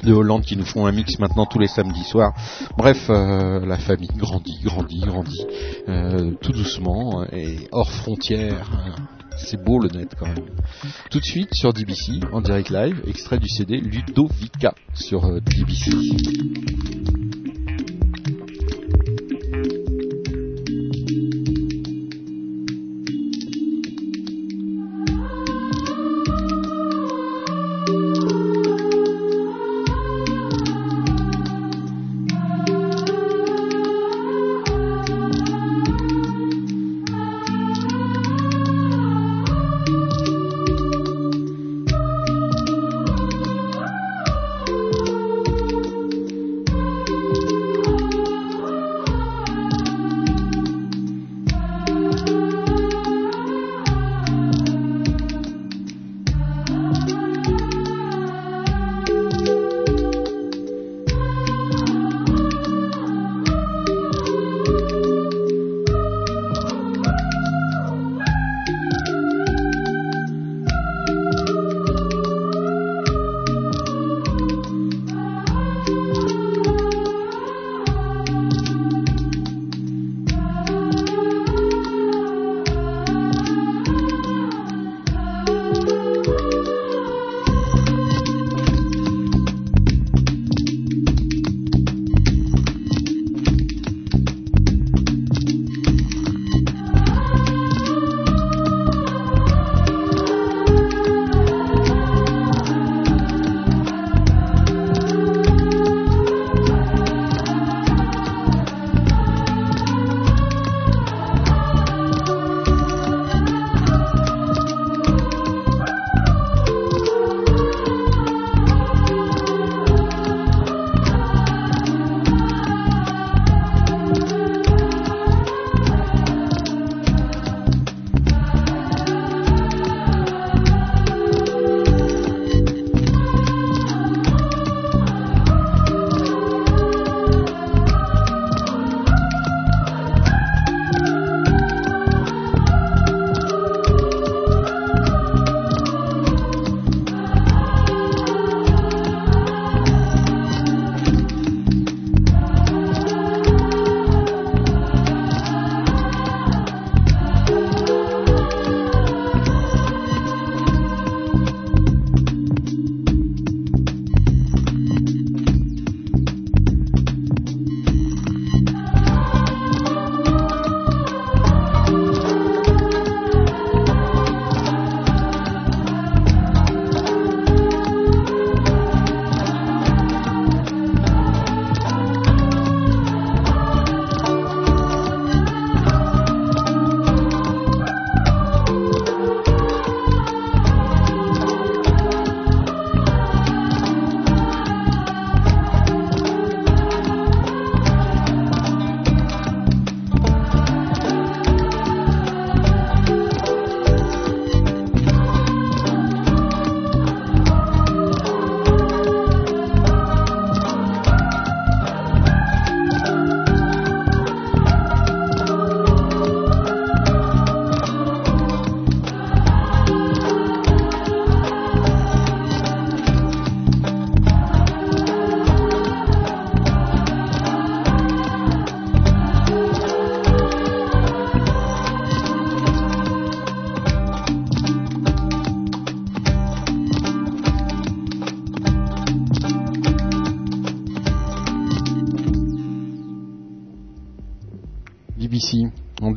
[0.04, 2.32] de Hollande qui nous font un mix maintenant tous les samedis soirs.
[2.76, 5.46] Bref, euh, la famille grandit, grandit, grandit,
[5.88, 7.90] euh, tout doucement et hors
[9.36, 10.46] C'est beau le net quand même.
[11.10, 15.90] Tout de suite sur DBC, en direct live, extrait du CD Ludovica sur euh, DBC.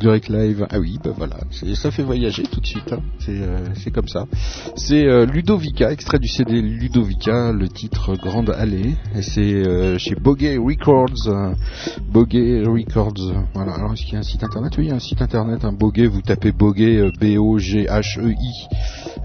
[0.08, 0.66] Direct live.
[0.70, 1.36] Ah oui, bah voilà,
[1.74, 2.90] ça fait voyager tout de suite.
[2.94, 3.00] hein.
[3.18, 4.24] C'est euh, comme ça.
[4.74, 8.94] C'est euh, Ludovica, extrait du CD Ludovica, le titre Grande Allée.
[9.14, 11.28] Et c'est euh, chez Bogey Records.
[12.10, 13.34] Bogey Records.
[13.52, 13.74] Voilà.
[13.74, 14.72] Alors est-ce qu'il y a un site internet?
[14.78, 15.66] Oui, il y a un site internet.
[15.66, 18.66] Un Bogey, vous tapez Bogey B-O-G-H-E-I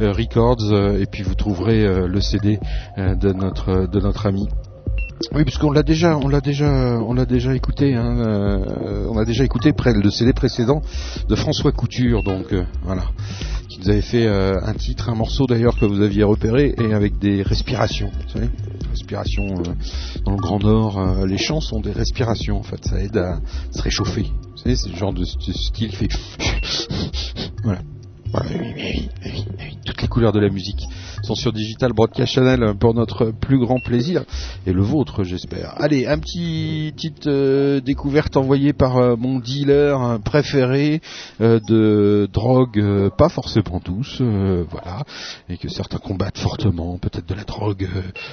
[0.02, 2.60] Records et puis vous trouverez le CD
[2.98, 4.50] de notre de notre ami.
[5.32, 7.96] Oui, puisqu'on l'a déjà, on l'a déjà, on l'a déjà écouté.
[7.96, 10.82] Hein, euh, on a déjà écouté près le CD précédent
[11.28, 13.04] de François Couture, donc euh, voilà,
[13.70, 16.94] qui nous avait fait euh, un titre, un morceau d'ailleurs que vous aviez repéré et
[16.94, 18.12] avec des respirations.
[18.12, 18.50] Vous savez,
[18.90, 19.74] respirations euh,
[20.26, 23.40] dans le Grand Nord, euh, les chants sont des respirations en fait, ça aide à
[23.72, 24.24] se réchauffer.
[24.24, 26.10] Vous savez, c'est le genre de, style fait
[27.64, 27.82] voilà.
[28.34, 29.78] Oui, oui, oui.
[29.86, 30.84] Toutes les couleurs de la musique
[31.22, 34.24] sont sur Digital Broadcast Channel pour notre plus grand plaisir
[34.66, 35.74] et le vôtre, j'espère.
[35.78, 41.02] Allez, un petit petite euh, découverte envoyée par euh, mon dealer euh, préféré
[41.42, 45.04] euh, de drogue, pas forcément tous, voilà,
[45.50, 47.88] et que certains combattent fortement, peut-être de la drogue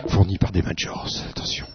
[0.09, 1.09] fournie par des majors.
[1.31, 1.66] Attention,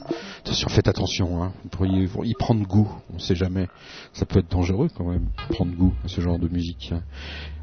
[0.75, 1.53] faites attention, hein.
[1.63, 3.67] vous pourriez y prendre goût, on sait jamais,
[4.11, 6.93] ça peut être dangereux quand même, prendre goût à ce genre de musique.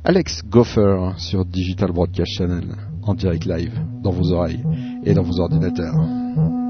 [0.02, 4.64] Alex Goffer sur Digital Broadcast Channel en direct live dans vos oreilles
[5.04, 6.61] et dans vos ordinateurs.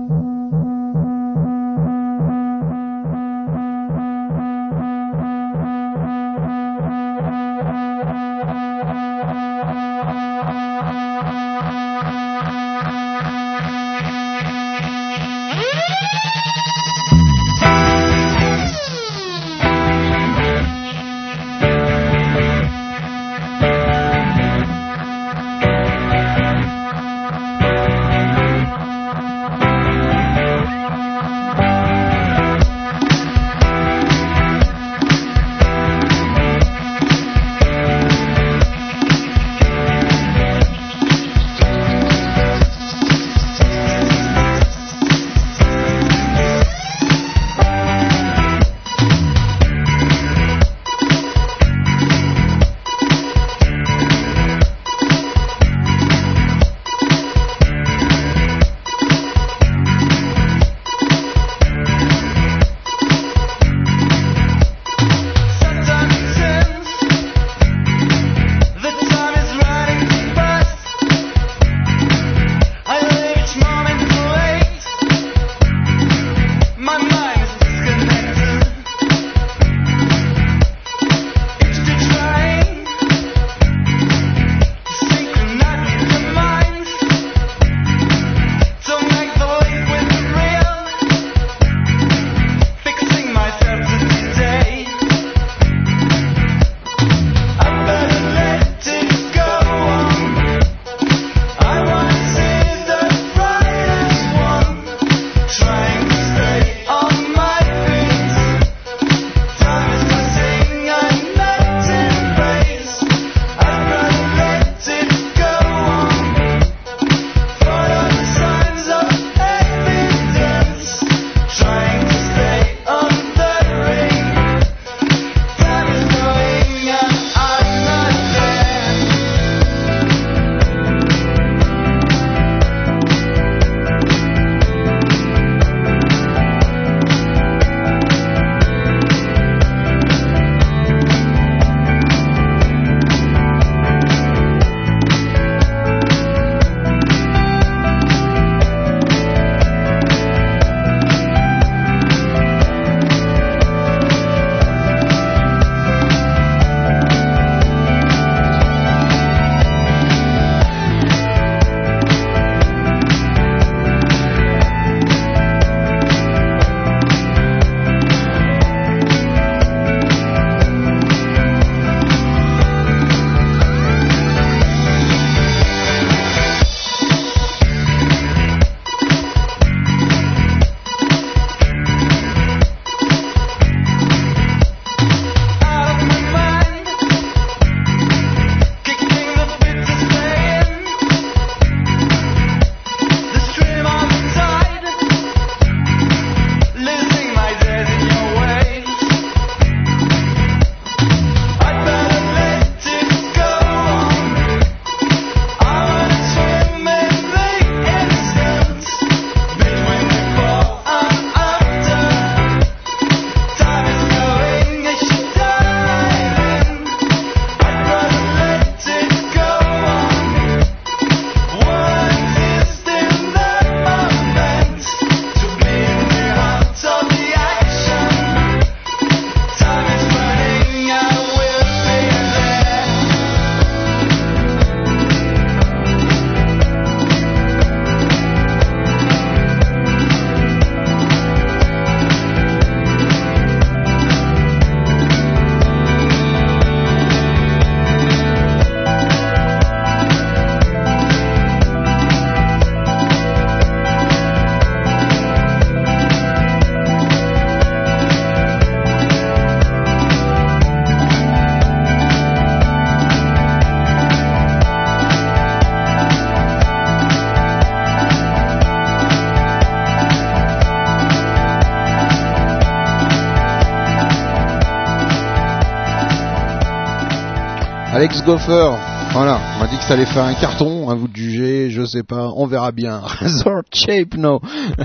[278.02, 278.72] Alex Goffer.
[279.12, 281.84] Voilà, on m'a dit que ça allait faire un carton, à vous de juger, je
[281.84, 282.98] sais pas, on verra bien.
[283.04, 284.40] Razor Shape, no.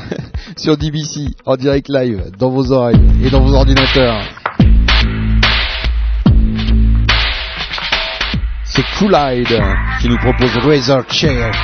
[0.55, 4.21] Sur DBC, en direct live, dans vos oreilles et dans vos ordinateurs.
[8.65, 9.63] C'est Coolide
[9.99, 11.55] qui nous propose Razor Shape.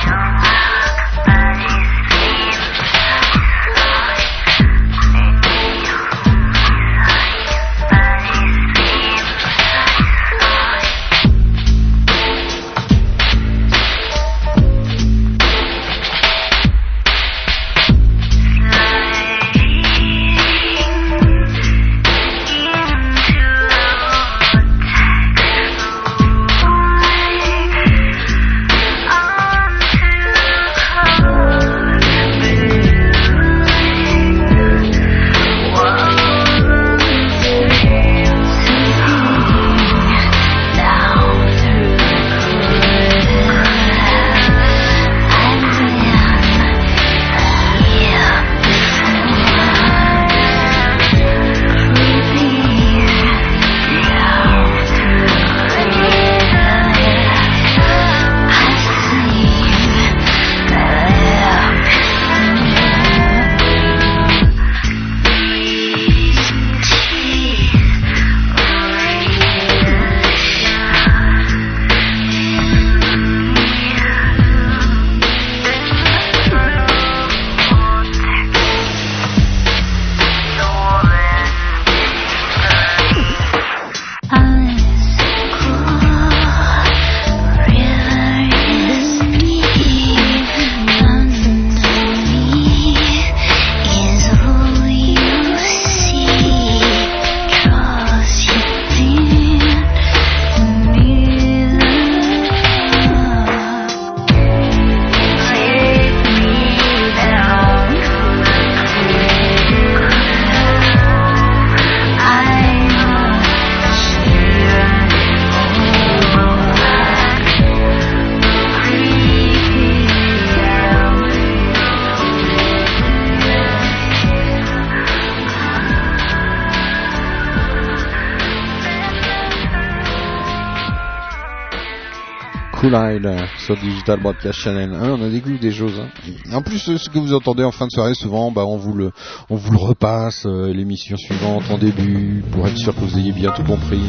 [134.04, 134.90] Digital Broadcast Channel.
[135.00, 135.98] Ah, on a découvert des choses.
[135.98, 136.10] hein.
[136.52, 138.92] En plus, euh, ce que vous entendez en fin de soirée, souvent, bah, on vous
[138.92, 139.12] le,
[139.48, 143.32] on vous le repasse euh, l'émission suivante en début pour être sûr que vous ayez
[143.32, 144.02] bien tout compris.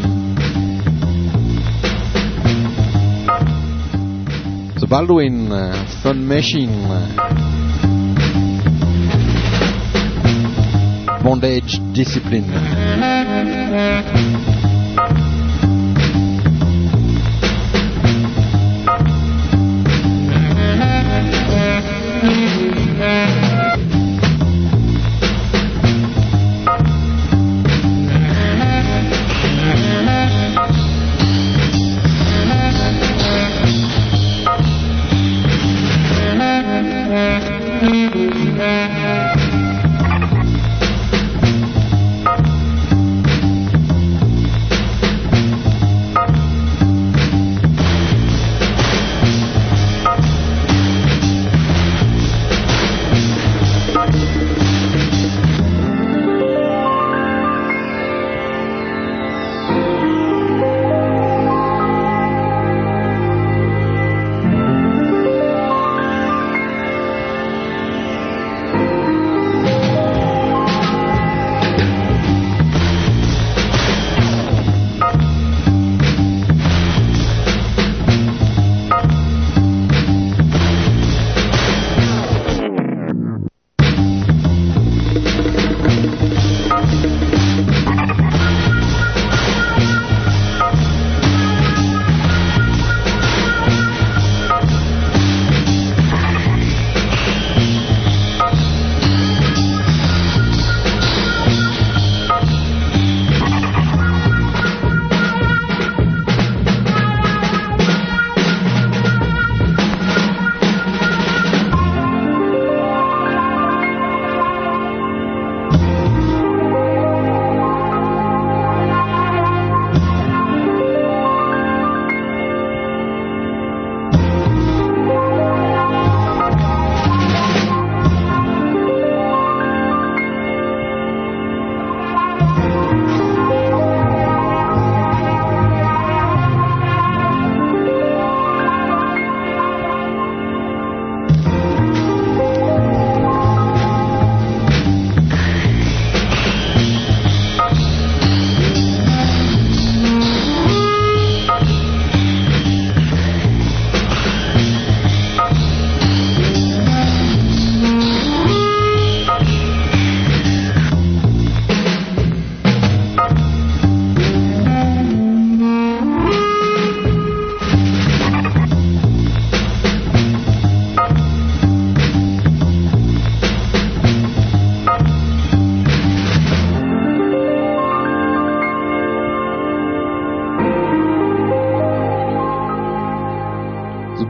[4.81, 5.55] The Baldwin,
[6.03, 6.71] Fun Machine.
[11.23, 12.51] Bondage Discipline.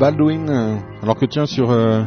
[0.06, 0.50] Baldwin.
[0.50, 2.04] euh, Alors que tiens sur euh,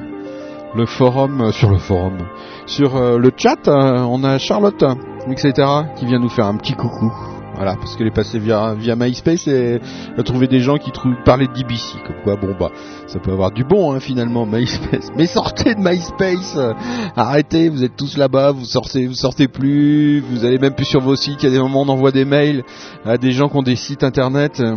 [0.77, 2.19] le forum, euh, sur le forum,
[2.67, 4.85] sur euh, le chat, euh, on a Charlotte,
[5.29, 5.53] etc.
[5.97, 7.13] qui vient nous faire un petit coucou.
[7.57, 9.81] Voilà, parce qu'elle est passée via, via MySpace et
[10.17, 10.93] a trouvé des gens qui
[11.25, 11.97] parlaient de DBC.
[12.23, 12.71] Quoi, bon bah,
[13.09, 15.09] ça peut avoir du bon hein, finalement, MySpace.
[15.17, 16.75] Mais sortez de MySpace euh,
[17.17, 21.01] Arrêtez, vous êtes tous là-bas, vous sortez, vous sortez plus, vous allez même plus sur
[21.01, 21.43] vos sites.
[21.43, 22.63] Il y a des moments on envoie des mails
[23.05, 24.61] à des gens qui ont des sites internet.
[24.61, 24.77] euh,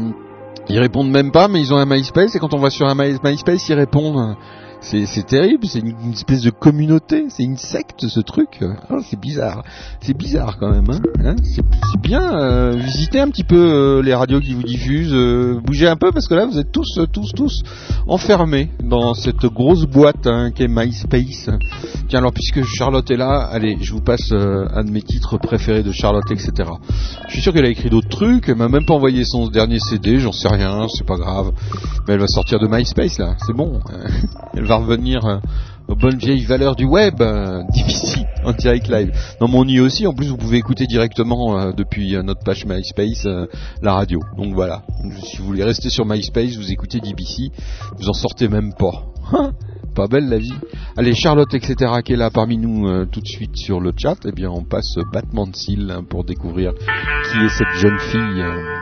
[0.70, 2.96] ils répondent même pas, mais ils ont un MySpace et quand on va sur un
[2.96, 4.36] My- MySpace, ils répondent.
[4.82, 8.64] C'est, terrible, c'est une, espèce de communauté, c'est une secte ce truc.
[8.90, 9.64] Ah, c'est bizarre,
[10.02, 10.90] c'est bizarre quand même.
[10.90, 11.62] Hein Hein c'est,
[12.02, 12.34] bien.
[12.34, 16.12] euh, visitez un petit peu euh, les radios qui vous diffusent, euh, bougez un peu
[16.12, 17.62] parce que là vous êtes tous, tous, tous
[18.08, 21.49] enfermés dans cette grosse boîte hein, qu'est MySpace.
[22.10, 25.84] Tiens alors puisque Charlotte est là, allez, je vous passe un de mes titres préférés
[25.84, 26.52] de Charlotte, etc.
[27.28, 29.80] Je suis sûr qu'elle a écrit d'autres trucs, elle m'a même pas envoyé son dernier
[29.80, 31.52] CD, j'en sais rien, c'est pas grave.
[32.08, 33.80] Mais elle va sortir de MySpace là, c'est bon.
[34.77, 35.38] revenir euh,
[35.91, 39.11] aux bonnes vieilles valeurs du web, euh, difficile, en direct live.
[39.39, 42.65] Non mais on aussi, en plus vous pouvez écouter directement euh, depuis euh, notre page
[42.65, 43.27] MySpace
[43.81, 44.19] la radio.
[44.38, 44.84] Donc voilà,
[45.23, 47.52] si vous voulez rester sur MySpace, vous écoutez DBC,
[47.98, 49.06] vous en sortez même pas.
[49.93, 50.53] Pas belle la vie.
[50.95, 51.76] Allez, Charlotte, etc.,
[52.06, 54.95] qui est là parmi nous tout de suite sur le chat, eh bien on passe
[55.11, 58.81] battement de cils hein, pour découvrir qui est cette jeune fille.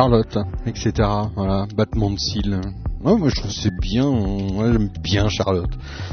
[0.00, 0.92] Charlotte, etc.
[1.36, 2.58] Voilà, battement de cils.
[3.02, 4.08] Moi je trouve c'est bien.
[4.08, 5.68] Ouais, j'aime bien Charlotte.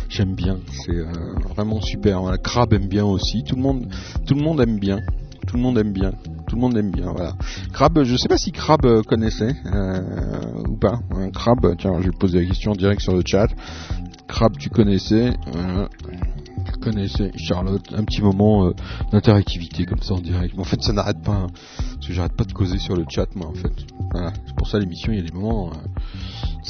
[0.10, 0.58] J'aime bien.
[0.74, 1.06] C'est euh,
[1.56, 2.20] vraiment super.
[2.20, 3.46] Voilà, Crab aime bien aussi.
[3.46, 3.88] Tout le monde,
[4.26, 5.00] tout le monde aime bien.
[5.48, 6.12] Tout le monde aime bien.
[6.50, 7.14] Tout le monde aime bien.
[7.14, 7.36] Voilà.
[7.72, 10.02] Crab, je sais pas si Crab euh, connaissait euh,
[10.68, 11.00] ou pas.
[11.34, 13.48] Crab, tiens, je vais poser la question en direct sur le chat.
[14.28, 15.34] Crab, tu connaissais.
[16.66, 17.88] Tu connaissais Charlotte.
[17.96, 18.70] Un petit moment
[19.14, 20.56] d'interactivité comme ça en direct.
[20.56, 21.32] Mais en fait, ça n'arrête pas.
[21.32, 21.48] hein,
[22.08, 23.74] parce que j'arrête pas de causer sur le chat, moi, en fait.
[24.14, 24.32] Voilà.
[24.46, 25.72] C'est pour ça l'émission, il y a des moments.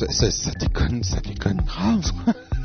[0.02, 2.12] euh, ça, déconne, ça déconne grave.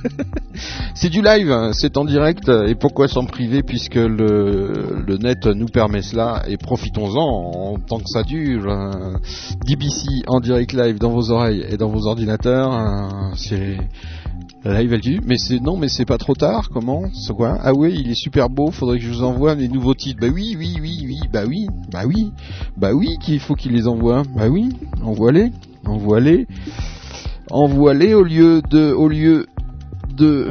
[0.94, 5.44] c'est du live, hein, c'est en direct, et pourquoi s'en priver puisque le, le net
[5.46, 8.70] nous permet cela, et profitons-en en tant que ça dure.
[8.70, 9.18] euh,
[9.66, 13.76] DBC en direct live dans vos oreilles et dans vos ordinateurs, euh, c'est
[14.64, 16.68] live mais c'est non, mais c'est pas trop tard.
[16.72, 17.58] Comment C'est quoi?
[17.60, 18.70] Ah oui, il est super beau.
[18.70, 20.20] Faudrait que je vous envoie les nouveaux titres.
[20.20, 21.20] Bah oui, oui, oui, oui.
[21.32, 22.32] Bah oui, bah oui,
[22.76, 24.22] bah oui, qu'il faut qu'il les envoie.
[24.36, 24.68] Bah oui,
[25.02, 25.50] envoie-les,
[25.84, 26.46] envoie-les,
[27.50, 29.46] envoie-les au lieu de, au lieu
[30.16, 30.48] de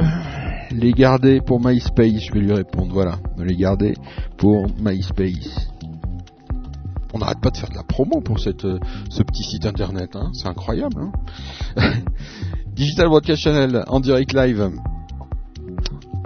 [0.70, 2.20] les garder pour MySpace.
[2.20, 2.92] Je vais lui répondre.
[2.92, 3.94] Voilà, de les garder
[4.36, 5.68] pour MySpace.
[7.14, 8.78] On n'arrête pas de faire de la promo pour cette, euh,
[9.10, 10.16] ce petit site internet.
[10.16, 10.30] Hein.
[10.32, 11.10] C'est incroyable.
[11.76, 11.92] Hein
[12.82, 14.72] Digital Broadcast Channel en direct live.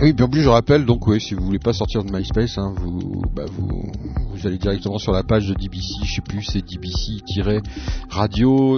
[0.01, 2.57] Oui, puis en plus je rappelle, donc oui, si vous voulez pas sortir de MySpace,
[2.57, 3.93] hein, vous, bah, vous,
[4.31, 7.63] vous allez directement sur la page de DBC, je sais plus, c'est DBC-radio,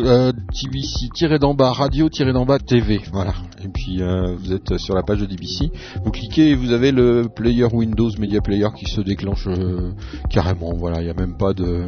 [0.04, 3.34] euh, DBC-d'en bas, radio-d'en bas TV, voilà.
[3.62, 5.70] Et puis euh, vous êtes sur la page de DBC,
[6.04, 9.92] vous cliquez et vous avez le player Windows Media Player qui se déclenche euh,
[10.30, 11.86] carrément, voilà, il n'y a même pas de,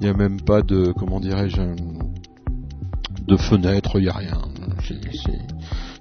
[0.00, 1.60] il y a même pas de, comment dirais-je,
[3.26, 4.38] de fenêtre, il n'y a rien.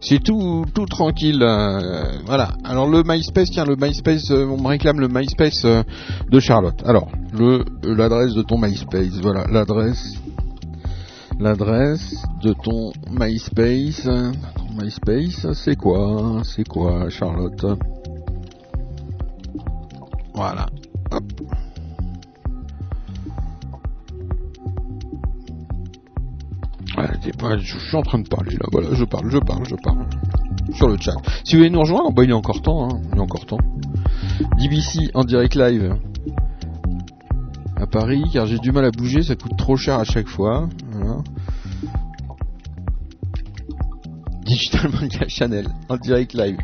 [0.02, 1.42] C'est- tout, tout tranquille.
[1.42, 2.50] euh, voilà.
[2.64, 5.84] Alors le MySpace, tiens, le MySpace, euh, on me réclame le MySpace euh,
[6.30, 6.82] de Charlotte.
[6.86, 7.08] Alors,
[7.84, 9.20] l'adresse de ton MySpace.
[9.22, 10.14] Voilà, l'adresse,
[11.40, 14.04] l'adresse de ton MySpace.
[14.04, 16.42] Ton MySpace, c'est quoi?
[16.44, 17.66] C'est quoi, Charlotte?
[20.34, 20.68] Voilà.
[27.60, 30.06] Je suis en train de parler là, voilà, je parle, je parle, je parle.
[30.74, 31.16] Sur le chat.
[31.44, 33.60] Si vous voulez nous rejoindre, bah, il est encore temps, hein, il est encore temps.
[34.58, 35.96] DBC en direct live
[37.76, 40.70] à Paris, car j'ai du mal à bouger, ça coûte trop cher à chaque fois.
[44.46, 46.58] Digital Manga Channel en direct live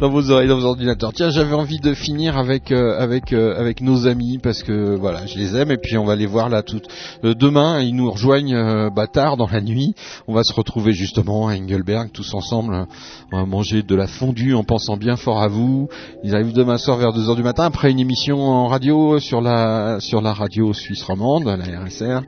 [0.00, 1.12] dans vos oreilles, dans vos ordinateurs.
[1.12, 5.24] Tiens, j'avais envie de finir avec euh, avec euh, avec nos amis parce que voilà,
[5.26, 6.80] je les aime et puis on va les voir là tout
[7.24, 7.80] euh, demain.
[7.80, 9.94] Ils nous rejoignent euh, bah, tard dans la nuit.
[10.26, 12.86] On va se retrouver justement à Engelberg tous ensemble.
[13.32, 15.88] On va manger de la fondue en pensant bien fort à vous.
[16.24, 20.00] Ils arrivent demain soir vers 2h du matin après une émission en radio sur la
[20.00, 22.22] sur la radio suisse romande, la RSR.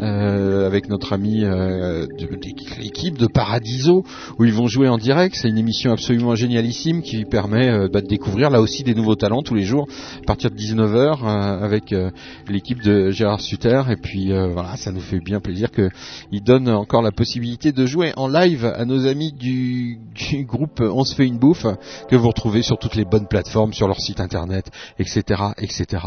[0.00, 4.04] euh, avec notre ami euh, de, de l'équipe de Paradiso
[4.38, 5.36] où ils vont jouer en direct.
[5.36, 9.14] C'est une émission absolument génialissime qui permet euh, bah, de découvrir là aussi des nouveaux
[9.14, 9.86] talents tous les jours
[10.22, 11.22] à partir de 19h
[11.62, 12.10] avec euh,
[12.48, 13.82] l'équipe de Gérard Sutter.
[13.90, 17.84] Et puis euh, voilà, ça nous fait bien plaisir qu'ils donnent encore la possibilité de
[17.84, 19.98] jouer en live à nos amis du,
[20.30, 21.66] du groupe On se fait une bouffe
[22.08, 26.04] que vous retrouvez sur toutes les bonnes plateformes, sur leur site internet, etc., etc.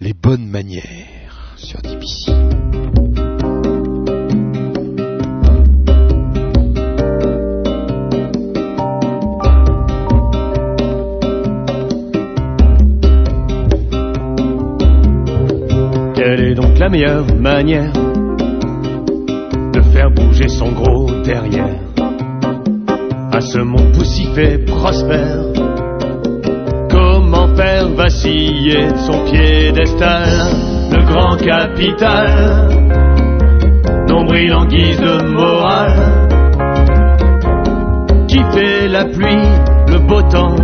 [0.00, 3.07] Les bonnes manières sur DBC.
[16.88, 17.92] La meilleure manière
[19.74, 21.80] de faire bouger son gros derrière.
[23.30, 25.36] À ce monde poussif et prospère
[26.90, 30.28] Comment faire vaciller son piédestal?
[30.90, 32.70] Le grand capital
[34.08, 36.28] Nombril en guise de morale.
[38.28, 39.46] Qui fait la pluie,
[39.88, 40.56] le beau temps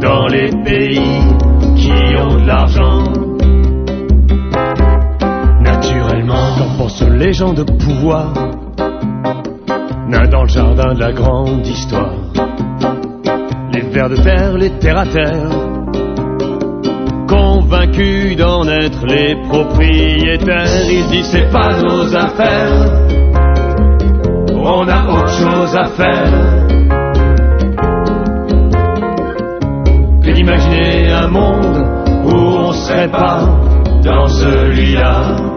[0.00, 1.20] dans les pays
[1.76, 3.23] qui ont de l'argent?
[6.22, 8.32] Qu'en pensent les gens de pouvoir
[10.30, 12.14] dans le jardin de la grande histoire.
[13.72, 15.48] Les vers de terre, les terre à terre
[17.28, 22.92] Convaincus d'en être les propriétaires Ils disent c'est pas nos affaires.
[24.54, 26.32] On a autre chose à faire
[30.22, 31.86] Que d'imaginer un monde
[32.24, 33.48] où on serait pas
[34.04, 35.54] dans celui-là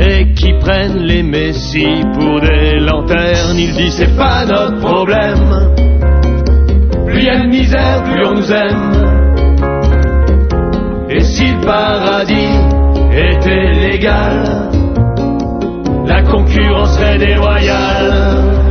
[0.00, 3.58] et qui prennent les messies pour des lanternes.
[3.58, 5.74] Il dit c'est pas notre problème.
[7.06, 8.92] Plus y a de misère, plus on nous aime.
[11.08, 12.58] Et si le paradis
[13.12, 14.70] était légal,
[16.06, 18.67] la concurrence serait déloyale.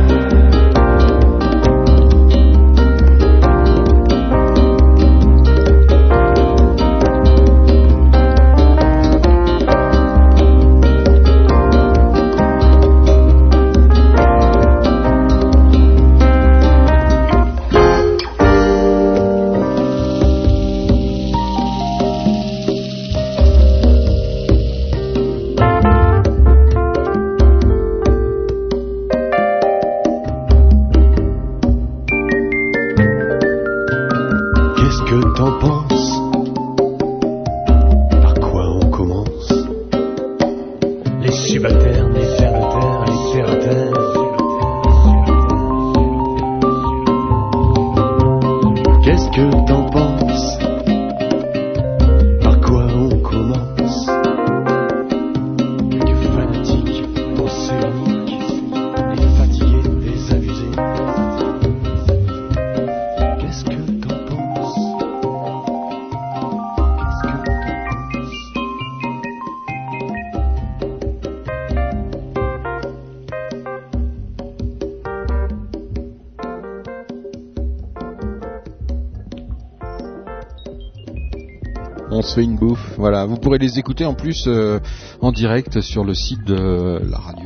[82.96, 84.78] Voilà, vous pourrez les écouter en plus euh,
[85.20, 87.37] en direct sur le site de la radio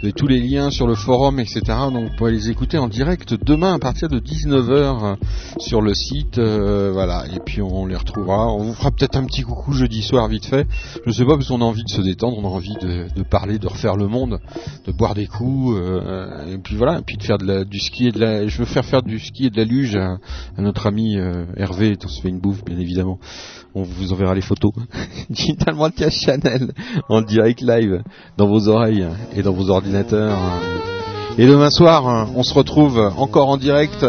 [0.00, 1.60] Vous avez tous les liens sur le forum, etc.
[1.92, 5.16] Donc vous pourrez les écouter en direct demain à partir de 19h
[5.58, 6.38] sur le site.
[6.38, 8.52] euh, voilà, et puis on les retrouvera.
[8.52, 10.66] On vous fera peut-être un petit coucou jeudi soir vite fait.
[11.06, 13.58] Je sais pas parce qu'on a envie de se détendre, on a envie de, parler,
[13.58, 14.38] de refaire le monde,
[14.86, 18.12] de boire des coups, euh, et puis voilà, et puis de faire du ski et
[18.12, 18.46] de la.
[18.46, 20.18] Je veux faire faire du ski et de la luge à,
[20.56, 21.96] à notre ami euh, Hervé.
[22.04, 23.18] On se fait une bouffe, bien évidemment.
[23.78, 24.72] On vous enverra les photos.
[25.30, 26.72] Digital Montia Channel
[27.08, 28.02] en direct live
[28.36, 30.36] dans vos oreilles et dans vos ordinateurs.
[31.40, 34.04] Et demain soir, on se retrouve encore en direct.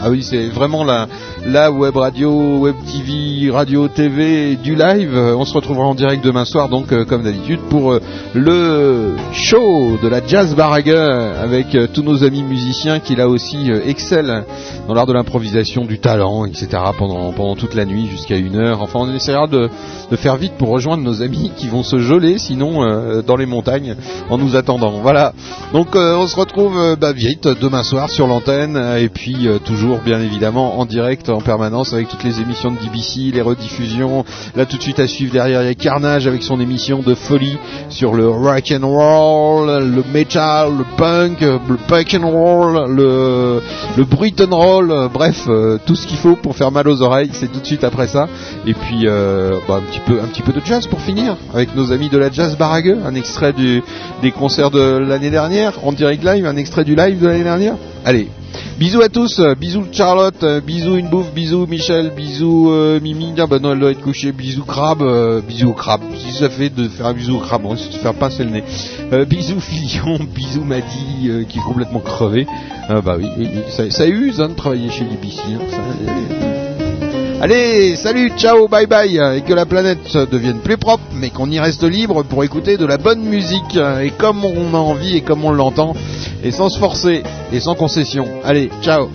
[0.00, 5.12] Ah oui, c'est vraiment la, web radio, web TV, radio TV du live.
[5.16, 8.00] On se retrouvera en direct demain soir, donc euh, comme d'habitude, pour euh,
[8.32, 13.72] le show de la Jazz Barague avec euh, tous nos amis musiciens qui là aussi
[13.86, 14.44] excellent
[14.86, 16.68] dans l'art de l'improvisation, du talent, etc.
[16.96, 18.82] pendant, toute la nuit jusqu'à une heure.
[18.82, 19.68] Enfin, on essaiera de,
[20.14, 23.96] faire vite pour rejoindre nos amis qui vont se geler sinon dans les montagnes
[24.30, 25.00] en nous attendant.
[25.02, 25.32] Voilà.
[25.72, 29.58] Donc on se retrouve euh, bah, vite demain soir sur l'antenne euh, et puis euh,
[29.58, 34.24] toujours bien évidemment en direct en permanence avec toutes les émissions de DBC, les rediffusions.
[34.56, 37.14] Là tout de suite à suivre derrière il y a Carnage avec son émission de
[37.14, 37.56] folie
[37.88, 43.60] sur le rock and roll, le metal, le punk, euh, le punk and roll, le
[43.96, 47.30] le Britain roll, euh, bref euh, tout ce qu'il faut pour faire mal aux oreilles,
[47.32, 48.28] c'est tout de suite après ça.
[48.66, 51.74] Et puis euh, bah, un petit peu un petit peu de jazz pour finir avec
[51.74, 53.82] nos amis de la Jazz Barague, un extrait du,
[54.22, 57.76] des concerts de l'année dernière en direct live, extrait du live de l'année dernière.
[58.04, 58.28] Allez,
[58.78, 63.32] bisous à tous, euh, bisous Charlotte, euh, bisous une bouffe, bisous Michel, bisous euh, Mimi,
[63.38, 66.70] ah bah non elle doit être couchée, bisous crabe, euh, bisous crabe, si ça fait
[66.70, 68.64] de faire un bisou au crabe, on risque de faire pincer le nez.
[69.12, 72.46] Euh, bisous Filion, bisous Maddy euh, qui est complètement crevé.
[72.88, 75.40] Ah bah oui, oui, oui, ça, ça use hein, de travailler chez BBC.
[75.54, 76.67] hein,
[77.40, 81.60] Allez, salut, ciao, bye bye, et que la planète devienne plus propre, mais qu'on y
[81.60, 85.44] reste libre pour écouter de la bonne musique, et comme on a envie et comme
[85.44, 85.94] on l'entend,
[86.42, 88.26] et sans se forcer, et sans concession.
[88.44, 89.10] Allez, ciao.